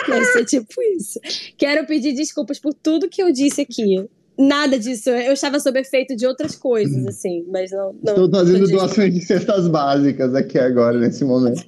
[0.08, 1.20] Vai ser tipo isso.
[1.58, 4.08] Quero pedir desculpas por tudo que eu disse aqui.
[4.38, 5.10] Nada disso.
[5.10, 7.92] Eu estava sob efeito de outras coisas, assim, mas não.
[8.02, 11.64] não Estou fazendo não doações de cestas básicas aqui agora, nesse momento.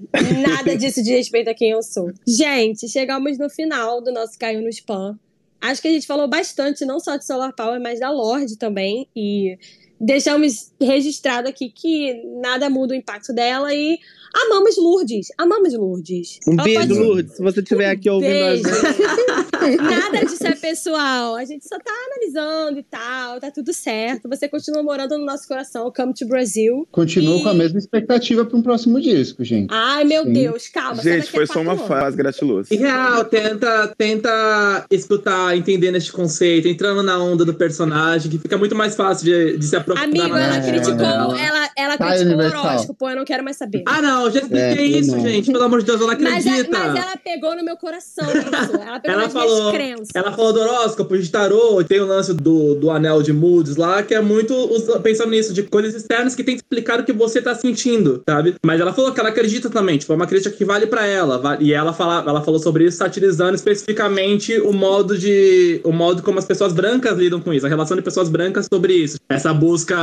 [0.47, 2.12] Nada disso de respeito a quem eu sou.
[2.26, 5.18] Gente, chegamos no final do nosso Caiu no Spam.
[5.60, 9.09] Acho que a gente falou bastante, não só de Solar Power, mas da Lorde também.
[9.16, 9.59] E
[10.01, 13.98] deixamos registrado aqui que nada muda o impacto dela e
[14.47, 15.26] amamos Lourdes.
[15.36, 16.38] Amamos Lourdes.
[16.47, 17.36] Um Ela beijo, pode- Lourdes.
[17.36, 18.62] Se você estiver aqui ouvindo a Beijo.
[18.64, 19.49] gente.
[19.60, 21.36] Nada disso é pessoal.
[21.36, 24.28] A gente só tá analisando e tal, tá tudo certo.
[24.28, 25.92] Você continua morando no nosso coração.
[25.94, 26.86] Come to Brasil.
[26.90, 29.68] Continuo E- com a mesma expectativa para um próximo disco, gente.
[29.72, 30.32] Ai, meu Sim.
[30.32, 31.02] Deus, calma.
[31.02, 31.86] Gente, a foi só uma anos.
[31.86, 32.70] fase gratiluz.
[32.70, 38.56] E real, tenta, tenta escutar, entender neste conceito, entrando na onda do personagem, que fica
[38.56, 41.40] muito mais fácil de, de se aprofundar Amigo, ela narrativa criticou, dela.
[41.40, 42.64] ela, ela Tá, criticou o Universal.
[42.64, 43.82] horóscopo, eu não quero mais saber.
[43.86, 44.60] Ah, não, já expliquei
[44.94, 45.20] É, isso, não.
[45.20, 45.50] gente.
[45.52, 46.76] Pelo amor de Deus, ela mas, acredita.
[46.76, 48.26] a- mas ela pegou no meu coração.
[48.30, 50.09] Ela pegou Ela nas falou, crenças.
[50.14, 54.02] ela falou do horóscopo, de tarô, tem o lance do, do anel de moods lá,
[54.02, 54.55] que é muito
[55.02, 58.55] pensando nisso, de coisas externas que tem que explicar o que você tá sentindo, sabe?
[58.64, 61.59] Mas ela falou que ela acredita também, tipo, é uma crítica que vale pra ela.
[61.60, 65.81] E ela, fala, ela falou sobre isso, satirizando especificamente o modo de.
[65.85, 68.93] o modo como as pessoas brancas lidam com isso, a relação de pessoas brancas sobre
[68.94, 69.18] isso.
[69.28, 69.97] Essa busca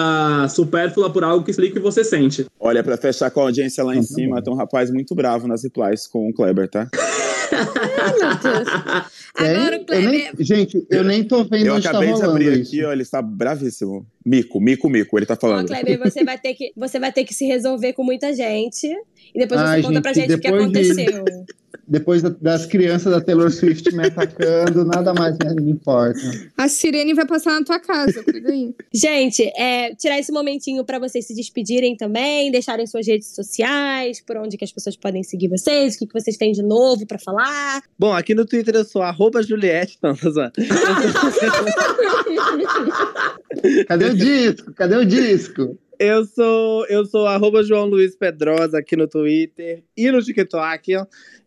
[0.50, 2.46] supérflua por algo que explique o que você sente.
[2.60, 5.14] Olha, pra fechar com a audiência lá em Ah, tá cima, tem um rapaz muito
[5.16, 6.88] bravo nas replies com o Kleber, tá?
[9.36, 9.48] Ai.
[9.58, 9.94] Agora o?
[9.94, 10.34] Eu nem- Kleber.
[10.40, 12.70] gente, eu nem tô vendo Eu onde tá acabei de rolando abrir isso.
[12.72, 14.06] aqui, ó, ele está bravíssimo.
[14.26, 15.68] Mico, mico, mico, ele tá Ó, falando.
[15.68, 18.88] Kleber, você vai, ter que, você vai ter que se resolver com muita gente.
[19.34, 21.24] E depois você Ai, conta pra gente, gente o que depois de- aconteceu.
[21.88, 26.20] Depois da- das crianças da Taylor Swift me atacando, nada mais me importa.
[26.58, 28.74] A sirene vai passar na tua casa, cuida aí.
[28.94, 34.38] Gente, é, tirar esse momentinho pra vocês se despedirem também, deixarem suas redes sociais, por
[34.38, 37.20] onde que as pessoas podem seguir vocês, o que, que vocês têm de novo pra
[37.20, 37.82] falar.
[37.98, 39.98] Bom, aqui no Twitter eu sou arroba Juliette.
[40.04, 40.16] Não.
[43.88, 44.74] Cadê o disco?
[44.74, 45.78] Cadê o disco?
[46.00, 50.94] Eu sou, eu sou arroba João Luiz Pedrosa aqui no Twitter e no TikTok.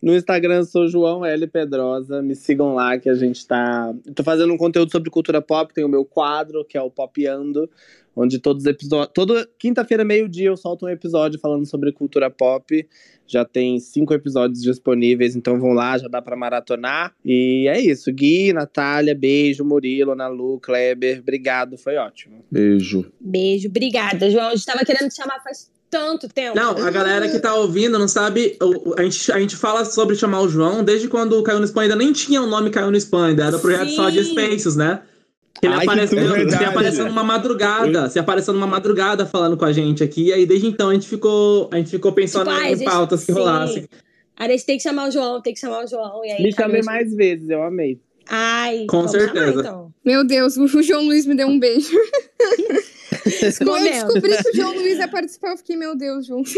[0.03, 1.47] No Instagram eu sou João L.
[1.47, 2.23] Pedrosa.
[2.23, 3.93] Me sigam lá que a gente tá.
[4.15, 5.75] Tô fazendo um conteúdo sobre cultura pop.
[5.75, 7.69] Tem o meu quadro, que é o Popando,
[8.17, 9.13] onde todos os episódios.
[9.15, 12.89] Toda quinta-feira, meio-dia, eu solto um episódio falando sobre cultura pop.
[13.27, 17.15] Já tem cinco episódios disponíveis, então vão lá, já dá pra maratonar.
[17.23, 18.11] E é isso.
[18.11, 21.21] Gui, Natália, beijo, Murilo, Ana Lu, Kleber.
[21.21, 22.43] Obrigado, foi ótimo.
[22.51, 23.13] Beijo.
[23.21, 24.49] Beijo, obrigada, João.
[24.49, 26.57] A gente tava querendo te chamar faz tanto tempo.
[26.57, 28.57] Não, a galera que tá ouvindo não sabe.
[28.97, 31.83] A gente, a gente fala sobre chamar o João desde quando o Caiu no Spam
[31.83, 33.97] ainda nem tinha o nome Caiu no Spam, ainda era o projeto Sim.
[33.97, 35.03] só de Spaces, né?
[35.63, 36.65] Ele Ai, apareceu, verdade.
[36.65, 40.67] apareceu numa madrugada, se apareceu numa madrugada falando com a gente aqui, e aí desde
[40.67, 43.39] então a gente ficou, a gente ficou pensando Tipo, ai, em gente, pautas que sim.
[43.39, 43.89] rolassem.
[44.39, 46.25] A gente tem que chamar o João, tem que chamar o João.
[46.25, 48.01] E aí, Me chamei mais vezes, eu amei.
[48.27, 49.47] Ai, Com certeza.
[49.47, 49.95] chamar, então.
[50.03, 51.91] Meu Deus, o João Luiz me deu um beijo.
[53.59, 56.43] Quando eu descobri que o João Luiz ia participar, eu fiquei, meu Deus, João.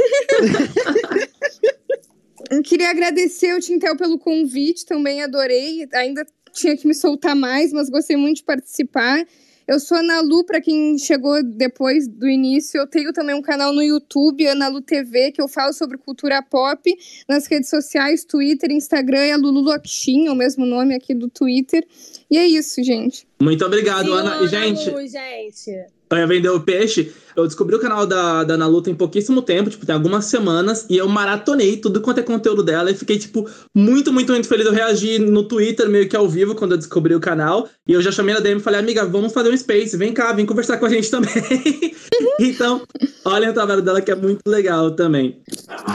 [2.51, 5.89] eu queria agradecer o Tintel pelo convite, também adorei.
[5.94, 9.24] Ainda tinha que me soltar mais, mas gostei muito de participar.
[9.66, 12.78] Eu sou Ana Lu, para quem chegou depois do início.
[12.78, 16.43] Eu tenho também um canal no YouTube, Ana Lu TV, que eu falo sobre cultura
[16.43, 16.82] pop
[17.28, 21.28] nas redes sociais, Twitter, Instagram, é a Lulu Lokshin, é o mesmo nome aqui do
[21.28, 21.86] Twitter.
[22.30, 23.26] E é isso, gente.
[23.40, 24.40] Muito obrigado, Sigam Ana.
[24.40, 25.86] a E, gente, Lu, gente.
[26.12, 29.70] Pra vender o peixe, eu descobri o canal da, da Ana Lu tem pouquíssimo tempo,
[29.70, 33.48] tipo, tem algumas semanas, e eu maratonei tudo quanto é conteúdo dela e fiquei, tipo,
[33.74, 34.66] muito, muito, muito feliz.
[34.66, 38.02] Eu reagi no Twitter, meio que ao vivo, quando eu descobri o canal, e eu
[38.02, 40.76] já chamei na DM e falei, amiga, vamos fazer um space, vem cá, vem conversar
[40.76, 41.32] com a gente também.
[42.39, 42.82] então,
[43.24, 45.40] olhem o trabalho dela que é muito legal também.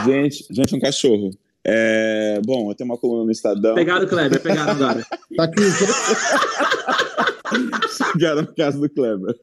[0.04, 1.30] Gente, gente, um cachorro.
[1.64, 3.76] É, bom, eu tenho uma coluna no Estadão.
[3.76, 5.06] Pegaram o Kleber, pegaram agora.
[5.36, 5.62] Tá aqui
[8.12, 9.34] Chegaram na casa do Kleber.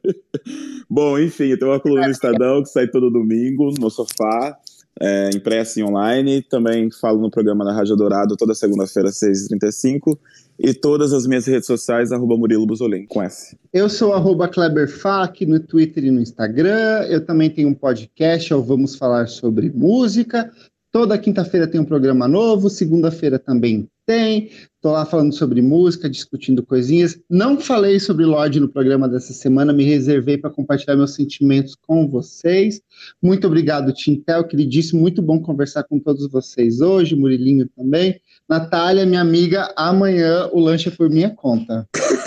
[0.88, 4.56] Bom, enfim, eu tenho uma coluna no Estadão que sai todo domingo no sofá,
[5.00, 6.42] é, impressa e online.
[6.42, 10.18] Também falo no programa da Rádio Dourado toda segunda-feira, às 6h35.
[10.58, 13.56] E todas as minhas redes sociais, arroba Murilo Buzolim, com S.
[13.72, 17.04] Eu sou arroba KleberFac no Twitter e no Instagram.
[17.10, 20.50] Eu também tenho um podcast, é Vamos Falar Sobre Música.
[20.92, 24.50] Toda quinta-feira tem um programa novo, segunda-feira também tem.
[24.76, 27.18] Estou lá falando sobre música, discutindo coisinhas.
[27.28, 32.08] Não falei sobre Lorde no programa dessa semana, me reservei para compartilhar meus sentimentos com
[32.08, 32.80] vocês.
[33.20, 35.00] Muito obrigado, Tintel, queridíssimo.
[35.00, 38.20] Muito bom conversar com todos vocês hoje, Murilinho também.
[38.48, 41.86] Natália, minha amiga, amanhã o lanche é por minha conta.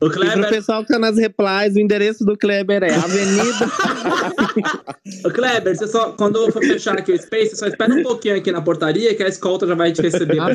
[0.00, 3.66] O E pro Kleber, pessoal que tá nas replies, o endereço do Kleber é Avenida.
[5.26, 8.02] o Kleber, você só, quando eu for fechar aqui o space, você só espera um
[8.02, 10.38] pouquinho aqui na portaria que a escolta já vai te receber.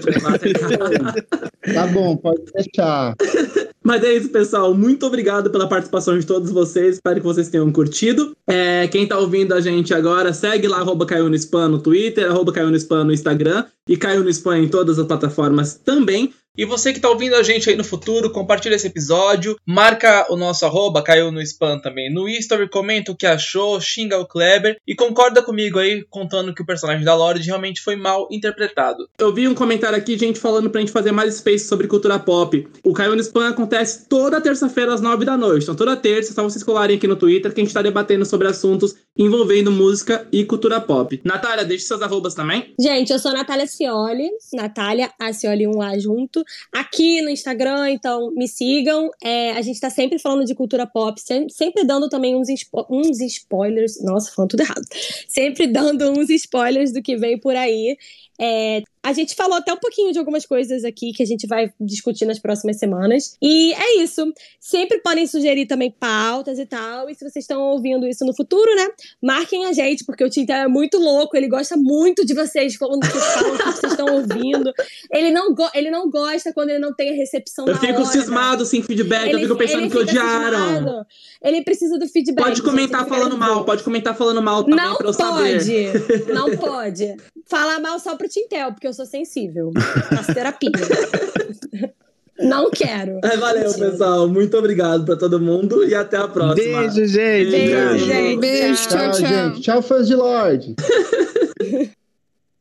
[1.73, 3.15] Tá bom, pode deixar.
[3.81, 4.73] Mas é isso, pessoal.
[4.73, 6.95] Muito obrigado pela participação de todos vocês.
[6.95, 8.35] Espero que vocês tenham curtido.
[8.47, 12.29] É, quem tá ouvindo a gente agora, segue lá, arroba Caiu no Spam no Twitter,
[12.29, 16.33] arroba Caiu no Spam no Instagram e Caiu no Spam em todas as plataformas também.
[16.55, 20.35] E você que tá ouvindo a gente aí no futuro, compartilha esse episódio, marca o
[20.35, 24.77] nosso arroba, caiu no spam também no history, comenta o que achou, xinga o Kleber
[24.87, 29.09] e concorda comigo aí, contando que o personagem da Lorde realmente foi mal interpretado.
[29.17, 32.67] Eu vi um comentário aqui, gente, falando pra gente fazer mais space sobre cultura pop.
[32.83, 35.63] O Caiu no Spam acontece toda terça-feira às nove da noite.
[35.63, 38.47] Então toda terça, só vocês colarem aqui no Twitter que a gente tá debatendo sobre
[38.47, 41.19] assuntos envolvendo música e cultura pop.
[41.23, 42.75] Natália, deixe seus arrobas também.
[42.79, 49.09] Gente, eu sou Natália Cioli, Natália Acioli 1A junto, aqui no Instagram, então me sigam.
[49.21, 52.85] É, a gente tá sempre falando de cultura pop, sem- sempre dando também uns, spo-
[52.89, 54.01] uns spoilers.
[54.03, 54.83] Nossa, falando tudo errado.
[55.27, 57.97] Sempre dando uns spoilers do que vem por aí.
[58.39, 61.71] É, a gente falou até um pouquinho de algumas coisas aqui que a gente vai
[61.79, 63.35] discutir nas próximas semanas.
[63.41, 64.31] E é isso.
[64.59, 67.09] Sempre podem sugerir também pautas e tal.
[67.09, 68.87] E se vocês estão ouvindo isso no futuro, né?
[69.21, 71.35] Marquem a gente, porque o Tintel é muito louco.
[71.35, 74.71] Ele gosta muito de vocês falando que vocês falam, que vocês estão ouvindo.
[75.11, 78.05] Ele não, ele não gosta quando ele não tem a recepção Eu fico hora.
[78.05, 80.67] cismado sem feedback, eu Ele- fico pensando que odiaram.
[80.75, 81.05] cismado.
[81.43, 82.43] Ele precisa do feedback.
[82.45, 83.65] Pode gente, comentar fica falando mal, nervoso.
[83.65, 85.91] pode comentar falando mal também Não pra eu saber.
[85.91, 86.33] pode.
[86.33, 87.15] Não pode.
[87.49, 89.71] Falar mal só pro Tintel, porque eu sou sensível.
[90.09, 90.71] Faço terapia.
[92.39, 93.19] Não quero.
[93.23, 93.91] É, valeu, Mentira.
[93.91, 94.27] pessoal.
[94.27, 96.81] Muito obrigado pra todo mundo e até a próxima.
[96.81, 97.51] Beijo, gente.
[97.51, 98.39] Beijo, gente.
[98.39, 99.27] Beijo, tchau, Tchau, tchau.
[99.29, 99.61] gente.
[99.61, 100.75] Tchau, fãs de Lorde.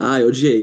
[0.04, 0.60] Ah, eu odiei.